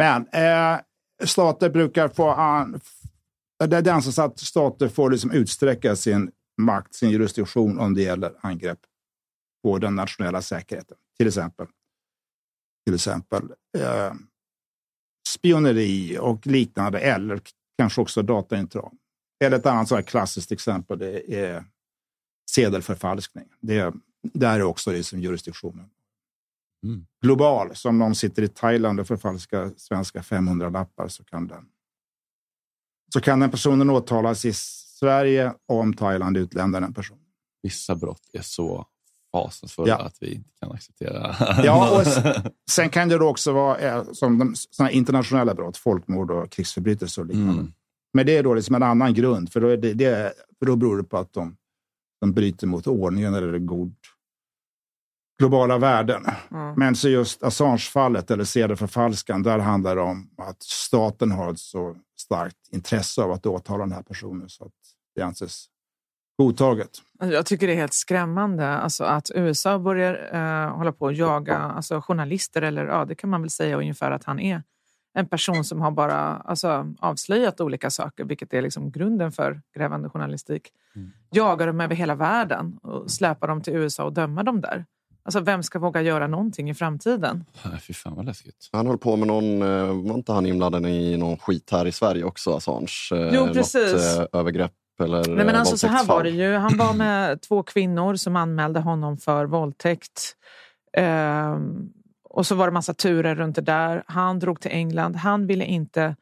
Men 0.00 0.26
eh, 0.28 0.80
stater 1.24 1.70
brukar 1.70 2.08
få... 2.08 2.30
An, 2.30 2.80
det 3.58 3.80
den 3.80 4.02
som 4.02 4.24
att 4.24 4.38
stater 4.38 4.88
får 4.88 5.10
liksom 5.10 5.30
utsträcka 5.30 5.96
sin 5.96 6.30
makt, 6.58 6.94
sin 6.94 7.10
jurisdiktion 7.10 7.78
om 7.78 7.94
det 7.94 8.02
gäller 8.02 8.34
angrepp 8.40 8.78
på 9.62 9.78
den 9.78 9.96
nationella 9.96 10.42
säkerheten. 10.42 10.96
Till 11.18 11.26
exempel, 11.28 11.66
till 12.86 12.94
exempel 12.94 13.42
eh, 13.78 14.12
spioneri 15.28 16.18
och 16.20 16.46
liknande 16.46 17.00
eller 17.00 17.40
kanske 17.78 18.00
också 18.00 18.22
dataintrång. 18.22 18.98
Eller 19.44 19.56
ett 19.56 19.66
annat 19.66 19.88
så 19.88 19.94
här 19.94 20.02
klassiskt 20.02 20.52
exempel 20.52 20.98
det 20.98 21.34
är 21.34 21.64
sedelförfalskning. 22.50 23.48
Det, 23.60 23.94
där 24.22 24.54
är 24.54 24.62
också 24.62 24.90
det 24.90 25.04
som 25.04 25.20
jurisdiktionen. 25.20 25.90
Mm. 26.84 27.06
Global, 27.22 27.76
som 27.76 27.98
någon 27.98 28.14
sitter 28.14 28.42
i 28.42 28.48
Thailand 28.48 29.00
och 29.00 29.06
förfalskar 29.06 29.70
svenska 29.76 30.20
500-lappar 30.20 31.08
så 31.08 31.24
kan 31.24 31.46
den 31.46 31.64
så 33.12 33.20
kan 33.20 33.40
den 33.40 33.50
personen 33.50 33.90
åtalas 33.90 34.44
i 34.44 34.52
Sverige 34.52 35.54
om 35.66 35.94
Thailand 35.94 36.36
utlämnar 36.36 36.80
den 36.80 36.94
personen. 36.94 37.22
Vissa 37.62 37.94
brott 37.96 38.30
är 38.32 38.42
så 38.42 38.86
fasansfulla 39.32 39.88
Ja. 39.88 39.98
att 39.98 40.16
vi 40.20 40.34
inte 40.34 40.50
kan 40.60 40.72
acceptera. 40.72 41.36
Ja, 41.64 42.00
och 42.00 42.06
sen 42.70 42.90
kan 42.90 43.08
det 43.08 43.18
då 43.18 43.28
också 43.28 43.52
vara 43.52 43.78
eh, 43.78 44.04
som 44.12 44.38
de, 44.38 44.54
såna 44.54 44.90
internationella 44.90 45.54
brott, 45.54 45.76
folkmord 45.76 46.30
och 46.30 46.50
krigsförbrytelser 46.50 47.22
och 47.22 47.28
liknande. 47.28 47.52
Mm. 47.52 47.72
Men 48.12 48.26
det 48.26 48.36
är 48.36 48.42
då 48.42 48.54
liksom 48.54 48.74
en 48.74 48.82
annan 48.82 49.14
grund, 49.14 49.52
för 49.52 49.60
då, 49.60 49.68
är 49.68 49.76
det, 49.76 49.94
det, 49.94 50.32
för 50.58 50.66
då 50.66 50.76
beror 50.76 50.96
det 50.96 51.04
på 51.04 51.18
att 51.18 51.32
de, 51.32 51.56
de 52.20 52.32
bryter 52.32 52.66
mot 52.66 52.86
ordningen 52.86 53.34
eller 53.34 53.58
god 53.58 53.94
globala 55.40 55.78
värden. 55.78 56.26
Mm. 56.50 56.74
Men 56.76 56.94
så 56.94 57.08
just 57.08 57.42
Assange-fallet 57.42 58.30
eller 58.30 58.44
sedelförfalskan, 58.44 59.42
där 59.42 59.58
handlar 59.58 59.96
det 59.96 60.02
om 60.02 60.30
att 60.36 60.62
staten 60.62 61.30
har 61.30 61.52
ett 61.52 61.58
så 61.58 61.96
starkt 62.20 62.56
intresse 62.70 63.22
av 63.22 63.32
att 63.32 63.46
åtala 63.46 63.84
den 63.84 63.92
här 63.92 64.02
personen 64.02 64.48
så 64.48 64.64
att 64.64 64.72
det 65.14 65.22
anses 65.22 65.66
godtaget. 66.38 66.90
Alltså, 67.18 67.34
Jag 67.34 67.46
tycker 67.46 67.66
det 67.66 67.72
är 67.72 67.76
helt 67.76 67.94
skrämmande 67.94 68.68
alltså 68.68 69.04
att 69.04 69.30
USA 69.34 69.78
börjar 69.78 70.34
eh, 70.34 70.76
hålla 70.76 70.92
på 70.92 71.06
att 71.08 71.16
jaga 71.16 71.58
alltså, 71.58 72.00
journalister, 72.00 72.62
eller 72.62 72.86
ja, 72.86 73.04
det 73.04 73.14
kan 73.14 73.30
man 73.30 73.40
väl 73.40 73.50
säga 73.50 73.76
ungefär 73.76 74.10
att 74.10 74.24
han 74.24 74.40
är. 74.40 74.62
En 75.14 75.28
person 75.28 75.64
som 75.64 75.80
har 75.80 75.90
bara 75.90 76.18
alltså, 76.36 76.94
avslöjat 76.98 77.60
olika 77.60 77.90
saker, 77.90 78.24
vilket 78.24 78.54
är 78.54 78.62
liksom 78.62 78.90
grunden 78.90 79.32
för 79.32 79.60
grävande 79.76 80.08
journalistik. 80.08 80.68
Jagar 81.30 81.66
dem 81.66 81.80
över 81.80 81.94
hela 81.94 82.14
världen 82.14 82.78
och 82.82 83.10
släpar 83.10 83.48
dem 83.48 83.60
till 83.62 83.76
USA 83.76 84.04
och 84.04 84.12
dömer 84.12 84.42
dem 84.42 84.60
där. 84.60 84.84
Alltså, 85.22 85.40
vem 85.40 85.62
ska 85.62 85.78
våga 85.78 86.02
göra 86.02 86.26
någonting 86.26 86.70
i 86.70 86.74
framtiden? 86.74 87.44
Fy 87.82 87.92
fan 87.94 88.14
vad 88.16 88.24
läskigt. 88.24 88.68
Han 88.72 88.86
höll 88.86 88.98
på 88.98 89.16
med 89.16 89.28
någon, 89.28 89.62
eh, 89.62 90.08
var 90.08 90.14
inte 90.14 90.32
han 90.32 90.46
inblandad 90.46 90.86
i 90.86 91.16
någon 91.16 91.38
skit 91.38 91.68
här 91.72 91.86
i 91.86 91.92
Sverige 91.92 92.24
också, 92.24 92.56
Assange? 92.56 93.08
Eh, 93.12 93.30
Jo, 93.34 93.46
precis. 93.52 93.92
Något 94.18 94.34
eh, 94.34 94.40
övergrepp 94.40 94.72
eller 95.02 95.24
Nej, 95.34 95.44
men 95.46 95.54
alltså, 95.56 95.76
så 95.78 95.86
här 95.86 96.04
var 96.06 96.22
det 96.22 96.30
ju. 96.30 96.54
Han 96.56 96.76
var 96.76 96.92
med 96.94 97.40
två 97.48 97.62
kvinnor 97.62 98.14
som 98.14 98.36
anmälde 98.36 98.80
honom 98.80 99.16
för 99.18 99.44
våldtäkt. 99.46 100.36
Ehm, 100.96 101.88
och 102.30 102.46
så 102.46 102.54
var 102.54 102.66
det 102.66 102.72
massa 102.72 102.94
turer 102.94 103.34
runt 103.34 103.56
det 103.56 103.62
där. 103.62 104.02
Han 104.06 104.38
drog 104.38 104.60
till 104.60 104.70
England. 104.70 105.16
Han 105.16 105.46
ville 105.46 105.64
inte 105.64 106.16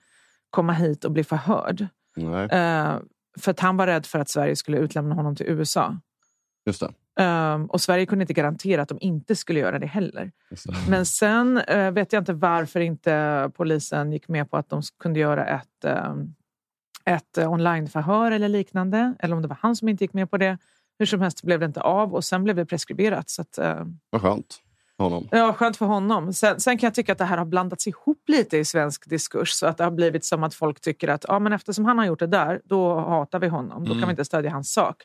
komma 0.50 0.72
hit 0.72 1.04
och 1.04 1.12
bli 1.12 1.24
förhörd. 1.24 1.86
Nej, 2.16 2.48
Ehm, 2.50 3.02
för 3.40 3.50
att 3.50 3.60
han 3.60 3.76
var 3.76 3.86
rädd 3.86 4.06
för 4.06 4.18
att 4.18 4.28
Sverige 4.28 4.56
skulle 4.56 4.78
utlämna 4.78 5.14
honom 5.14 5.36
till 5.36 5.46
USA. 5.46 5.96
just 6.66 6.80
det. 6.80 6.92
Ehm, 7.18 7.66
och 7.66 7.80
Sverige 7.80 8.06
kunde 8.06 8.22
inte 8.22 8.32
garantera 8.32 8.82
att 8.82 8.88
de 8.88 8.98
inte 9.00 9.36
skulle 9.36 9.60
göra 9.60 9.78
det 9.78 9.86
heller. 9.86 10.32
Det. 10.50 10.90
Men 10.90 11.06
sen 11.06 11.58
eh, 11.58 11.90
vet 11.90 12.12
jag 12.12 12.20
inte 12.20 12.32
varför 12.32 12.80
inte 12.80 13.50
polisen 13.56 14.12
gick 14.12 14.28
med 14.28 14.50
på 14.50 14.56
att 14.56 14.68
de 14.70 14.82
kunde 15.00 15.20
göra 15.20 15.46
ett, 15.46 15.84
eh, 15.84 16.14
ett 17.04 17.38
onlineförhör 17.38 18.30
eller 18.30 18.48
liknande. 18.48 19.14
Eller 19.18 19.36
om 19.36 19.42
det 19.42 19.48
var 19.48 19.58
han 19.60 19.76
som 19.76 19.88
inte 19.88 20.04
gick 20.04 20.12
med 20.12 20.30
på 20.30 20.36
det. 20.36 20.58
Hur 20.98 21.06
som 21.06 21.20
helst 21.20 21.42
blev 21.42 21.60
det 21.60 21.66
inte 21.66 21.80
av 21.80 22.14
och 22.14 22.24
sen 22.24 22.44
blev 22.44 22.56
det 22.56 22.66
preskriberat. 22.66 23.30
Så 23.30 23.42
att, 23.42 23.58
eh, 23.58 23.84
Vad 24.10 24.22
skönt 24.22 24.60
för 24.96 25.04
honom. 25.04 25.28
ja, 25.30 25.52
skönt 25.52 25.76
för 25.76 25.86
honom. 25.86 26.32
Sen, 26.32 26.60
sen 26.60 26.78
kan 26.78 26.86
jag 26.86 26.94
tycka 26.94 27.12
att 27.12 27.18
det 27.18 27.24
här 27.24 27.38
har 27.38 27.44
blandats 27.44 27.86
ihop 27.86 28.22
lite 28.28 28.58
i 28.58 28.64
svensk 28.64 29.10
diskurs. 29.10 29.50
Så 29.50 29.66
att 29.66 29.76
det 29.78 29.84
har 29.84 29.90
blivit 29.90 30.24
som 30.24 30.44
att 30.44 30.54
folk 30.54 30.80
tycker 30.80 31.08
att 31.08 31.24
ja, 31.28 31.38
men 31.38 31.52
eftersom 31.52 31.84
han 31.84 31.98
har 31.98 32.04
gjort 32.06 32.18
det 32.18 32.26
där, 32.26 32.60
då 32.64 33.00
hatar 33.00 33.38
vi 33.38 33.48
honom. 33.48 33.84
Då 33.84 33.90
kan 33.90 33.96
Mm. 33.96 34.08
vi 34.08 34.10
inte 34.12 34.24
stödja 34.24 34.50
hans 34.50 34.72
sak. 34.72 34.96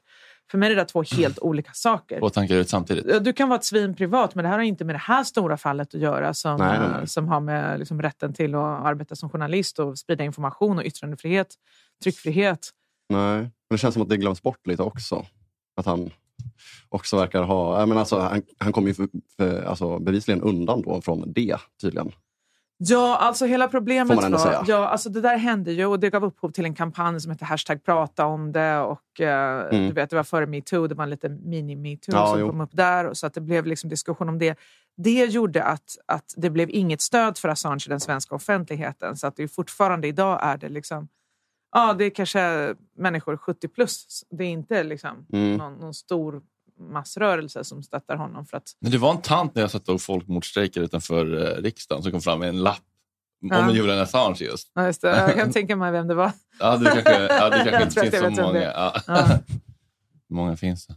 För 0.51 0.57
mig 0.57 0.65
är 0.65 0.75
det 0.75 0.81
där 0.81 0.85
två 0.85 1.03
helt 1.17 1.39
olika 1.39 1.71
saker. 1.73 2.19
Två 2.19 2.29
tankar 2.29 2.55
ut 2.55 2.69
samtidigt. 2.69 3.23
Du 3.23 3.33
kan 3.33 3.49
vara 3.49 3.59
ett 3.59 3.65
svin 3.65 3.95
privat, 3.95 4.35
men 4.35 4.43
det 4.43 4.49
här 4.49 4.57
har 4.57 4.63
inte 4.63 4.85
med 4.85 4.95
det 4.95 4.99
här 4.99 5.23
stora 5.23 5.57
fallet 5.57 5.95
att 5.95 6.01
göra 6.01 6.33
som, 6.33 6.57
Nej, 6.57 6.79
nej, 6.79 6.89
nej. 6.89 6.99
eh, 6.99 7.05
som 7.05 7.27
har 7.27 7.39
med 7.39 7.79
liksom, 7.79 8.01
rätten 8.01 8.33
till 8.33 8.55
att 8.55 8.85
arbeta 8.85 9.15
som 9.15 9.29
journalist 9.29 9.79
och 9.79 9.99
sprida 9.99 10.23
information 10.23 10.77
och 10.77 10.85
yttrandefrihet, 10.85 11.47
tryckfrihet. 12.03 12.69
Nej, 13.09 13.37
men 13.39 13.51
det 13.69 13.77
känns 13.77 13.93
som 13.93 14.03
att 14.03 14.09
det 14.09 14.17
glöms 14.17 14.41
bort 14.41 14.67
lite 14.67 14.83
också. 14.83 15.25
Att 15.77 15.85
han 15.85 16.09
också 16.89 17.17
verkar 17.17 17.43
ha... 17.43 17.79
Jag 17.79 17.89
menar 17.89 17.99
alltså, 17.99 18.19
han, 18.19 18.41
han 18.57 18.71
kommer 18.71 18.87
ju 18.87 18.93
för, 18.93 19.07
för, 19.37 19.63
alltså, 19.63 19.99
bevisligen 19.99 20.41
undan 20.41 20.81
då 20.81 21.01
från 21.01 21.33
det 21.33 21.57
tydligen. 21.81 22.11
Ja, 22.77 23.17
alltså 23.17 23.45
hela 23.45 23.67
problemet 23.67 24.17
var... 24.31 24.37
säga. 24.37 24.63
Ja, 24.67 24.87
alltså 24.87 25.09
det 25.09 25.21
där 25.21 25.37
hände 25.37 25.71
ju 25.71 25.85
och 25.85 25.99
det 25.99 26.09
gav 26.09 26.23
upphov 26.25 26.51
till 26.51 26.65
en 26.65 26.75
kampanj 26.75 27.19
som 27.21 27.31
hette 27.31 27.45
hashtag 27.45 27.83
prata 27.83 28.25
om 28.25 28.51
det. 28.51 28.79
Och, 28.79 29.21
eh, 29.21 29.67
Mm. 29.73 29.87
du 29.87 29.93
vet, 29.93 30.09
det 30.09 30.15
var 30.15 30.23
före 30.23 30.45
metoo, 30.45 30.87
det 30.87 30.95
var 30.95 31.03
en 31.03 31.09
liten 31.09 31.39
mini-metoo 31.39 32.11
Ja, 32.13 32.27
som 32.27 32.39
jo. 32.39 32.49
kom 32.49 32.61
upp 32.61 32.69
där. 32.73 33.05
Och 33.05 33.17
så 33.17 33.27
att 33.27 33.33
det 33.33 33.41
blev 33.41 33.65
liksom 33.65 33.89
diskussion 33.89 34.29
om 34.29 34.39
det. 34.39 34.59
Det 34.97 35.25
gjorde 35.25 35.63
att, 35.63 35.97
att 36.05 36.33
det 36.37 36.49
blev 36.49 36.69
inget 36.69 37.01
stöd 37.01 37.37
för 37.37 37.49
Assange 37.49 37.83
i 37.85 37.89
den 37.89 37.99
svenska 37.99 38.35
offentligheten. 38.35 39.17
Så 39.17 39.27
att 39.27 39.35
det 39.35 39.47
fortfarande 39.47 40.07
idag 40.07 40.39
är 40.43 40.57
det 40.57 40.69
liksom... 40.69 41.07
Ja, 41.75 41.93
det 41.93 42.05
är 42.05 42.09
kanske 42.09 42.75
människor 42.97 43.37
70 43.37 43.67
plus. 43.67 44.23
Det 44.29 44.43
är 44.43 44.47
inte 44.49 44.83
liksom 44.83 45.25
Mm. 45.33 45.57
någon, 45.57 45.73
någon 45.73 45.93
stor 45.93 46.41
massrörelse 46.79 47.63
som 47.63 47.83
stöttar 47.83 48.15
honom. 48.15 48.45
För 48.45 48.57
att, 48.57 48.71
Men 48.79 48.91
det 48.91 48.97
var 48.97 49.11
en 49.11 49.21
tant 49.21 49.55
när 49.55 49.61
jag 49.61 49.71
satt 49.71 49.89
och 49.89 50.01
folkmordsstrejkar 50.01 50.81
utanför 50.81 51.43
eh, 51.57 51.61
riksdagen 51.61 52.03
som 52.03 52.11
kom 52.11 52.21
fram 52.21 52.39
med 52.39 52.49
en 52.49 52.63
lapp 52.63 52.79
Ja. 53.45 53.67
om 53.69 53.75
Julian 53.75 53.99
Assange 53.99 54.37
just. 54.39 54.71
ja, 54.73 54.85
just 54.85 55.01
det, 55.01 55.07
jag 55.09 55.35
kan 55.35 55.51
tänka 55.53 55.75
mig 55.75 55.91
vem 55.91 56.07
det 56.07 56.15
var. 56.15 56.31
Ja, 56.59 56.77
det 56.77 56.85
kanske, 56.91 57.11
ja, 57.27 57.49
det 57.49 57.57
kanske 57.71 57.83
inte 58.05 58.19
finns 58.19 58.35
så 58.35 58.41
många. 58.41 58.61
Ja. 58.63 58.93
Ja. 59.07 59.25
Hur 60.29 60.35
många 60.35 60.57
finns 60.57 60.87
det? 60.87 60.95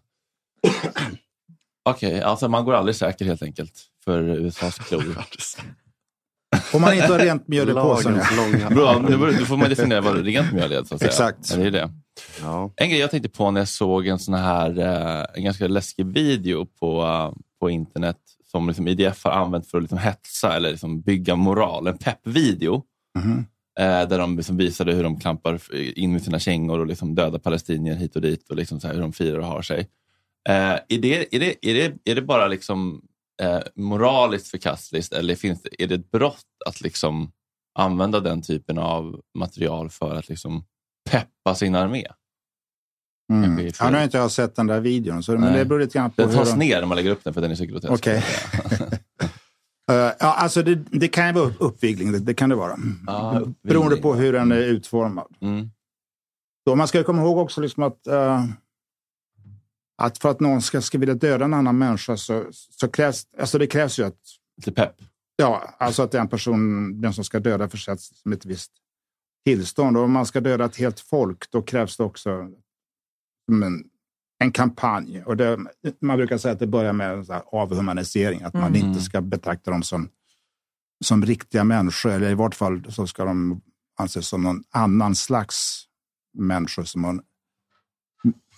Okej, 1.88 2.20
alltså 2.22 2.48
man 2.48 2.64
går 2.64 2.74
aldrig 2.74 2.96
säker 2.96 3.24
helt 3.24 3.42
enkelt 3.42 3.72
för 4.04 4.22
USAs 4.22 4.78
klor. 4.78 5.24
Om 6.74 6.80
man 6.80 6.94
inte 6.94 7.06
har 7.06 7.18
rent 7.18 7.48
mjöl 7.48 7.70
i 7.70 7.72
påsen. 7.72 8.20
Bra, 8.70 8.98
nu 8.98 9.16
nu 9.16 9.44
får 9.44 9.56
man 9.56 9.68
definiera 9.68 10.00
vad 10.00 10.24
rent 10.24 10.52
mjöl 10.52 10.72
är. 10.72 10.84
Så 10.84 10.94
att 10.94 11.00
säga. 11.00 11.08
Exakt. 11.08 11.54
Det 11.56 11.62
är 11.62 11.70
det. 11.70 11.90
Ja. 12.42 12.72
En 12.76 12.90
grej 12.90 13.00
jag 13.00 13.10
tänkte 13.10 13.28
på 13.28 13.50
när 13.50 13.60
jag 13.60 13.68
såg 13.68 14.06
en 14.06 14.18
sån 14.18 14.34
här 14.34 14.78
eh, 14.78 15.26
en 15.34 15.44
ganska 15.44 15.68
läskig 15.68 16.06
video 16.06 16.66
på, 16.80 17.02
eh, 17.02 17.38
på 17.60 17.70
internet 17.70 18.16
som 18.50 18.68
liksom 18.68 18.88
IDF 18.88 19.24
har 19.24 19.32
använt 19.32 19.66
för 19.66 19.78
att 19.78 19.84
liksom 19.84 19.98
hetsa 19.98 20.56
eller 20.56 20.70
liksom 20.70 21.00
bygga 21.00 21.36
moral. 21.36 21.86
En 21.86 21.98
peppvideo 21.98 22.82
eh, 23.80 24.08
där 24.08 24.18
de 24.18 24.36
liksom 24.36 24.56
visade 24.56 24.92
hur 24.92 25.02
de 25.02 25.20
klampar 25.20 25.60
in 25.74 26.12
med 26.12 26.22
sina 26.22 26.38
kängor 26.38 26.78
och 26.78 26.86
liksom 26.86 27.14
dödar 27.14 27.38
palestinier 27.38 27.94
hit 27.94 28.16
och 28.16 28.22
dit 28.22 28.48
och 28.48 28.56
liksom 28.56 28.80
så 28.80 28.86
här 28.86 28.94
hur 28.94 29.00
de 29.00 29.12
firar 29.12 29.38
och 29.38 29.46
har 29.46 29.62
sig. 29.62 29.88
Eh, 30.48 30.54
är, 30.88 30.98
det, 30.98 31.34
är, 31.34 31.40
det, 31.40 31.70
är, 31.70 31.74
det, 31.74 32.10
är 32.10 32.14
det 32.14 32.22
bara 32.22 32.46
liksom, 32.48 33.02
eh, 33.42 33.60
moraliskt 33.74 34.48
förkastligt 34.48 35.12
eller 35.12 35.34
finns 35.34 35.62
det, 35.62 35.82
är 35.82 35.86
det 35.86 35.94
ett 35.94 36.10
brott 36.10 36.44
att 36.66 36.80
liksom 36.80 37.32
använda 37.78 38.20
den 38.20 38.42
typen 38.42 38.78
av 38.78 39.20
material 39.38 39.90
för 39.90 40.14
att 40.14 40.28
liksom 40.28 40.64
peppa 41.10 41.54
sin 41.54 41.74
armé? 41.74 42.06
Mm. 43.32 43.70
Ja, 43.80 43.90
nu 43.90 43.96
har 43.96 44.04
inte 44.04 44.16
jag 44.16 44.30
sett 44.30 44.56
den 44.56 44.66
där 44.66 44.80
videon, 44.80 45.22
så, 45.22 45.32
men 45.32 45.52
det 45.52 45.64
beror 45.64 45.80
lite 45.80 45.98
grann 45.98 46.10
på 46.10 46.22
Den 46.22 46.34
tas 46.34 46.50
de... 46.50 46.58
ner 46.58 46.80
när 46.80 46.86
man 46.86 46.96
lägger 46.96 47.10
upp 47.10 47.24
den 47.24 47.34
för 47.34 47.40
den 47.40 47.50
är 47.50 47.54
så 47.54 47.64
grotesk. 47.64 47.92
Okej. 47.92 48.24
Eh, 49.90 49.96
ja, 49.96 50.14
alltså 50.18 50.62
det, 50.62 50.74
det 50.74 51.08
kan 51.08 51.26
ju 51.26 51.32
vara 51.32 51.44
upp- 51.44 51.56
uppvigling, 51.60 52.12
det, 52.12 52.18
det 52.18 52.34
kan 52.34 52.48
det 52.48 52.56
vara. 52.56 52.72
Uppvigling. 52.72 53.54
Beroende 53.62 53.96
på 53.96 54.14
hur 54.14 54.32
den 54.32 54.52
är 54.52 54.56
utformad. 54.56 55.26
Mm. 55.40 55.70
Så 56.68 56.74
man 56.76 56.88
ska 56.88 57.04
komma 57.04 57.22
ihåg 57.22 57.38
också 57.38 57.60
liksom 57.60 57.82
att, 57.82 58.06
eh, 58.06 58.44
att 59.96 60.18
för 60.18 60.30
att 60.30 60.40
någon 60.40 60.62
ska, 60.62 60.82
ska 60.82 60.98
vilja 60.98 61.14
döda 61.14 61.44
en 61.44 61.54
annan 61.54 61.78
människa 61.78 62.16
så, 62.16 62.46
så 62.52 62.88
krävs 62.88 63.26
alltså 63.38 63.58
det 63.58 63.66
krävs 63.66 63.98
ju 63.98 64.04
att 64.04 64.20
Lite 64.56 64.72
pepp. 64.72 64.94
Ja, 65.36 65.74
alltså 65.78 66.02
att 66.02 66.12
den 66.12 66.28
person, 66.28 67.00
den 67.00 67.12
som 67.12 67.24
ska 67.24 67.40
döda 67.40 67.68
försätts 67.68 68.22
som 68.22 68.32
ett 68.32 68.46
visst 68.46 68.72
tillstånd. 69.44 69.96
Och 69.96 70.02
om 70.02 70.12
man 70.12 70.26
ska 70.26 70.40
döda 70.40 70.64
ett 70.64 70.76
helt 70.76 71.00
folk, 71.00 71.50
då 71.50 71.62
krävs 71.62 71.96
det 71.96 72.02
också 72.02 72.30
en, 73.52 73.84
en 74.38 74.52
kampanj. 74.52 75.22
Och 75.22 75.36
det, 75.36 75.58
man 76.00 76.16
brukar 76.16 76.38
säga 76.38 76.52
att 76.52 76.58
det 76.58 76.66
börjar 76.66 76.92
med 76.92 77.42
avhumanisering, 77.46 78.42
att 78.42 78.54
man 78.54 78.74
Mm. 78.74 78.88
inte 78.88 79.00
ska 79.00 79.20
betrakta 79.20 79.70
dem 79.70 79.82
som, 79.82 80.08
som 81.04 81.26
riktiga 81.26 81.64
människor, 81.64 82.10
eller 82.10 82.30
i 82.30 82.34
vart 82.34 82.54
fall 82.54 82.92
så 82.92 83.06
ska 83.06 83.24
de 83.24 83.60
anses 83.98 84.28
som 84.28 84.42
någon 84.42 84.64
annan 84.70 85.14
slags 85.14 85.84
människor 86.34 86.84
som 86.84 87.02
man 87.02 87.22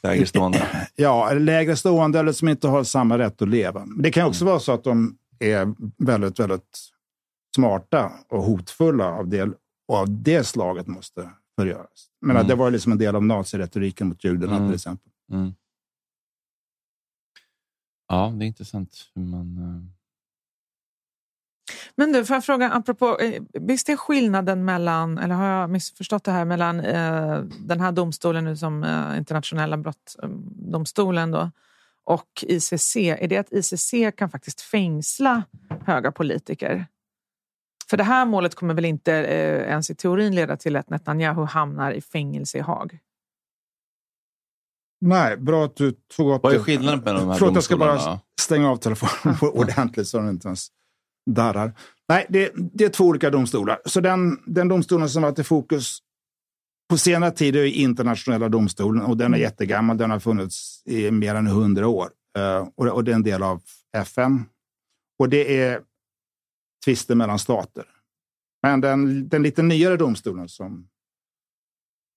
Lägre 0.02 0.26
stående. 0.26 0.66
Ja, 0.96 1.32
lägre 1.32 1.76
stående 1.76 2.18
eller 2.18 2.32
som 2.32 2.48
inte 2.48 2.68
har 2.68 2.84
samma 2.84 3.18
rätt 3.18 3.42
att 3.42 3.48
leva. 3.48 3.84
Men 3.86 4.02
det 4.02 4.10
kan 4.10 4.26
också 4.28 4.44
vara 4.44 4.60
så 4.60 4.72
att 4.72 4.84
de 4.84 5.18
är 5.38 5.74
väldigt, 6.04 6.40
väldigt 6.40 6.78
smarta 7.56 8.12
och 8.28 8.42
hotfulla 8.42 9.04
av 9.12 9.28
det, 9.28 9.42
och 9.88 9.96
av 9.96 10.22
det 10.22 10.44
slaget 10.46 10.86
måste 10.86 11.30
förgöras. 11.60 12.06
Men 12.20 12.36
Mm. 12.36 12.48
det 12.48 12.54
var 12.54 12.70
liksom 12.70 12.92
en 12.92 12.98
del 12.98 13.16
av 13.16 13.24
naziretoriken 13.24 14.08
mot 14.08 14.24
judarna 14.24 14.56
Mm. 14.56 14.68
till 14.68 14.74
exempel. 14.74 15.12
Mm. 15.32 15.52
Ja, 18.08 18.32
det 18.38 18.44
är 18.44 18.46
intressant 18.46 19.10
hur 19.14 19.22
man... 19.22 19.92
eh, 21.68 21.74
Men 21.94 22.12
du, 22.12 22.24
får 22.24 22.36
jag 22.36 22.44
fråga, 22.44 22.70
apropå, 22.70 23.18
eh, 23.20 23.42
visst 23.52 23.88
är 23.88 23.96
skillnaden 23.96 24.64
mellan, 24.64 25.18
eller 25.18 25.34
har 25.34 25.46
jag 25.46 25.70
missförstått 25.70 26.24
det 26.24 26.32
här, 26.32 26.44
mellan 26.44 26.80
eh, 26.80 27.38
den 27.60 27.80
här 27.80 27.92
domstolen 27.92 28.44
nu 28.44 28.56
som 28.56 28.84
eh, 28.84 29.18
internationella 29.18 29.76
brottdomstolen 29.76 31.30
då, 31.30 31.50
och 32.04 32.44
ICC, 32.46 32.96
är 32.96 33.28
det 33.28 33.36
att 33.36 33.52
ICC 33.52 33.94
kan 34.16 34.30
faktiskt 34.30 34.60
fängsla 34.60 35.42
höga 35.84 36.12
politiker? 36.12 36.86
För 37.90 37.96
det 37.96 38.04
här 38.04 38.26
målet 38.26 38.54
kommer 38.54 38.74
väl 38.74 38.84
inte 38.84 39.12
eh, 39.14 39.68
ens 39.68 39.90
i 39.90 39.94
teorin 39.94 40.34
leda 40.34 40.56
till 40.56 40.76
att 40.76 40.90
Netanyahu 40.90 41.44
hamnar 41.44 41.92
i 41.92 42.00
fängelse 42.00 42.58
i 42.58 42.60
Haag? 42.60 42.98
Nej, 45.00 45.36
bra 45.36 45.64
att 45.64 45.76
du 45.76 45.92
tog 45.92 46.34
upp 46.34 46.42
Vad 46.42 46.52
är 46.52 46.58
det. 46.58 46.64
skillnaden 46.64 47.00
mellan 47.00 47.20
de 47.20 47.28
här 47.28 47.38
Förlåt, 47.38 47.54
jag 47.54 47.64
ska 47.64 47.76
bara 47.76 48.20
stänga 48.40 48.70
av 48.70 48.76
telefonen 48.76 49.36
ordentligt 49.52 50.08
så 50.08 50.18
den 50.18 50.28
inte 50.28 50.48
ens 50.48 50.68
darrar. 51.34 51.72
Nej, 52.08 52.26
det, 52.28 52.52
det 52.54 52.84
är 52.84 52.88
två 52.88 53.04
olika 53.04 53.30
domstolar. 53.30 53.80
Så 53.84 54.00
den, 54.00 54.38
den 54.46 54.68
domstolen 54.68 55.08
som 55.08 55.22
varit 55.22 55.38
i 55.38 55.44
fokus 55.44 55.98
på 56.90 56.98
senare 56.98 57.30
tid 57.30 57.56
är 57.56 57.64
internationella 57.64 58.48
domstolen 58.48 59.02
och 59.02 59.16
den 59.16 59.34
är 59.34 59.38
jättegammal. 59.38 59.96
Den 59.96 60.10
har 60.10 60.18
funnits 60.18 60.82
i 60.86 61.10
mer 61.10 61.34
än 61.34 61.46
hundra 61.46 61.88
år 61.88 62.08
Eh, 62.38 62.68
och, 62.74 62.86
och 62.86 63.04
det 63.04 63.10
är 63.10 63.14
en 63.14 63.22
del 63.22 63.42
av 63.42 63.62
FN. 63.96 64.44
Och 65.18 65.28
det 65.28 65.62
är 65.62 65.80
tvister 66.84 67.14
mellan 67.14 67.38
stater. 67.38 67.84
Men 68.62 68.80
den, 68.80 69.28
den 69.28 69.42
lite 69.42 69.62
nyare 69.62 69.96
domstolen 69.96 70.48
som 70.48 70.88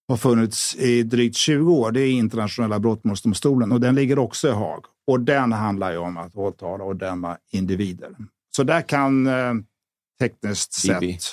har 0.07 0.17
funnits 0.17 0.75
i 0.75 1.03
drygt 1.03 1.35
20 1.35 1.73
år, 1.73 1.91
det 1.91 2.01
är 2.01 2.11
internationella 2.11 2.79
brottmålsdomstolen 2.79 3.71
och 3.71 3.81
den 3.81 3.95
ligger 3.95 4.19
också 4.19 4.47
i 4.47 4.51
Haag. 4.51 4.85
Och 5.07 5.19
den 5.19 5.51
handlar 5.51 5.91
ju 5.91 5.97
om 5.97 6.17
att 6.17 6.35
åtala 6.35 6.83
och 6.83 6.95
döma 6.95 7.37
individer. 7.51 8.15
Så 8.55 8.63
där 8.63 8.81
kan 8.81 9.27
eh, 9.27 9.53
tekniskt 10.19 10.73
sett, 10.73 11.23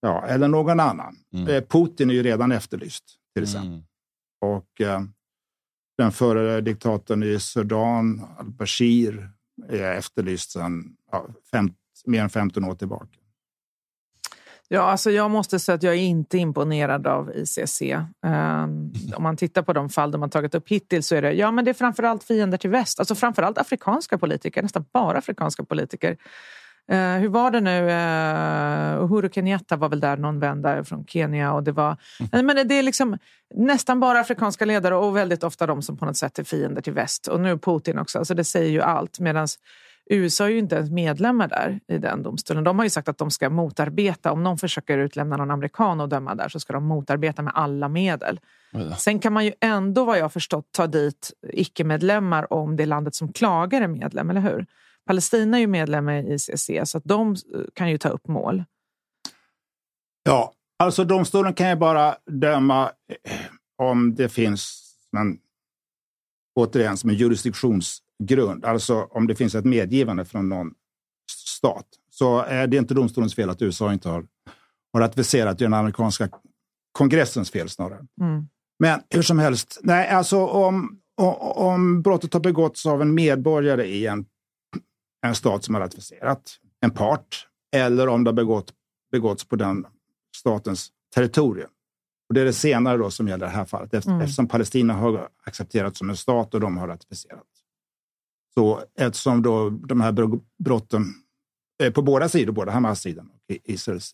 ja, 0.00 0.26
eller 0.26 0.48
någon 0.48 0.80
annan. 0.80 1.16
Mm. 1.32 1.48
Eh, 1.48 1.62
Putin 1.62 2.10
är 2.10 2.14
ju 2.14 2.22
redan 2.22 2.52
efterlyst 2.52 3.04
till 3.34 3.42
exempel. 3.42 3.68
Mm. 3.68 3.84
Och 4.40 4.80
eh, 4.80 5.02
den 5.98 6.12
förre 6.12 6.60
diktatorn 6.60 7.22
i 7.22 7.40
Sudan, 7.40 8.26
al-Bashir, 8.38 9.30
är 9.68 9.92
efterlyst 9.92 10.50
sedan 10.50 10.96
ja, 11.12 11.26
fem, 11.50 11.74
mer 12.04 12.22
än 12.22 12.30
15 12.30 12.64
år 12.64 12.74
tillbaka. 12.74 13.18
Ja, 14.68 14.82
alltså 14.82 15.10
jag 15.10 15.30
måste 15.30 15.58
säga 15.58 15.76
att 15.76 15.82
jag 15.82 15.94
är 15.94 15.98
inte 15.98 16.38
imponerad 16.38 17.06
av 17.06 17.32
ICC. 17.36 17.82
Um, 17.82 18.92
om 19.16 19.22
man 19.22 19.36
tittar 19.36 19.62
på 19.62 19.72
de 19.72 19.88
fall 19.88 20.10
de 20.10 20.22
har 20.22 20.28
tagit 20.28 20.54
upp 20.54 20.68
hittills 20.68 21.06
så 21.06 21.14
är 21.14 21.22
det, 21.22 21.32
ja, 21.32 21.50
men 21.50 21.64
det 21.64 21.70
är 21.70 21.74
framförallt 21.74 22.24
fiender 22.24 22.58
till 22.58 22.70
väst. 22.70 22.98
Alltså 22.98 23.14
framförallt 23.14 23.58
afrikanska 23.58 24.18
politiker, 24.18 24.62
nästan 24.62 24.84
bara 24.92 25.18
afrikanska 25.18 25.64
politiker. 25.64 26.16
Eh, 26.90 26.98
hur 26.98 27.28
var 27.28 27.50
det 27.50 27.60
nu? 27.60 27.80
Uh, 27.80 29.04
Uhuru 29.04 29.28
Kenyatta 29.30 29.76
var 29.76 29.88
väl 29.88 30.00
där 30.00 30.16
någon 30.16 30.40
vända 30.40 30.84
från 30.84 31.06
Kenya. 31.06 31.52
Och 31.52 31.62
det, 31.62 31.72
var, 31.72 31.96
Nej, 32.32 32.42
men 32.42 32.68
det 32.68 32.74
är 32.74 32.82
liksom 32.82 33.18
nästan 33.54 34.00
bara 34.00 34.20
afrikanska 34.20 34.64
ledare 34.64 34.96
och 34.96 35.16
väldigt 35.16 35.44
ofta 35.44 35.66
de 35.66 35.82
som 35.82 35.96
på 35.96 36.04
något 36.04 36.16
sätt 36.16 36.38
är 36.38 36.44
fiender 36.44 36.82
till 36.82 36.92
väst. 36.92 37.26
Och 37.26 37.40
nu 37.40 37.58
Putin 37.58 37.98
också. 37.98 38.18
Alltså 38.18 38.34
det 38.34 38.44
säger 38.44 38.70
ju 38.70 38.80
allt. 38.80 39.20
Medan 39.20 39.48
USA 40.10 40.44
är 40.44 40.48
ju 40.48 40.58
inte 40.58 40.76
ens 40.76 40.90
medlemmar 40.90 41.48
där 41.48 41.80
i 41.88 41.98
den 41.98 42.22
domstolen. 42.22 42.64
De 42.64 42.78
har 42.78 42.86
ju 42.86 42.90
sagt 42.90 43.08
att 43.08 43.18
de 43.18 43.30
ska 43.30 43.50
motarbeta, 43.50 44.32
om 44.32 44.42
någon 44.42 44.58
försöker 44.58 44.98
utlämna 44.98 45.36
någon 45.36 45.50
amerikan 45.50 46.00
och 46.00 46.08
döma 46.08 46.34
där 46.34 46.48
så 46.48 46.60
ska 46.60 46.72
de 46.72 46.84
motarbeta 46.84 47.42
med 47.42 47.52
alla 47.56 47.88
medel. 47.88 48.40
Då. 48.72 48.94
Sen 48.98 49.18
kan 49.18 49.32
man 49.32 49.44
ju 49.44 49.52
ändå, 49.60 50.04
vad 50.04 50.18
jag 50.18 50.32
förstått, 50.32 50.72
ta 50.72 50.86
dit 50.86 51.32
icke-medlemmar 51.48 52.52
om 52.52 52.76
det 52.76 52.86
landet 52.86 53.14
som 53.14 53.32
klagar 53.32 53.82
är 53.82 53.88
medlem, 53.88 54.30
eller 54.30 54.40
hur? 54.40 54.66
Palestina 55.06 55.56
är 55.56 55.60
ju 55.60 55.66
medlem 55.66 56.08
i 56.08 56.34
ICC 56.34 56.70
så 56.84 56.98
att 56.98 57.04
de 57.04 57.32
eh, 57.32 57.60
kan 57.74 57.90
ju 57.90 57.98
ta 57.98 58.08
upp 58.08 58.28
mål. 58.28 58.64
Ja, 60.22 60.52
alltså 60.78 61.04
domstolen 61.04 61.54
kan 61.54 61.68
ju 61.68 61.76
bara 61.76 62.16
döma 62.26 62.84
eh, 63.08 63.40
om 63.78 64.14
det 64.14 64.28
finns 64.28 64.80
en 65.16 65.38
återigen 66.54 66.96
som 66.96 67.10
en 67.10 67.16
jurisdiktionsgrund. 68.18 68.64
Alltså 68.64 69.08
om 69.10 69.26
det 69.26 69.34
finns 69.34 69.54
ett 69.54 69.64
medgivande 69.64 70.24
från 70.24 70.48
någon 70.48 70.74
stat 71.30 71.86
så 72.10 72.40
är 72.40 72.66
det 72.66 72.76
inte 72.76 72.94
domstolens 72.94 73.34
fel 73.34 73.50
att 73.50 73.62
USA 73.62 73.92
inte 73.92 74.08
har, 74.08 74.26
har 74.92 75.00
ratificerat. 75.00 75.58
Det 75.58 75.62
är 75.64 75.66
den 75.66 75.74
amerikanska 75.74 76.28
kongressens 76.92 77.50
fel 77.50 77.68
snarare. 77.68 78.06
Mm. 78.20 78.48
Men 78.78 79.00
hur 79.10 79.22
som 79.22 79.38
helst, 79.38 79.80
nej, 79.82 80.08
alltså 80.08 80.46
om, 80.46 81.00
om 81.56 82.02
brottet 82.02 82.32
har 82.32 82.40
begåtts 82.40 82.86
av 82.86 83.02
en 83.02 83.14
medborgare 83.14 83.84
i 83.84 84.06
en, 84.06 84.26
en 85.26 85.34
stat 85.34 85.64
som 85.64 85.74
har 85.74 85.82
ratificerat, 85.82 86.58
en 86.80 86.90
part, 86.90 87.48
eller 87.76 88.08
om 88.08 88.24
det 88.24 88.28
har 88.30 88.34
begått, 88.34 88.72
begåtts 89.12 89.44
på 89.44 89.56
den 89.56 89.86
statens 90.36 90.88
territorium. 91.14 91.70
Och 92.28 92.34
det 92.34 92.40
är 92.40 92.44
det 92.44 92.52
senare 92.52 92.98
då 92.98 93.10
som 93.10 93.28
gäller 93.28 93.46
det 93.46 93.52
här 93.52 93.64
fallet, 93.64 93.94
efter, 93.94 94.10
Mm. 94.10 94.22
eftersom 94.22 94.48
Palestina 94.48 94.94
har 94.94 95.28
accepterats 95.44 95.98
som 95.98 96.10
en 96.10 96.16
stat 96.16 96.54
och 96.54 96.60
de 96.60 96.76
har 96.76 96.88
ratificerat. 96.88 97.53
Så 98.58 98.82
eftersom 98.98 99.42
då 99.42 99.70
de 99.70 100.00
här 100.00 100.12
bro- 100.12 100.44
brotten 100.64 101.04
eh, 101.82 101.92
på 101.92 102.02
båda 102.02 102.28
sidor, 102.28 102.52
både 102.52 102.72
Hamas-sidan 102.72 103.30
och 103.34 103.56
Israels, 103.64 104.12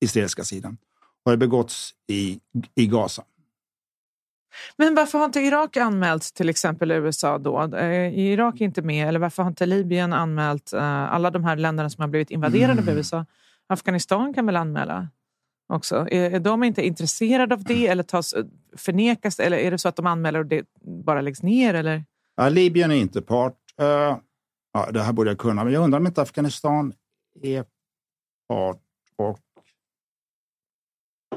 israeliska 0.00 0.44
sidan, 0.44 0.78
har 1.24 1.36
begåtts 1.36 1.94
i, 2.12 2.40
i 2.74 2.86
Gaza. 2.86 3.24
Men 4.76 4.94
varför 4.94 5.18
har 5.18 5.24
inte 5.24 5.40
Irak 5.40 5.76
anmält 5.76 6.34
till 6.34 6.48
exempel 6.48 6.90
USA 6.90 7.38
då? 7.38 7.62
Eh, 7.62 7.84
Är 7.84 8.18
Irak 8.18 8.60
inte 8.60 8.82
med? 8.82 9.08
Eller 9.08 9.18
varför 9.20 9.42
har 9.42 9.50
inte 9.50 9.66
Libyen 9.66 10.12
anmält 10.12 10.72
eh, 10.72 11.12
alla 11.14 11.30
de 11.30 11.44
här 11.44 11.56
länderna 11.56 11.90
som 11.90 12.00
har 12.02 12.08
blivit 12.08 12.30
invaderade 12.30 12.72
Mm. 12.82 12.88
av 12.88 12.94
USA? 12.96 13.26
Afghanistan 13.66 14.34
kan 14.34 14.46
väl 14.46 14.56
anmäla 14.56 15.08
också? 15.72 15.96
Är, 16.10 16.30
är 16.30 16.40
de 16.40 16.62
inte 16.64 16.86
intresserade 16.86 17.54
av 17.54 17.64
det 17.64 17.86
eller 17.86 18.02
tas, 18.02 18.34
förnekas 18.76 19.40
Eller 19.40 19.56
är 19.56 19.70
det 19.70 19.78
så 19.78 19.88
att 19.88 19.96
de 19.96 20.06
anmäler 20.06 20.38
och 20.38 20.46
det 20.46 20.64
bara 21.06 21.20
läggs 21.20 21.42
ner? 21.42 21.74
Eller? 21.74 22.04
Ja, 22.36 22.48
Libyen 22.48 22.90
är 22.90 22.94
inte 22.96 23.22
part. 23.22 23.56
Eh, 23.80 24.18
ja, 24.72 24.90
det 24.92 25.02
här 25.02 25.12
borde 25.12 25.30
jag 25.30 25.38
kunna, 25.38 25.64
men 25.64 25.72
jag 25.72 25.84
undrar 25.84 26.00
om 26.00 26.06
inte 26.06 26.22
Afghanistan 26.22 26.92
är 27.42 27.64
part. 28.48 28.80
Och, 29.16 29.38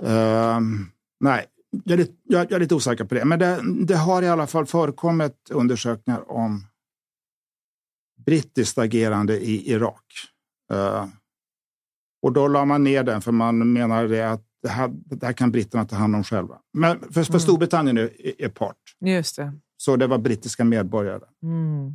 Ehm, 0.03 0.85
nej, 1.19 1.45
jag 1.69 1.93
är, 1.93 1.97
lite, 1.97 2.13
jag, 2.23 2.41
jag 2.41 2.51
är 2.51 2.59
lite 2.59 2.75
osäker 2.75 3.03
på 3.05 3.15
det. 3.15 3.25
Men 3.25 3.39
det, 3.39 3.61
det 3.85 3.95
har 3.95 4.21
i 4.21 4.27
alla 4.27 4.47
fall 4.47 4.65
förekommit 4.65 5.49
undersökningar 5.51 6.31
om 6.31 6.65
brittiskt 8.25 8.77
agerande 8.77 9.39
i 9.39 9.71
Irak. 9.71 10.05
Eh, 10.73 11.07
och 12.21 12.33
då 12.33 12.47
la 12.47 12.65
man 12.65 12.83
ner 12.83 13.03
den 13.03 13.21
för 13.21 13.31
man 13.31 13.73
menar 13.73 14.07
det 14.07 14.31
att 14.31 14.43
det 14.61 14.69
här, 14.69 14.87
det 14.93 15.25
här 15.25 15.33
kan 15.33 15.51
britterna 15.51 15.85
ta 15.85 15.95
hand 15.95 16.15
om 16.15 16.23
själva. 16.23 16.59
Men 16.73 16.99
för, 16.99 17.11
för 17.11 17.29
Mm. 17.31 17.39
Storbritannien 17.39 17.97
är, 17.97 18.41
är 18.41 18.49
part. 18.49 18.77
Just 18.99 19.35
det. 19.35 19.53
Så 19.77 19.95
det 19.95 20.07
var 20.07 20.17
brittiska 20.17 20.63
medborgare. 20.63 21.23
Mm. 21.43 21.93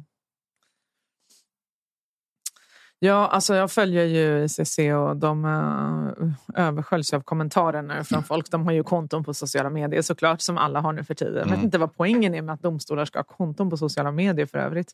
Ja, 2.98 3.26
alltså 3.28 3.54
jag 3.54 3.70
följer 3.70 4.04
ju 4.04 4.44
ICC 4.44 4.78
och 4.78 5.16
de 5.16 5.44
uh, 5.44 6.32
översköljs 6.54 7.12
av 7.12 7.20
kommentarer 7.20 7.82
nu 7.82 8.04
från 8.04 8.22
folk. 8.24 8.50
De 8.50 8.64
har 8.64 8.72
ju 8.72 8.82
konton 8.84 9.24
på 9.24 9.34
sociala 9.34 9.70
medier 9.70 10.02
såklart, 10.02 10.40
som 10.40 10.58
alla 10.58 10.80
har 10.80 10.92
nu 10.92 11.04
för 11.04 11.14
tiden. 11.14 11.34
Jag 11.34 11.44
vet 11.44 11.52
Mm. 11.54 11.64
inte 11.64 11.78
vad 11.78 11.96
poängen 11.96 12.34
är 12.34 12.42
med 12.42 12.52
att 12.52 12.62
domstolar 12.62 13.04
ska 13.04 13.18
ha 13.18 13.24
konton 13.24 13.70
på 13.70 13.76
sociala 13.76 14.10
medier 14.10 14.46
för 14.46 14.58
övrigt. 14.58 14.92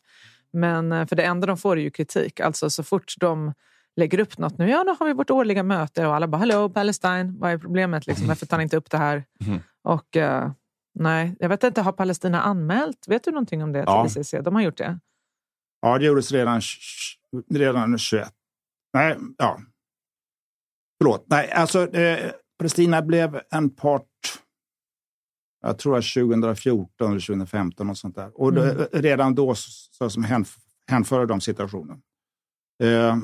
Men 0.53 0.91
eh, 0.91 1.05
för 1.07 1.15
det 1.15 1.23
enda 1.23 1.47
de 1.47 1.57
får 1.57 1.77
är 1.77 1.81
ju 1.81 1.89
kritik. 1.91 2.39
Alltså 2.39 2.69
så 2.69 2.83
fort 2.83 3.13
de 3.19 3.53
lägger 3.95 4.19
upp 4.19 4.37
något 4.37 4.57
nu, 4.57 4.69
ja, 4.69 4.83
då 4.83 4.95
har 4.99 5.05
vi 5.05 5.13
vårt 5.13 5.29
årliga 5.29 5.63
möte 5.63 6.07
och 6.07 6.15
alla 6.15 6.27
bara 6.27 6.37
“Hello 6.37 6.69
Palestine, 6.69 7.33
vad 7.39 7.51
är 7.51 7.57
problemet? 7.57 8.07
Liksom, 8.07 8.27
varför 8.27 8.45
tar 8.45 8.57
ni 8.57 8.63
inte 8.63 8.77
upp 8.77 8.89
det 8.89 8.97
här?” 8.97 9.23
Mm. 9.47 9.59
Och 9.83 10.17
eh, 10.17 10.51
nej, 10.95 11.35
jag 11.39 11.49
vet 11.49 11.63
inte, 11.63 11.81
har 11.81 11.91
Palestina 11.91 12.41
anmält? 12.41 13.07
Vet 13.07 13.23
du 13.23 13.31
någonting 13.31 13.63
om 13.63 13.71
det 13.71 13.79
Ja. 13.79 14.07
till 14.09 14.21
ICC? 14.21 14.31
De 14.41 14.55
har 14.55 14.61
gjort 14.61 14.77
det? 14.77 14.99
Ja, 15.81 15.97
det 15.97 16.05
gjordes 16.05 16.31
redan, 16.31 16.61
redan 17.49 17.97
21. 17.97 18.33
Nej, 18.93 19.17
ja. 19.37 19.59
Förlåt. 21.01 21.25
Nej, 21.29 21.51
alltså 21.51 21.93
eh, 21.95 22.31
Palestina 22.59 23.01
blev 23.01 23.41
en 23.51 23.69
part, 23.69 24.07
jag 25.61 25.77
tror 25.77 25.97
att 25.97 26.13
2014 26.13 27.11
eller 27.11 27.19
2015 27.27 27.89
och 27.89 27.97
sånt 27.97 28.15
där. 28.15 28.41
Och 28.41 28.53
det, 28.53 28.71
Mm. 28.71 28.87
redan 28.91 29.35
då 29.35 29.55
så, 29.55 30.09
som 30.09 30.23
hänf, 30.23 30.55
hänförde 30.87 31.25
de 31.25 31.41
situationen. 31.41 32.01
Eh, 32.83 33.17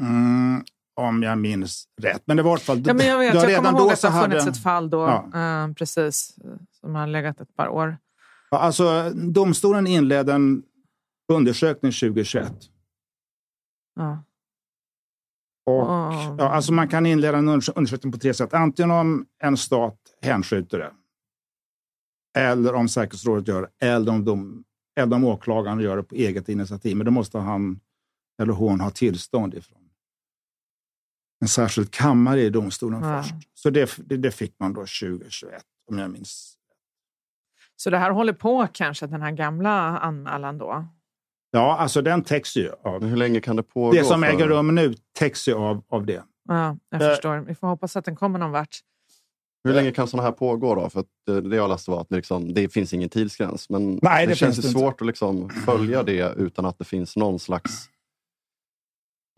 mm, 0.00 0.64
om 1.00 1.22
jag 1.22 1.38
minns 1.38 1.88
rätt. 2.02 2.22
Men 2.26 2.36
det 2.36 2.42
var 2.42 2.50
i 2.50 2.52
alla 2.52 2.60
fall... 2.60 2.82
Ja, 2.86 2.94
men 2.94 3.06
jag 3.06 3.18
vet, 3.18 3.34
ja, 3.34 3.40
jag 3.40 3.48
redan 3.48 3.64
kommer 3.64 3.78
då 3.78 3.84
ihåg 3.84 3.92
att 3.92 4.00
det 4.02 4.08
har 4.08 4.22
funnits 4.22 4.44
hade- 4.44 4.56
ett 4.56 4.62
fall 4.62 4.90
då, 4.90 4.98
Ja. 5.32 5.64
eh, 5.64 5.72
precis, 5.74 6.34
som 6.80 6.94
har 6.94 7.06
legat 7.06 7.40
ett 7.40 7.56
par 7.56 7.68
år. 7.68 7.98
Alltså, 8.50 9.10
domstolen 9.14 9.86
inledde 9.86 10.32
en 10.32 10.62
undersökning 11.28 11.92
2021. 11.92 12.52
Ja. 13.94 14.22
Och, 15.66 15.82
Ah. 15.90 16.36
ja, 16.38 16.48
alltså 16.48 16.72
man 16.72 16.88
kan 16.88 17.06
inleda 17.06 17.38
en 17.38 17.48
unders- 17.48 17.72
undersökning 17.76 18.12
på 18.12 18.18
tre 18.18 18.34
sätt. 18.34 18.54
Antingen 18.54 18.90
om 18.90 19.26
en 19.38 19.56
stat 19.56 19.98
hänskjuter 20.22 20.78
det, 20.78 20.92
eller 22.40 22.74
om 22.74 22.88
säkerhetsrådet 22.88 23.48
gör 23.48 23.62
det, 23.62 23.86
eller 23.86 24.12
om, 24.12 24.24
de, 24.24 24.64
eller 25.00 25.16
om 25.16 25.24
åklagaren 25.24 25.80
gör 25.80 25.96
det 25.96 26.02
på 26.02 26.14
eget 26.14 26.48
initiativ. 26.48 26.96
Men 26.96 27.04
då 27.04 27.10
måste 27.10 27.38
han 27.38 27.80
eller 28.42 28.52
hon 28.52 28.80
ha 28.80 28.90
tillstånd 28.90 29.54
ifrån 29.54 29.82
en 31.40 31.48
särskild 31.48 31.90
kammare 31.90 32.40
i 32.42 32.50
domstolen 32.50 33.02
Ja. 33.02 33.22
först. 33.22 33.34
Så 33.54 33.70
det, 33.70 33.96
det, 33.98 34.16
det 34.16 34.30
fick 34.30 34.54
man 34.60 34.72
då 34.72 34.80
2021, 34.80 35.62
om 35.90 35.98
jag 35.98 36.10
minns. 36.10 36.58
Så 37.76 37.90
det 37.90 37.98
här 37.98 38.10
håller 38.10 38.32
på 38.32 38.68
kanske, 38.72 39.06
den 39.06 39.22
här 39.22 39.32
gamla 39.32 39.98
anmälan 39.98 40.58
då? 40.58 40.86
Ja, 41.56 41.76
alltså 41.78 42.02
den 42.02 42.22
täcks 42.22 42.56
ju 42.56 42.70
av... 42.84 43.04
Hur 43.04 43.16
länge 43.16 43.40
kan 43.40 43.56
det 43.56 43.62
pågå? 43.62 43.92
Det 43.92 44.04
som 44.04 44.20
för- 44.22 44.28
äger 44.28 44.46
rum 44.48 44.74
nu 44.74 44.94
täcks 45.18 45.48
ju 45.48 45.54
av, 45.54 45.82
av 45.88 46.06
det. 46.06 46.22
Ja, 46.48 46.76
jag 46.90 47.02
Eh. 47.02 47.08
förstår. 47.08 47.36
Vi 47.38 47.54
får 47.54 47.66
hoppas 47.66 47.96
att 47.96 48.04
den 48.04 48.16
kommer 48.16 48.38
någon 48.38 48.50
vart. 48.50 48.78
Hur 49.64 49.72
länge 49.74 49.90
kan 49.92 50.08
sådana 50.08 50.28
här 50.28 50.32
pågå 50.32 50.74
då? 50.74 50.90
För 50.90 51.00
att 51.00 51.06
eh, 51.28 51.36
det 51.36 51.56
jag 51.56 51.68
läste 51.68 51.90
var 51.90 52.00
att 52.00 52.08
det, 52.08 52.16
liksom, 52.16 52.54
det 52.54 52.68
finns 52.72 52.92
ingen 52.92 53.08
tidsgräns. 53.08 53.70
Men 53.70 53.98
Nej, 54.02 54.26
det, 54.26 54.32
det 54.32 54.36
känns 54.36 54.58
ju 54.58 54.62
svårt 54.62 55.00
att 55.00 55.06
liksom 55.06 55.50
följa 55.50 56.02
det 56.02 56.34
utan 56.36 56.66
att 56.66 56.78
det 56.78 56.84
finns 56.84 57.16
någon 57.16 57.38
slags 57.38 57.88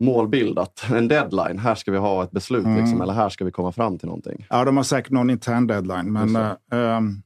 målbild. 0.03 0.59
Att 0.59 0.89
en 0.91 1.07
deadline, 1.07 1.59
här 1.59 1.75
ska 1.75 1.91
vi 1.91 1.97
ha 1.97 2.23
ett 2.23 2.31
beslut 2.31 2.65
Mm. 2.65 2.77
liksom, 2.81 3.01
eller 3.01 3.13
här 3.13 3.29
ska 3.29 3.45
vi 3.45 3.51
komma 3.51 3.71
fram 3.71 3.97
till 3.97 4.07
någonting. 4.07 4.45
Ja, 4.49 4.65
de 4.65 4.77
har 4.77 4.83
säkert 4.83 5.11
någon 5.11 5.29
intern 5.29 5.67
deadline, 5.67 6.11
men... 6.13 6.35
Eh, 6.35 6.51
ehm, 6.71 7.21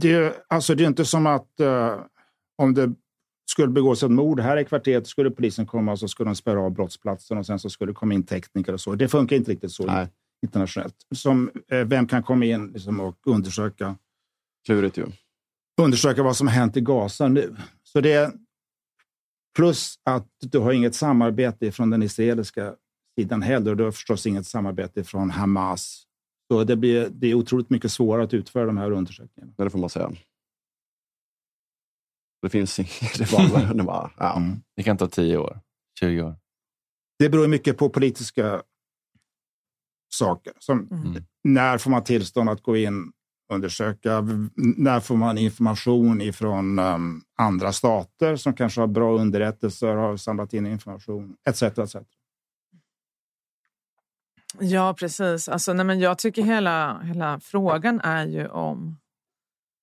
det, 0.00 0.12
är- 0.12 0.34
alltså, 0.48 0.74
det 0.74 0.84
är 0.84 0.88
inte 0.88 1.04
som 1.04 1.26
att 1.26 1.60
eh, 1.60 2.00
om 2.58 2.74
det 2.74 2.92
skulle 3.50 3.68
begås 3.72 4.02
ett 4.02 4.10
mord 4.10 4.40
här 4.40 4.56
i 4.56 4.64
kvarteret 4.64 5.06
skulle 5.06 5.30
polisen 5.30 5.66
komma 5.66 5.92
och 5.92 5.98
så 5.98 6.08
skulle 6.08 6.28
de 6.30 6.34
spärra 6.34 6.60
av 6.60 6.70
brottsplatsen 6.70 7.38
och 7.38 7.46
sen 7.46 7.58
så 7.58 7.70
skulle 7.70 7.90
det 7.92 7.96
komma 7.96 8.14
in 8.14 8.22
tekniker 8.22 8.72
och 8.72 8.80
så. 8.80 8.94
Det 8.94 9.08
funkar 9.08 9.36
inte 9.36 9.50
riktigt 9.50 9.72
så 9.72 9.86
Nej. 9.86 10.08
internationellt. 10.42 10.94
Som, 11.14 11.50
eh, 11.70 11.78
vem 11.78 12.06
kan 12.06 12.22
komma 12.22 12.44
in 12.44 12.66
liksom, 12.72 13.00
och 13.00 13.16
undersöka, 13.26 13.96
Klurigt 14.66 14.98
ju. 14.98 15.06
undersöka 15.82 16.22
vad 16.22 16.36
som 16.36 16.46
har 16.46 16.54
hänt 16.54 16.76
i 16.76 16.80
Gaza 16.80 17.28
nu? 17.28 17.56
Så 17.82 18.00
det 18.00 18.32
plus 19.56 19.94
att 20.04 20.26
du 20.40 20.58
har 20.58 20.72
inget 20.72 20.94
samarbete 20.94 21.72
från 21.72 21.90
den 21.90 22.02
israeliska 22.02 22.74
sidan 23.18 23.42
heller. 23.42 23.70
Och 23.70 23.76
du 23.76 23.84
har 23.84 23.90
förstås 23.92 24.26
inget 24.26 24.46
samarbete 24.46 25.04
från 25.04 25.30
Hamas. 25.30 26.02
Så 26.48 26.64
det, 26.64 26.76
blir, 26.76 27.08
det 27.10 27.26
är 27.26 27.34
otroligt 27.34 27.70
mycket 27.70 27.92
svårare 27.92 28.24
att 28.24 28.34
utföra 28.34 28.66
de 28.66 28.76
här 28.76 28.90
undersökningarna. 28.90 29.52
Det 29.56 29.70
får 29.70 29.78
man 29.78 29.90
säga. 29.90 30.12
Det 32.42 32.48
finns 32.50 32.78
inget. 32.78 33.18
Det 33.18 33.30
bara, 33.52 33.72
det 33.72 33.82
bara, 33.82 34.10
ja. 34.16 34.36
Mm. 34.36 34.62
Det 34.76 34.82
kan 34.82 34.96
ta 34.96 35.08
10 35.08 35.36
år, 35.36 35.60
20 36.00 36.22
år. 36.22 36.36
Det 37.18 37.28
beror 37.28 37.48
mycket 37.48 37.78
på 37.78 37.88
politiska 37.88 38.62
saker. 40.14 40.52
Som 40.58 40.88
Mm. 40.90 41.24
När 41.44 41.78
får 41.78 41.90
man 41.90 42.04
tillstånd 42.04 42.50
att 42.50 42.62
gå 42.62 42.76
in 42.76 43.12
och 43.48 43.54
undersöka? 43.54 44.20
När 44.56 45.00
får 45.00 45.16
man 45.16 45.38
information 45.38 46.20
ifrån 46.20 46.78
um, 46.78 47.22
andra 47.38 47.72
stater 47.72 48.36
som 48.36 48.54
kanske 48.54 48.80
har 48.80 48.88
bra 48.88 49.18
underrättelser, 49.18 49.94
har 49.94 50.16
samlat 50.16 50.54
in 50.54 50.66
information, 50.66 51.36
etc. 51.48 51.62
etc. 51.62 51.96
Ja, 54.60 54.94
precis. 54.98 55.48
Alltså, 55.48 55.72
nej, 55.72 55.84
men 55.86 56.00
jag 56.00 56.18
tycker 56.18 56.42
hela, 56.42 57.00
hela 57.00 57.40
frågan 57.40 58.00
är 58.00 58.26
ju 58.26 58.48
om 58.48 58.98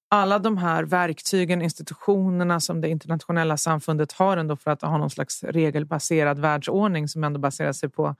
alla 0.09 0.39
de 0.39 0.57
här 0.57 0.83
verktygen, 0.83 1.61
institutionerna 1.61 2.59
som 2.59 2.81
det 2.81 2.89
internationella 2.89 3.57
samfundet 3.57 4.11
har 4.11 4.37
ändå 4.37 4.55
för 4.55 4.71
att 4.71 4.81
ha 4.81 4.97
någon 4.97 5.09
slags 5.09 5.43
regelbaserad 5.43 6.39
världsordning 6.39 7.07
som 7.07 7.23
ändå 7.23 7.39
baserar 7.39 7.73
sig 7.73 7.89
på 7.89 8.15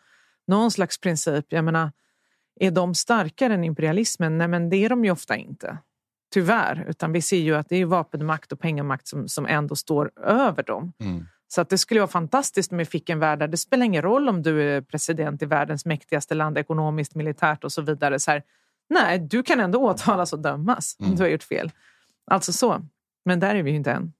någon 0.47 0.71
slags 0.71 0.99
princip. 0.99 1.45
Jag 1.49 1.65
menar, 1.65 1.91
är 2.59 2.71
de 2.71 2.95
starkare 2.95 3.53
än 3.53 3.63
imperialismen? 3.63 4.37
Nej, 4.37 4.47
men 4.47 4.69
det 4.69 4.75
är 4.75 4.89
de 4.89 5.05
ju 5.05 5.11
ofta 5.11 5.35
inte. 5.35 5.77
Tyvärr. 6.33 6.85
Utan 6.89 7.11
vi 7.11 7.21
ser 7.21 7.37
ju 7.37 7.55
att 7.55 7.69
det 7.69 7.75
är 7.75 7.85
vapenmakt 7.85 8.51
och 8.51 8.59
pengamakt 8.59 9.07
som, 9.07 9.27
som 9.27 9.45
ändå 9.45 9.75
står 9.75 10.11
över 10.23 10.63
dem. 10.63 10.93
Mm. 10.99 11.25
Så 11.53 11.61
att 11.61 11.69
det 11.69 11.77
skulle 11.77 11.99
vara 11.99 12.07
fantastiskt 12.07 12.71
om 12.71 12.77
vi 12.77 12.85
fick 12.85 13.09
en 13.09 13.19
värld 13.19 13.39
där 13.39 13.47
det 13.47 13.57
spelar 13.57 13.85
ingen 13.85 14.01
roll 14.01 14.29
om 14.29 14.41
du 14.43 14.61
är 14.61 14.81
president 14.81 15.41
i 15.41 15.45
världens 15.45 15.85
mäktigaste 15.85 16.35
land 16.35 16.57
ekonomiskt, 16.57 17.15
militärt 17.15 17.63
och 17.63 17.71
så 17.71 17.81
vidare. 17.81 18.19
Så 18.19 18.31
här, 18.31 18.43
Nej, 18.89 19.19
du 19.19 19.43
kan 19.43 19.59
ändå 19.59 19.79
åtalas 19.79 20.33
och 20.33 20.39
dömas 20.39 20.95
om 20.99 21.05
Mm. 21.05 21.17
du 21.17 21.23
har 21.23 21.29
gjort 21.29 21.43
fel. 21.43 21.71
Alltså 22.25 22.53
så. 22.53 22.85
Men 23.25 23.39
där 23.39 23.55
är 23.55 23.63
vi 23.63 23.69
ju 23.71 23.75
inte 23.77 23.91
än. 23.91 24.13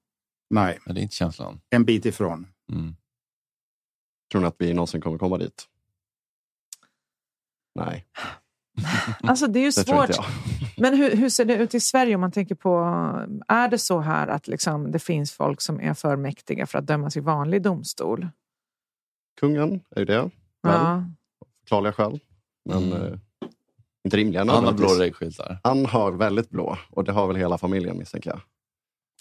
Nej, 0.50 0.78
Ja, 0.86 0.92
det 0.92 1.00
är 1.00 1.02
inte 1.02 1.14
känslan. 1.14 1.60
en 1.70 1.84
bit 1.84 2.06
ifrån. 2.06 2.46
Mm. 2.72 2.96
Tror 4.32 4.40
ni 4.40 4.46
att 4.46 4.56
vi 4.58 4.74
någonsin 4.74 5.00
kommer 5.00 5.18
komma 5.18 5.38
dit? 5.38 5.68
Nej, 7.74 8.06
Alltså 9.22 9.46
det 9.46 9.58
är 9.58 9.60
ju 9.60 9.66
det 9.66 9.72
svårt. 9.72 10.26
Men 10.84 10.94
hur, 10.94 11.16
hur 11.16 11.28
ser 11.28 11.44
det 11.44 11.54
ut 11.56 11.74
i 11.74 11.80
Sverige 11.80 12.14
om 12.14 12.20
man 12.20 12.32
tänker 12.32 12.54
på, 12.54 12.78
är 13.48 13.68
det 13.68 13.78
så 13.78 14.00
här 14.00 14.26
att 14.28 14.48
liksom, 14.48 14.90
det 14.92 14.98
finns 14.98 15.32
folk 15.32 15.60
som 15.60 15.80
är 15.80 15.94
för 15.94 16.16
mäktiga 16.16 16.66
för 16.66 16.78
att 16.78 16.86
dömas 16.86 17.16
i 17.16 17.20
vanlig 17.20 17.62
domstol? 17.62 18.28
Kungen 19.40 19.80
är 19.96 19.98
ju 20.00 20.04
det, 20.04 20.18
väl? 20.18 20.30
Ja. 20.62 21.04
Förklarliga 21.60 21.92
skäl. 21.92 22.20
Men 22.64 22.92
Mm. 22.92 23.02
eh, 23.02 23.18
inte 24.04 24.16
rimliga 24.16 24.44
Han 24.44 24.64
har 24.64 24.72
blå 24.72 24.88
regskyltar. 24.88 25.58
Han 25.62 25.86
har 25.86 26.12
väldigt 26.12 26.50
blå 26.50 26.76
och 26.90 27.04
det 27.04 27.12
har 27.12 27.26
väl 27.26 27.36
hela 27.36 27.58
familjen 27.58 27.98
misstänker 27.98 28.30
jag. 28.30 28.40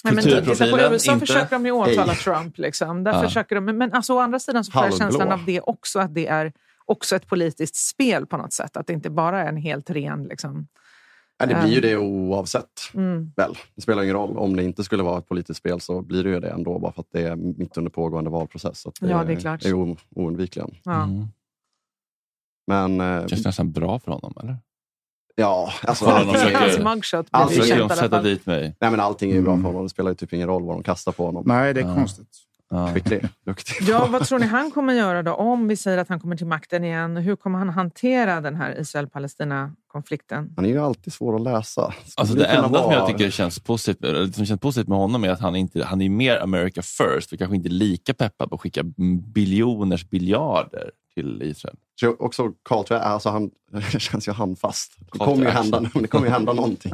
Nej, 0.03 0.13
men 0.13 0.23
titta 0.23 0.39
på 0.39 0.45
Kulturprofilen, 0.45 0.93
USA 0.93 1.13
inte- 1.13 1.25
försöker 1.25 1.49
de 1.55 1.65
ju 1.65 1.71
åtala. 1.71 2.13
Trump. 2.13 2.57
Liksom. 2.57 3.03
Där 3.03 3.13
Ja. 3.13 3.21
försöker 3.23 3.55
de, 3.55 3.65
men- 3.65 3.77
men 3.77 3.93
alltså, 3.93 4.13
å 4.13 4.19
andra 4.19 4.39
sidan 4.39 4.63
så 4.63 4.71
får 4.71 4.83
jag 4.83 4.97
känslan 4.97 5.31
av 5.31 5.45
det 5.45 5.61
också, 5.61 5.99
att 5.99 6.13
det 6.15 6.27
är 6.27 6.53
också 6.85 7.15
ett 7.15 7.27
politiskt 7.27 7.75
spel 7.75 8.25
på 8.25 8.37
något 8.37 8.53
sätt. 8.53 8.77
Att 8.77 8.87
det 8.87 8.93
inte 8.93 9.09
bara 9.09 9.41
är 9.43 9.47
en 9.49 9.57
helt 9.57 9.89
ren... 9.89 10.23
Liksom, 10.23 10.67
Ja, 11.37 11.45
det 11.45 11.61
blir 11.63 11.73
ju 11.75 11.81
det 11.81 11.97
oavsett. 11.97 12.81
mm. 12.93 13.31
Väl, 13.35 13.53
det 13.75 13.81
spelar 13.81 14.03
ingen 14.03 14.15
roll. 14.15 14.37
Om 14.37 14.55
det 14.55 14.63
inte 14.63 14.83
skulle 14.83 15.03
vara 15.03 15.17
ett 15.17 15.27
politiskt 15.27 15.59
spel 15.59 15.81
så 15.81 16.01
blir 16.01 16.23
det 16.23 16.29
ju 16.29 16.39
det 16.39 16.49
ändå 16.49 16.79
bara 16.79 16.91
för 16.91 17.01
att 17.01 17.11
det 17.11 17.21
är 17.27 17.35
mitt 17.35 17.77
under 17.77 17.91
pågående 17.91 18.29
valprocess. 18.29 18.79
Så 18.79 18.89
att 18.89 19.01
Ja, 19.01 19.23
det 19.23 19.33
är 19.33 19.39
klart. 19.39 19.65
är 19.65 19.95
oundvikligen. 20.15 20.75
ja. 20.83 21.03
Mm. 21.03 21.27
Men 22.67 23.01
eh, 23.01 23.27
Känns 23.27 23.45
nästan 23.45 23.71
bra 23.71 23.99
för 23.99 24.11
honom, 24.11 24.33
eller? 24.43 24.57
ja, 25.35 25.69
alltså, 25.83 26.05
allting, 26.05 26.33
försöker- 26.33 26.83
Hans 26.83 27.13
Alltså, 27.31 27.61
känt 27.63 27.89
de 27.89 27.95
sätta 27.95 28.09
fall. 28.09 28.23
dit 28.23 28.45
mig? 28.45 28.75
nej, 28.79 28.91
men 28.91 28.99
allting 28.99 29.31
är 29.31 29.35
ju 29.35 29.41
bra 29.41 29.53
Mm. 29.53 29.63
för 29.63 29.69
honom. 29.69 29.83
Det 29.83 29.89
spelar 29.89 30.11
ju 30.11 30.15
typ 30.15 30.33
ingen 30.33 30.47
roll 30.47 30.63
vad 30.63 30.75
de 30.75 30.83
kastar 30.83 31.11
på 31.11 31.25
honom. 31.25 31.43
Nej, 31.47 31.73
det 31.73 31.81
är 31.81 31.85
Ja. 31.87 31.95
konstigt. 31.95 32.27
Ja. 32.73 32.93
Skicklig, 32.93 33.21
duktig. 33.45 33.75
Ja, 33.89 34.07
vad 34.11 34.25
tror 34.27 34.39
ni 34.39 34.45
han 34.45 34.71
kommer 34.71 34.93
göra 34.93 35.23
då? 35.23 35.33
Om 35.33 35.67
vi 35.67 35.75
säger 35.77 35.97
att 35.97 36.09
han 36.09 36.19
kommer 36.19 36.35
till 36.35 36.47
makten 36.47 36.83
igen, 36.83 37.17
hur 37.17 37.35
kommer 37.35 37.59
han 37.59 37.69
hantera 37.69 38.41
den 38.41 38.55
här 38.55 38.79
Israel-Palestina-konflikten? 38.79 40.53
Han 40.55 40.65
är 40.65 40.69
ju 40.69 40.79
alltid 40.79 41.13
svår 41.13 41.35
att 41.35 41.41
läsa. 41.41 41.93
Alltså 42.17 42.35
det 42.35 42.45
enda 42.45 42.63
som 42.67 42.91
jag 42.91 42.99
vara- 42.99 43.07
tycker 43.07 43.29
känns 43.29 43.59
positivt, 43.59 44.35
som 44.35 44.45
känns 44.45 44.59
positivt 44.61 44.87
med 44.87 44.97
honom 44.97 45.23
är 45.23 45.29
att 45.29 45.39
han, 45.41 45.55
inte, 45.55 45.83
han 45.83 46.01
är 46.01 46.09
mer 46.09 46.37
America 46.43 46.81
first 46.81 47.33
och 47.33 47.37
kanske 47.39 47.55
inte 47.55 47.69
lika 47.69 48.13
peppad 48.13 48.49
på 48.49 48.55
att 48.55 48.61
skicka 48.61 48.83
biljoners 49.33 50.09
biljarder 50.09 50.91
till 51.15 51.41
Israel. 51.43 51.75
Så 51.99 52.15
också 52.19 52.51
Carl 52.63 52.93
alltså 52.93 53.29
han 53.29 53.51
känns 53.99 54.27
ju 54.27 54.31
handfast. 54.31 54.93
Det 55.11 55.19
kommer 55.19 55.45
ju, 55.45 55.51
hända, 55.51 55.79
det 55.93 56.07
kommer 56.07 56.25
ju 56.25 56.31
hända 56.31 56.53
någonting. 56.53 56.93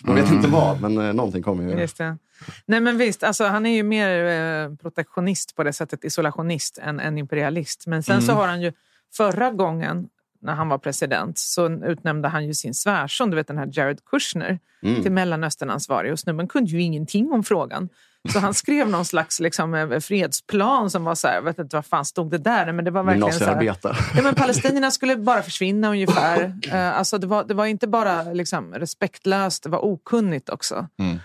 Man 0.00 0.14
vet 0.14 0.30
inte 0.30 0.48
vad, 0.48 0.80
men 0.80 0.98
eh, 0.98 1.12
någonting 1.14 1.42
kommer 1.42 1.64
ju. 1.72 1.80
Just 1.80 1.98
det. 1.98 2.18
Nej 2.66 2.80
men 2.80 2.98
visst, 2.98 3.22
alltså, 3.22 3.44
han 3.44 3.66
är 3.66 3.74
ju 3.74 3.82
mer 3.82 4.24
eh, 4.24 4.74
protektionist 4.76 5.56
på 5.56 5.62
det 5.64 5.72
sättet, 5.72 6.04
isolationist 6.04 6.78
än, 6.78 7.00
än 7.00 7.18
imperialist. 7.18 7.86
Men 7.86 8.02
sen 8.02 8.22
så 8.22 8.32
Mm. 8.32 8.40
har 8.40 8.48
han 8.48 8.62
ju 8.62 8.72
förra 9.16 9.50
gången 9.50 10.08
när 10.42 10.54
han 10.54 10.68
var 10.68 10.78
president 10.78 11.38
så 11.38 11.68
utnämnde 11.68 12.28
han 12.28 12.46
ju 12.46 12.54
sin 12.54 12.74
svärson, 12.74 13.30
du 13.30 13.36
vet 13.36 13.46
den 13.46 13.58
här 13.58 13.68
Jared 13.72 14.04
Kushner, 14.04 14.58
Mm. 14.82 15.02
till 15.02 15.12
Mellanösternansvarig. 15.12 16.12
Och 16.12 16.18
snubben 16.18 16.48
kunde 16.48 16.70
ju 16.70 16.82
ingenting 16.82 17.32
om 17.32 17.44
frågan. 17.44 17.88
Så 18.32 18.38
han 18.38 18.54
skrev 18.54 18.88
någon 18.88 19.04
slags 19.04 19.40
liksom, 19.40 19.74
eh, 19.74 20.00
fredsplan 20.00 20.90
som 20.90 21.04
var 21.04 21.14
så 21.14 21.28
här, 21.28 21.34
jag 21.34 21.42
vet 21.42 21.58
inte 21.58 21.76
vad 21.76 21.86
fan 21.86 22.04
stod 22.04 22.30
det 22.30 22.38
där, 22.38 22.72
men 22.72 22.84
det 22.84 22.90
var 22.90 23.02
verkligen 23.02 23.32
så 23.32 23.44
här. 23.44 23.54
Ja, 24.16 24.22
men 24.22 24.34
palestinierna 24.34 24.90
skulle 24.90 25.16
bara 25.16 25.42
försvinna 25.42 25.90
ungefär. 25.90 26.54
Eh, 26.72 26.98
alltså 26.98 27.18
det, 27.18 27.26
var, 27.26 27.44
det 27.44 27.54
var 27.54 27.66
inte 27.66 27.86
bara 27.86 28.22
liksom, 28.22 28.74
respektlöst, 28.74 29.62
det 29.62 29.68
var 29.68 29.84
okunnigt 29.84 30.48
också. 30.48 30.88
Mm. 30.98 31.18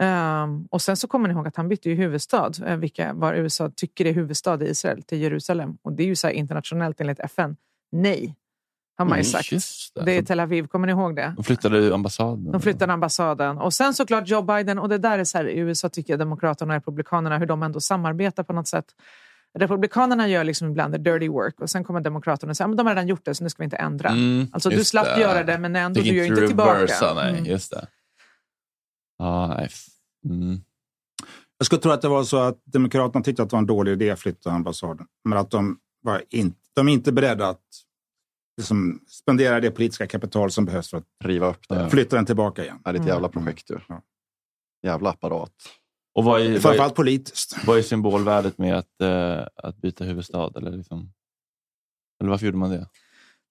Ehm, 0.00 0.66
och 0.70 0.82
sen 0.82 0.96
så 0.96 1.08
kommer 1.08 1.28
ni 1.28 1.34
ihåg 1.34 1.48
att 1.48 1.56
han 1.56 1.68
bytte 1.68 1.88
ju 1.88 1.94
huvudstad, 1.94 2.50
uh, 2.66 2.76
vilka, 2.76 3.12
var 3.12 3.34
USA 3.34 3.70
tycker 3.76 4.04
är 4.04 4.12
huvudstad 4.12 4.64
i 4.64 4.70
Israel, 4.70 5.02
till 5.02 5.18
Jerusalem. 5.18 5.78
Och 5.82 5.92
det 5.92 6.02
är 6.02 6.06
ju 6.06 6.16
så 6.16 6.30
internationellt 6.30 7.00
enligt 7.00 7.20
FN. 7.20 7.56
Nej, 7.92 8.36
har 8.98 9.04
man 9.04 9.18
ju 9.18 9.24
sagt. 9.24 9.50
det. 9.94 10.00
Det 10.04 10.12
är 10.12 10.22
Tel 10.22 10.40
Aviv, 10.40 10.66
kommer 10.66 10.86
ni 10.86 10.92
ihåg 10.92 11.16
det? 11.16 11.32
De 11.36 11.44
flyttade 11.44 11.94
ambassaden. 11.94 12.52
De 12.52 12.60
flyttade 12.60 12.92
ambassaden. 12.92 13.58
Och 13.58 13.74
sen 13.74 13.94
såklart 13.94 14.28
Joe 14.28 14.42
Biden. 14.42 14.78
Och 14.78 14.88
det 14.88 14.98
där 14.98 15.18
är 15.18 15.24
så 15.24 15.38
här, 15.38 15.44
i 15.48 15.58
USA 15.58 15.88
tycker 15.88 16.12
jag 16.12 16.18
Demokraterna 16.20 16.72
och 16.74 16.76
Republikanerna, 16.76 17.38
hur 17.38 17.46
de 17.46 17.62
ändå 17.62 17.80
samarbetar 17.80 18.42
på 18.42 18.52
något 18.52 18.68
sätt. 18.68 18.84
Republikanerna 19.58 20.28
gör 20.28 20.44
liksom 20.44 20.70
ibland 20.70 20.94
the 20.94 20.98
dirty 20.98 21.28
work 21.28 21.60
och 21.60 21.70
sen 21.70 21.84
kommer 21.84 22.00
Demokraterna 22.00 22.50
och 22.50 22.56
säger 22.56 22.70
att 22.70 22.76
de 22.76 22.86
har 22.86 22.94
redan 22.94 23.08
gjort 23.08 23.24
det 23.24 23.34
så 23.34 23.44
nu 23.44 23.50
ska 23.50 23.62
vi 23.62 23.64
inte 23.64 23.76
ändra. 23.76 24.08
Mm, 24.08 24.46
alltså 24.52 24.68
du 24.70 24.76
just 24.76 24.90
slapp 24.90 25.06
det. 25.06 25.20
göra 25.20 25.42
det 25.44 25.58
men 25.58 25.76
ändå, 25.76 26.00
du 26.00 26.06
gör 26.08 26.24
inte 26.26 26.46
tillbaka. 26.46 27.14
Nej, 27.14 27.30
Mm. 27.32 27.44
just 27.44 27.70
det. 27.70 27.86
F- 29.64 29.84
Mm. 30.24 30.60
Jag 31.58 31.66
skulle 31.66 31.80
tro 31.80 31.90
att 31.92 32.02
det 32.02 32.08
var 32.08 32.24
så 32.24 32.38
att 32.38 32.62
Demokraterna 32.64 33.24
tyckte 33.24 33.42
att 33.42 33.50
det 33.50 33.54
var 33.54 33.58
en 33.60 33.66
dålig 33.66 33.92
idé 33.92 34.10
att 34.10 34.20
flytta 34.20 34.50
ambassaden. 34.50 35.06
Men 35.24 35.38
att 35.38 35.50
de, 35.50 35.78
var 36.02 36.22
in, 36.30 36.54
de 36.74 36.88
är 36.88 36.92
inte 36.92 37.12
beredda 37.12 37.48
att 37.48 37.60
liksom, 38.58 39.00
spendera 39.08 39.60
det 39.60 39.70
politiska 39.70 40.06
kapital 40.06 40.50
som 40.50 40.64
behövs 40.64 40.90
för 40.90 40.96
att 40.96 41.04
Riva 41.24 41.46
upp 41.46 41.68
det. 41.68 41.90
flytta 41.90 42.16
den 42.16 42.26
tillbaka 42.26 42.62
igen. 42.64 42.78
Det 42.84 42.90
är 42.90 42.94
ett 42.94 43.06
jävla 43.06 43.28
projekt 43.28 43.70
ju. 43.70 43.78
Ja. 43.88 44.02
Jävla 44.82 45.10
apparat. 45.10 45.52
Och 46.14 46.24
vad 46.24 46.40
är, 46.40 46.44
vad, 46.44 46.54
är, 46.56 46.60
Framförallt 46.60 46.94
politiskt. 46.94 47.56
vad 47.66 47.78
är 47.78 47.82
symbolvärdet 47.82 48.58
med 48.58 48.78
att, 48.78 49.00
eh, 49.02 49.46
att 49.68 49.76
byta 49.76 50.04
huvudstad? 50.04 50.50
Eller, 50.56 50.70
liksom, 50.70 51.12
eller 52.20 52.30
varför 52.30 52.46
gjorde 52.46 52.58
man 52.58 52.70
det? 52.70 52.86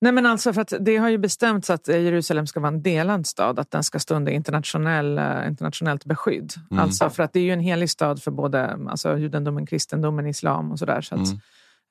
Nej, 0.02 0.12
men 0.12 0.26
alltså 0.26 0.54
för 0.54 0.62
att 0.62 0.74
det 0.80 0.98
har 0.98 1.10
ju 1.10 1.18
bestämts 1.18 1.70
att 1.70 1.88
eh, 1.90 2.00
Jerusalem 2.02 2.48
ska 2.48 2.60
vara 2.60 2.72
en 2.74 2.82
delad 2.82 3.28
stad, 3.28 3.60
att 3.60 3.72
den 3.72 3.84
ska 3.84 4.00
stå 4.00 4.16
under 4.16 4.32
internationell, 4.32 5.18
eh, 5.18 5.48
internationellt 5.48 6.06
beskydd. 6.06 6.54
Mm. 6.72 6.84
Alltså 6.84 7.10
för 7.10 7.24
att 7.24 7.34
det 7.34 7.40
är 7.40 7.44
ju 7.44 7.52
en 7.52 7.60
helig 7.60 7.90
stad 7.90 8.24
för 8.24 8.32
både 8.32 8.80
alltså, 8.90 9.18
judendomen, 9.18 9.66
kristendomen, 9.66 10.28
islam 10.28 10.72
och 10.72 10.80
sådär. 10.80 11.02
Så 11.02 11.16
att, 11.16 11.28
Mm. 11.28 11.40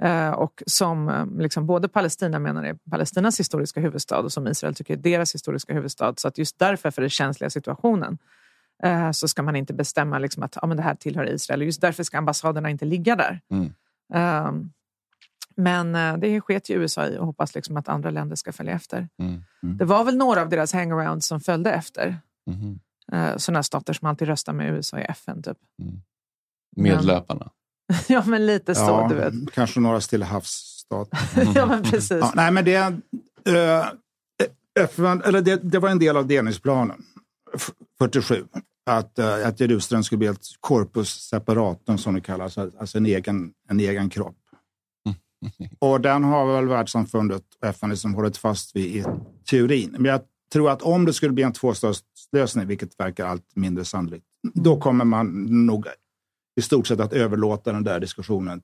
Eh, 0.03 0.31
och 0.31 0.63
som 0.67 1.09
eh, 1.09 1.27
liksom, 1.39 1.67
både 1.67 1.89
Palestina 1.89 2.39
menar 2.39 2.65
är 2.65 2.75
Palestinas 2.91 3.41
historiska 3.41 3.81
huvudstad 3.81 4.19
och 4.19 4.33
som 4.33 4.47
Israel 4.47 4.75
tycker 4.75 4.95
är 4.95 4.99
deras 4.99 5.35
historiska 5.35 5.75
huvudstad. 5.75 6.15
Så 6.17 6.29
att 6.29 6.39
just 6.39 6.59
därför, 6.59 6.91
för 6.91 7.03
den 7.03 7.11
känsliga 7.11 7.51
situationen, 7.51 8.19
eh, 8.83 9.11
så 9.11 9.29
ska 9.29 9.43
man 9.43 9.57
inte 9.57 9.75
bestämma 9.75 10.19
liksom, 10.19 10.43
att 10.43 10.59
ja, 10.63 10.67
men 10.67 10.77
det 10.77 10.83
här 10.83 10.95
tillhör 10.95 11.29
Israel. 11.29 11.61
Och 11.61 11.67
just 11.67 11.81
därför 11.81 12.03
ska 12.03 12.19
ambassaderna 12.19 12.71
inte 12.71 12.85
ligga 12.85 13.17
där. 13.17 13.41
Mm. 13.51 13.73
Um, 14.49 14.73
men 15.59 16.21
det 16.21 16.41
sket 16.41 16.71
ju 16.71 16.75
USA 16.75 17.07
i 17.07 17.19
och 17.19 17.27
hoppas 17.27 17.55
liksom 17.55 17.77
att 17.77 17.89
andra 17.89 18.11
länder 18.11 18.37
ska 18.37 18.53
följa 18.53 18.73
efter. 18.73 19.09
Mm. 19.19 19.43
Det 19.79 19.85
var 19.85 20.05
väl 20.05 20.17
några 20.17 20.43
av 20.43 20.49
deras 20.49 20.73
hangarounds 20.73 21.27
som 21.27 21.41
följde 21.41 21.73
efter. 21.73 22.19
Mhm. 22.47 22.81
Uh, 23.13 23.37
sådana 23.37 23.63
stater 23.63 23.93
som 23.93 24.09
alltid 24.09 24.29
röstar 24.29 24.53
med 24.53 24.75
USA 24.75 24.99
i 24.99 25.03
FN. 25.03 25.43
Typ. 25.43 25.59
Medlöparna. 26.77 27.51
ja, 28.09 28.23
men 28.27 28.47
lite 28.47 28.75
så. 28.75 28.81
Ja, 28.81 29.07
Du 29.09 29.15
vet. 29.15 29.53
Kanske 29.55 29.81
några 29.81 30.01
Stilla 30.01 30.27
havsstater. 30.27 31.19
ja, 31.55 31.67
men 31.67 31.83
precis. 31.83 32.11
Ja, 32.21 32.33
nej, 32.35 32.51
men 32.53 32.65
det, 32.65 32.75
eh, 32.77 33.87
FN, 34.85 35.23
eller 35.25 35.41
det, 35.41 35.57
det 35.57 35.79
var 35.79 35.89
en 35.89 35.99
del 35.99 36.17
av 36.17 36.27
delningsplanen, 36.27 37.03
f- 37.55 37.71
47. 37.99 38.45
Att, 38.91 39.19
eh, 39.19 39.49
att 39.49 39.61
Jerusalem 39.61 40.05
skulle 40.05 40.19
bli 40.19 40.27
ett 40.29 40.47
corpus 40.61 41.09
separatum 41.09 41.99
som 41.99 42.15
det 42.15 42.21
kallas, 42.21 42.59
alltså 42.59 42.99
en 42.99 43.07
egen, 43.07 43.53
en 43.69 43.81
egen 43.81 44.11
kropp. 44.11 44.37
Och 45.79 46.01
den 46.01 46.25
har 46.25 46.47
väl 46.55 46.69
världssamfundet 46.69 47.43
och 47.63 47.69
FN 47.69 47.91
liksom 47.91 48.15
hållit 48.15 48.37
fast 48.37 48.77
vid 48.77 48.97
i 48.97 49.05
teorin. 49.51 49.91
Men 49.99 50.05
jag 50.05 50.21
tror 50.53 50.71
att 50.71 50.83
om 50.83 51.05
det 51.05 51.13
skulle 51.13 51.33
bli 51.33 51.43
en 51.43 51.53
tvåstatslösning, 51.53 52.67
vilket 52.67 53.01
verkar 53.01 53.27
allt 53.27 53.45
mindre 53.55 53.85
sannolikt, 53.85 54.27
då 54.55 54.81
kommer 54.81 55.05
man 55.05 55.27
nog 55.67 55.87
i 56.57 56.63
stort 56.63 56.87
sett 56.87 57.01
att 57.01 57.13
överlåta 57.13 57.73
den 57.73 57.85
där 57.85 58.01
diskussionen 58.01 58.63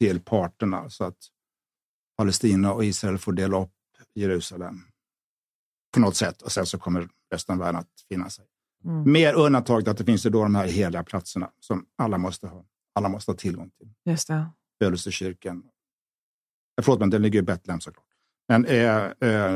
till 0.00 0.20
parterna. 0.20 0.90
Så 0.90 1.04
att 1.04 1.16
Palestina 2.16 2.72
och 2.72 2.84
Israel 2.84 3.18
får 3.18 3.32
dela 3.32 3.62
upp 3.62 3.72
Jerusalem 4.14 4.82
på 5.94 6.00
något 6.00 6.16
sätt 6.16 6.42
och 6.42 6.52
sen 6.52 6.66
så 6.66 6.78
kommer 6.78 7.08
resten 7.30 7.52
av 7.52 7.58
världen 7.58 7.80
att 7.80 8.04
finna 8.08 8.30
sig. 8.30 8.46
Mm. 8.84 9.12
Mer 9.12 9.34
undantaget 9.34 9.88
att 9.88 9.98
det 9.98 10.04
finns 10.04 10.26
ju 10.26 10.30
då 10.30 10.42
de 10.42 10.54
här 10.54 10.66
heliga 10.66 11.04
platserna 11.04 11.50
som 11.60 11.86
alla 11.96 12.18
måste 12.18 12.46
ha, 12.46 12.64
alla 12.94 13.08
måste 13.08 13.30
ha 13.30 13.36
tillgång 13.36 13.70
till. 13.70 13.92
Just 14.04 14.28
det. 14.28 14.46
Födelsekyrkan. 14.82 15.56
Eh, 16.78 16.82
Förlåt, 16.82 17.00
men 17.00 17.10
den 17.10 17.22
ligger 17.22 17.38
i 17.38 17.42
Betlehem 17.42 17.80
såklart. 17.80 18.04
Men 18.48 18.64
eh, 18.64 19.12
eh, 19.20 19.54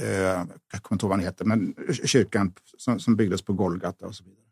eh, 0.00 0.46
jag 0.72 0.82
kommer 0.82 0.96
inte 0.96 1.06
ihåg 1.06 1.10
vad 1.10 1.18
den 1.18 1.26
heter, 1.26 1.44
men 1.44 1.74
kyrkan 1.92 2.54
som, 2.76 3.00
som 3.00 3.16
byggdes 3.16 3.42
på 3.42 3.52
Golgata 3.52 4.06
och 4.06 4.14
så 4.14 4.24
vidare. 4.24 4.43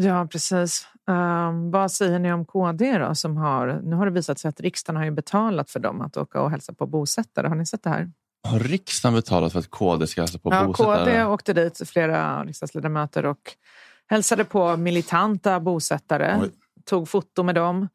Ja, 0.00 0.26
precis. 0.32 0.86
Um, 1.06 1.70
vad 1.70 1.92
säger 1.92 2.18
ni 2.18 2.32
om 2.32 2.44
KD 2.44 2.98
då? 2.98 3.14
Som 3.14 3.36
har, 3.36 3.80
nu 3.84 3.96
har 3.96 4.06
det 4.06 4.12
visat 4.12 4.38
sig 4.38 4.48
att 4.48 4.60
riksdagen 4.60 4.96
har 4.96 5.04
ju 5.04 5.10
betalat 5.10 5.70
för 5.70 5.80
dem 5.80 6.00
att 6.00 6.16
åka 6.16 6.40
och 6.40 6.50
hälsa 6.50 6.72
på 6.72 6.86
bosättare. 6.86 7.48
Har 7.48 7.54
ni 7.54 7.66
sett 7.66 7.82
det 7.82 7.90
här? 7.90 8.10
Har 8.42 8.58
riksdagen 8.58 9.14
betalat 9.14 9.52
för 9.52 9.58
att 9.58 9.70
KD 9.70 10.06
ska 10.06 10.20
hälsa 10.20 10.38
på 10.38 10.52
ja, 10.52 10.66
bosättare? 10.66 11.04
KD 11.04 11.24
åkte 11.24 11.52
dit, 11.52 11.80
flera 11.88 12.44
riksdagsledamöter, 12.44 13.26
och 13.26 13.56
hälsade 14.06 14.44
på 14.44 14.76
militanta 14.76 15.60
bosättare. 15.60 16.38
Oj. 16.42 16.50
Tog 16.84 17.08
foto 17.08 17.42
med 17.42 17.54
dem. 17.54 17.88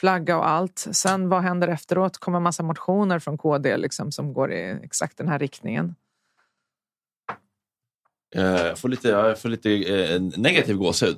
flagga 0.00 0.38
och 0.38 0.48
allt. 0.48 0.86
Sen 0.92 1.28
vad 1.28 1.42
händer 1.42 1.68
efteråt? 1.68 2.18
Kommer 2.18 2.40
massa 2.40 2.62
motioner 2.62 3.18
från 3.18 3.38
KD 3.38 3.76
liksom, 3.76 4.12
som 4.12 4.32
går 4.32 4.52
i 4.52 4.78
exakt 4.82 5.16
den 5.18 5.28
här 5.28 5.38
riktningen. 5.38 5.94
Eh, 8.36 8.42
Jag 8.42 8.78
får 8.78 8.88
lite, 8.88 9.08
jag 9.08 9.38
får 9.40 9.48
lite 9.48 9.70
eh, 9.70 10.20
negativ 10.36 10.76
gåshud. 10.76 11.16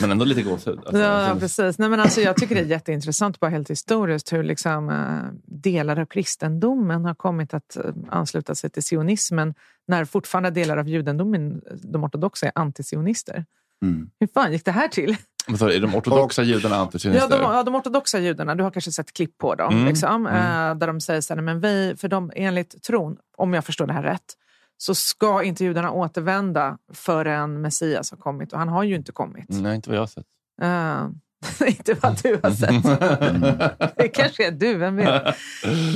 Men 0.00 0.10
ändå 0.10 0.24
lite 0.24 0.42
gåshud. 0.42 0.78
Alltså, 0.78 0.98
Ja, 0.98 1.20
liksom- 1.22 1.40
precis. 1.40 1.78
Nej, 1.78 1.88
men 1.88 2.00
alltså, 2.00 2.20
jag 2.20 2.36
tycker 2.36 2.54
det 2.54 2.60
är 2.60 2.64
jätteintressant, 2.64 3.40
bara 3.40 3.50
helt 3.50 3.70
historiskt, 3.70 4.32
hur 4.32 4.42
liksom, 4.42 4.88
eh, 4.90 5.38
delar 5.46 5.98
av 6.00 6.06
kristendomen 6.06 7.04
har 7.04 7.14
kommit 7.14 7.54
att 7.54 7.76
eh, 7.76 7.82
ansluta 8.10 8.54
sig 8.54 8.70
till 8.70 8.82
sionismen 8.82 9.54
när 9.88 10.04
fortfarande 10.04 10.50
delar 10.50 10.76
av 10.76 10.88
judendomen, 10.88 11.60
de 11.82 12.04
ortodoxa, 12.04 12.46
är 12.46 12.52
antisionister. 12.54 13.44
Mm. 13.82 14.10
Hur 14.20 14.28
fan 14.34 14.52
gick 14.52 14.64
det 14.64 14.72
här 14.72 14.88
till? 14.88 15.16
Men 15.48 15.58
så 15.58 15.68
är 15.68 15.80
de 15.80 15.94
ortodoxa 15.94 16.42
judarna 16.42 16.74
Ja, 16.74 16.80
antisionister? 16.80 17.28
de, 17.28 17.40
ja, 17.42 17.62
de 17.62 17.74
ortodoxa 17.74 18.18
judarna, 18.18 18.54
du 18.54 18.62
har 18.64 18.70
kanske 18.70 18.92
sett 18.92 19.12
klipp 19.12 19.38
på 19.38 19.54
dem, 19.54 19.72
Mm, 19.74 19.86
liksom, 19.86 20.26
mm. 20.26 20.36
eh, 20.70 20.74
där 20.78 20.86
de 20.86 21.00
säger 21.00 21.20
så 21.20 21.34
här, 21.34 21.40
men 21.42 21.60
vi, 21.60 21.94
för 21.98 22.08
de, 22.08 22.32
enligt 22.36 22.82
tron, 22.82 23.16
om 23.36 23.54
jag 23.54 23.64
förstår 23.64 23.86
det 23.86 23.92
här 23.92 24.02
rätt, 24.02 24.34
så 24.82 24.94
ska 24.94 25.42
inte 25.42 25.64
judarna 25.64 25.90
återvända 25.90 26.78
förrän 26.92 27.60
Messias 27.60 28.10
har 28.10 28.18
kommit. 28.18 28.52
Och 28.52 28.58
han 28.58 28.68
har 28.68 28.82
ju 28.82 28.94
inte 28.94 29.12
kommit. 29.12 29.46
Nej, 29.48 29.74
inte 29.74 29.90
vad 29.90 29.96
jag 29.96 30.02
har 30.02 30.06
sett. 30.06 30.26
Eh, 30.62 31.68
inte 31.68 31.94
vad 31.94 32.22
du 32.22 32.40
har 32.42 32.50
sett. 32.50 33.96
det 33.96 34.08
kanske 34.08 34.46
är 34.46 34.50
du, 34.50 34.74
vem 34.74 34.96
vet? 34.96 35.36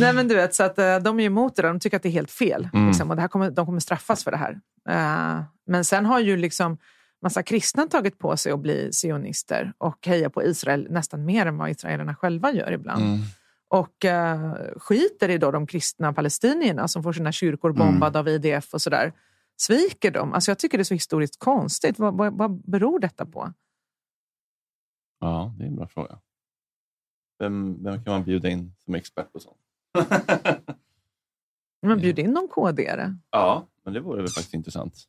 Nej, 0.01 0.13
men 0.15 0.29
du 0.29 0.35
vet, 0.35 0.55
så 0.55 0.63
att, 0.63 0.79
eh, 0.79 0.99
de 0.99 1.21
är 1.21 1.25
emot 1.25 1.57
det 1.57 1.63
där. 1.63 1.69
De 1.69 1.81
tycker 1.81 1.97
att 1.97 2.03
det 2.03 2.09
är 2.09 2.11
helt 2.11 2.31
fel. 2.31 2.69
Mm. 2.73 2.87
Liksom, 2.87 3.11
och 3.11 3.17
det 3.17 3.23
här 3.23 3.29
kommer, 3.29 3.51
de 3.51 3.67
kommer 3.67 3.81
straffas 3.81 4.25
för 4.25 4.31
det 4.31 4.37
här. 4.37 4.61
Eh, 4.89 5.45
men 5.67 5.85
sen 5.85 6.07
har 6.07 6.21
ju 6.21 6.37
liksom 6.37 6.79
massa 7.23 7.43
kristna 7.43 7.87
tagit 7.87 8.19
på 8.19 8.37
sig 8.37 8.53
att 8.53 8.61
bli 8.61 8.93
sionister 8.93 9.73
och 9.79 10.07
heja 10.07 10.31
på 10.31 10.43
Israel 10.43 10.87
nästan 10.91 11.25
mer 11.25 11.47
än 11.47 11.57
vad 11.57 11.71
israelerna 11.71 12.15
själva 12.15 12.53
gör 12.53 12.73
ibland. 12.73 13.03
Mm. 13.03 13.21
Och 13.75 14.05
eh, 14.05 14.55
skiter 14.77 15.29
i 15.29 15.39
då 15.39 15.51
de 15.51 15.67
kristna 15.67 16.13
palestinierna 16.13 16.89
som 16.89 17.03
får 17.03 17.13
sina 17.13 17.33
kyrkor 17.33 17.71
Mm. 17.71 17.79
bombade 17.87 18.19
av 18.19 18.29
IDF 18.29 18.75
och 18.75 18.83
sådär. 18.83 19.13
Sviker 19.57 20.11
dem? 20.11 20.33
Alltså 20.33 20.51
jag 20.51 20.59
tycker 20.59 20.79
det 20.79 20.83
är 20.83 20.85
så 20.85 20.95
historiskt 20.95 21.39
konstigt. 21.39 21.99
Vad, 21.99 22.17
vad, 22.17 22.39
vad 22.39 22.71
beror 22.71 22.99
detta 22.99 23.27
på? 23.27 23.53
Ja, 25.21 25.55
det 25.59 25.65
är 25.65 25.69
en 25.69 25.77
bra 25.77 25.87
fråga. 25.89 26.19
Vem, 27.39 27.83
vem 27.85 28.05
kan 28.05 28.13
man 28.13 28.25
bjuda 28.25 28.49
in 28.49 28.75
som 28.85 28.95
expert 28.95 29.33
på 29.33 29.39
sånt? 29.41 29.57
Men 31.83 31.99
bjud 32.01 32.19
in 32.19 32.31
någon 32.31 32.49
KD-are. 32.49 33.17
Ja, 33.31 33.67
men 33.85 33.95
det 33.95 34.01
vore 34.01 34.17
väl 34.23 34.29
faktiskt 34.29 34.55
intressant. 34.55 35.09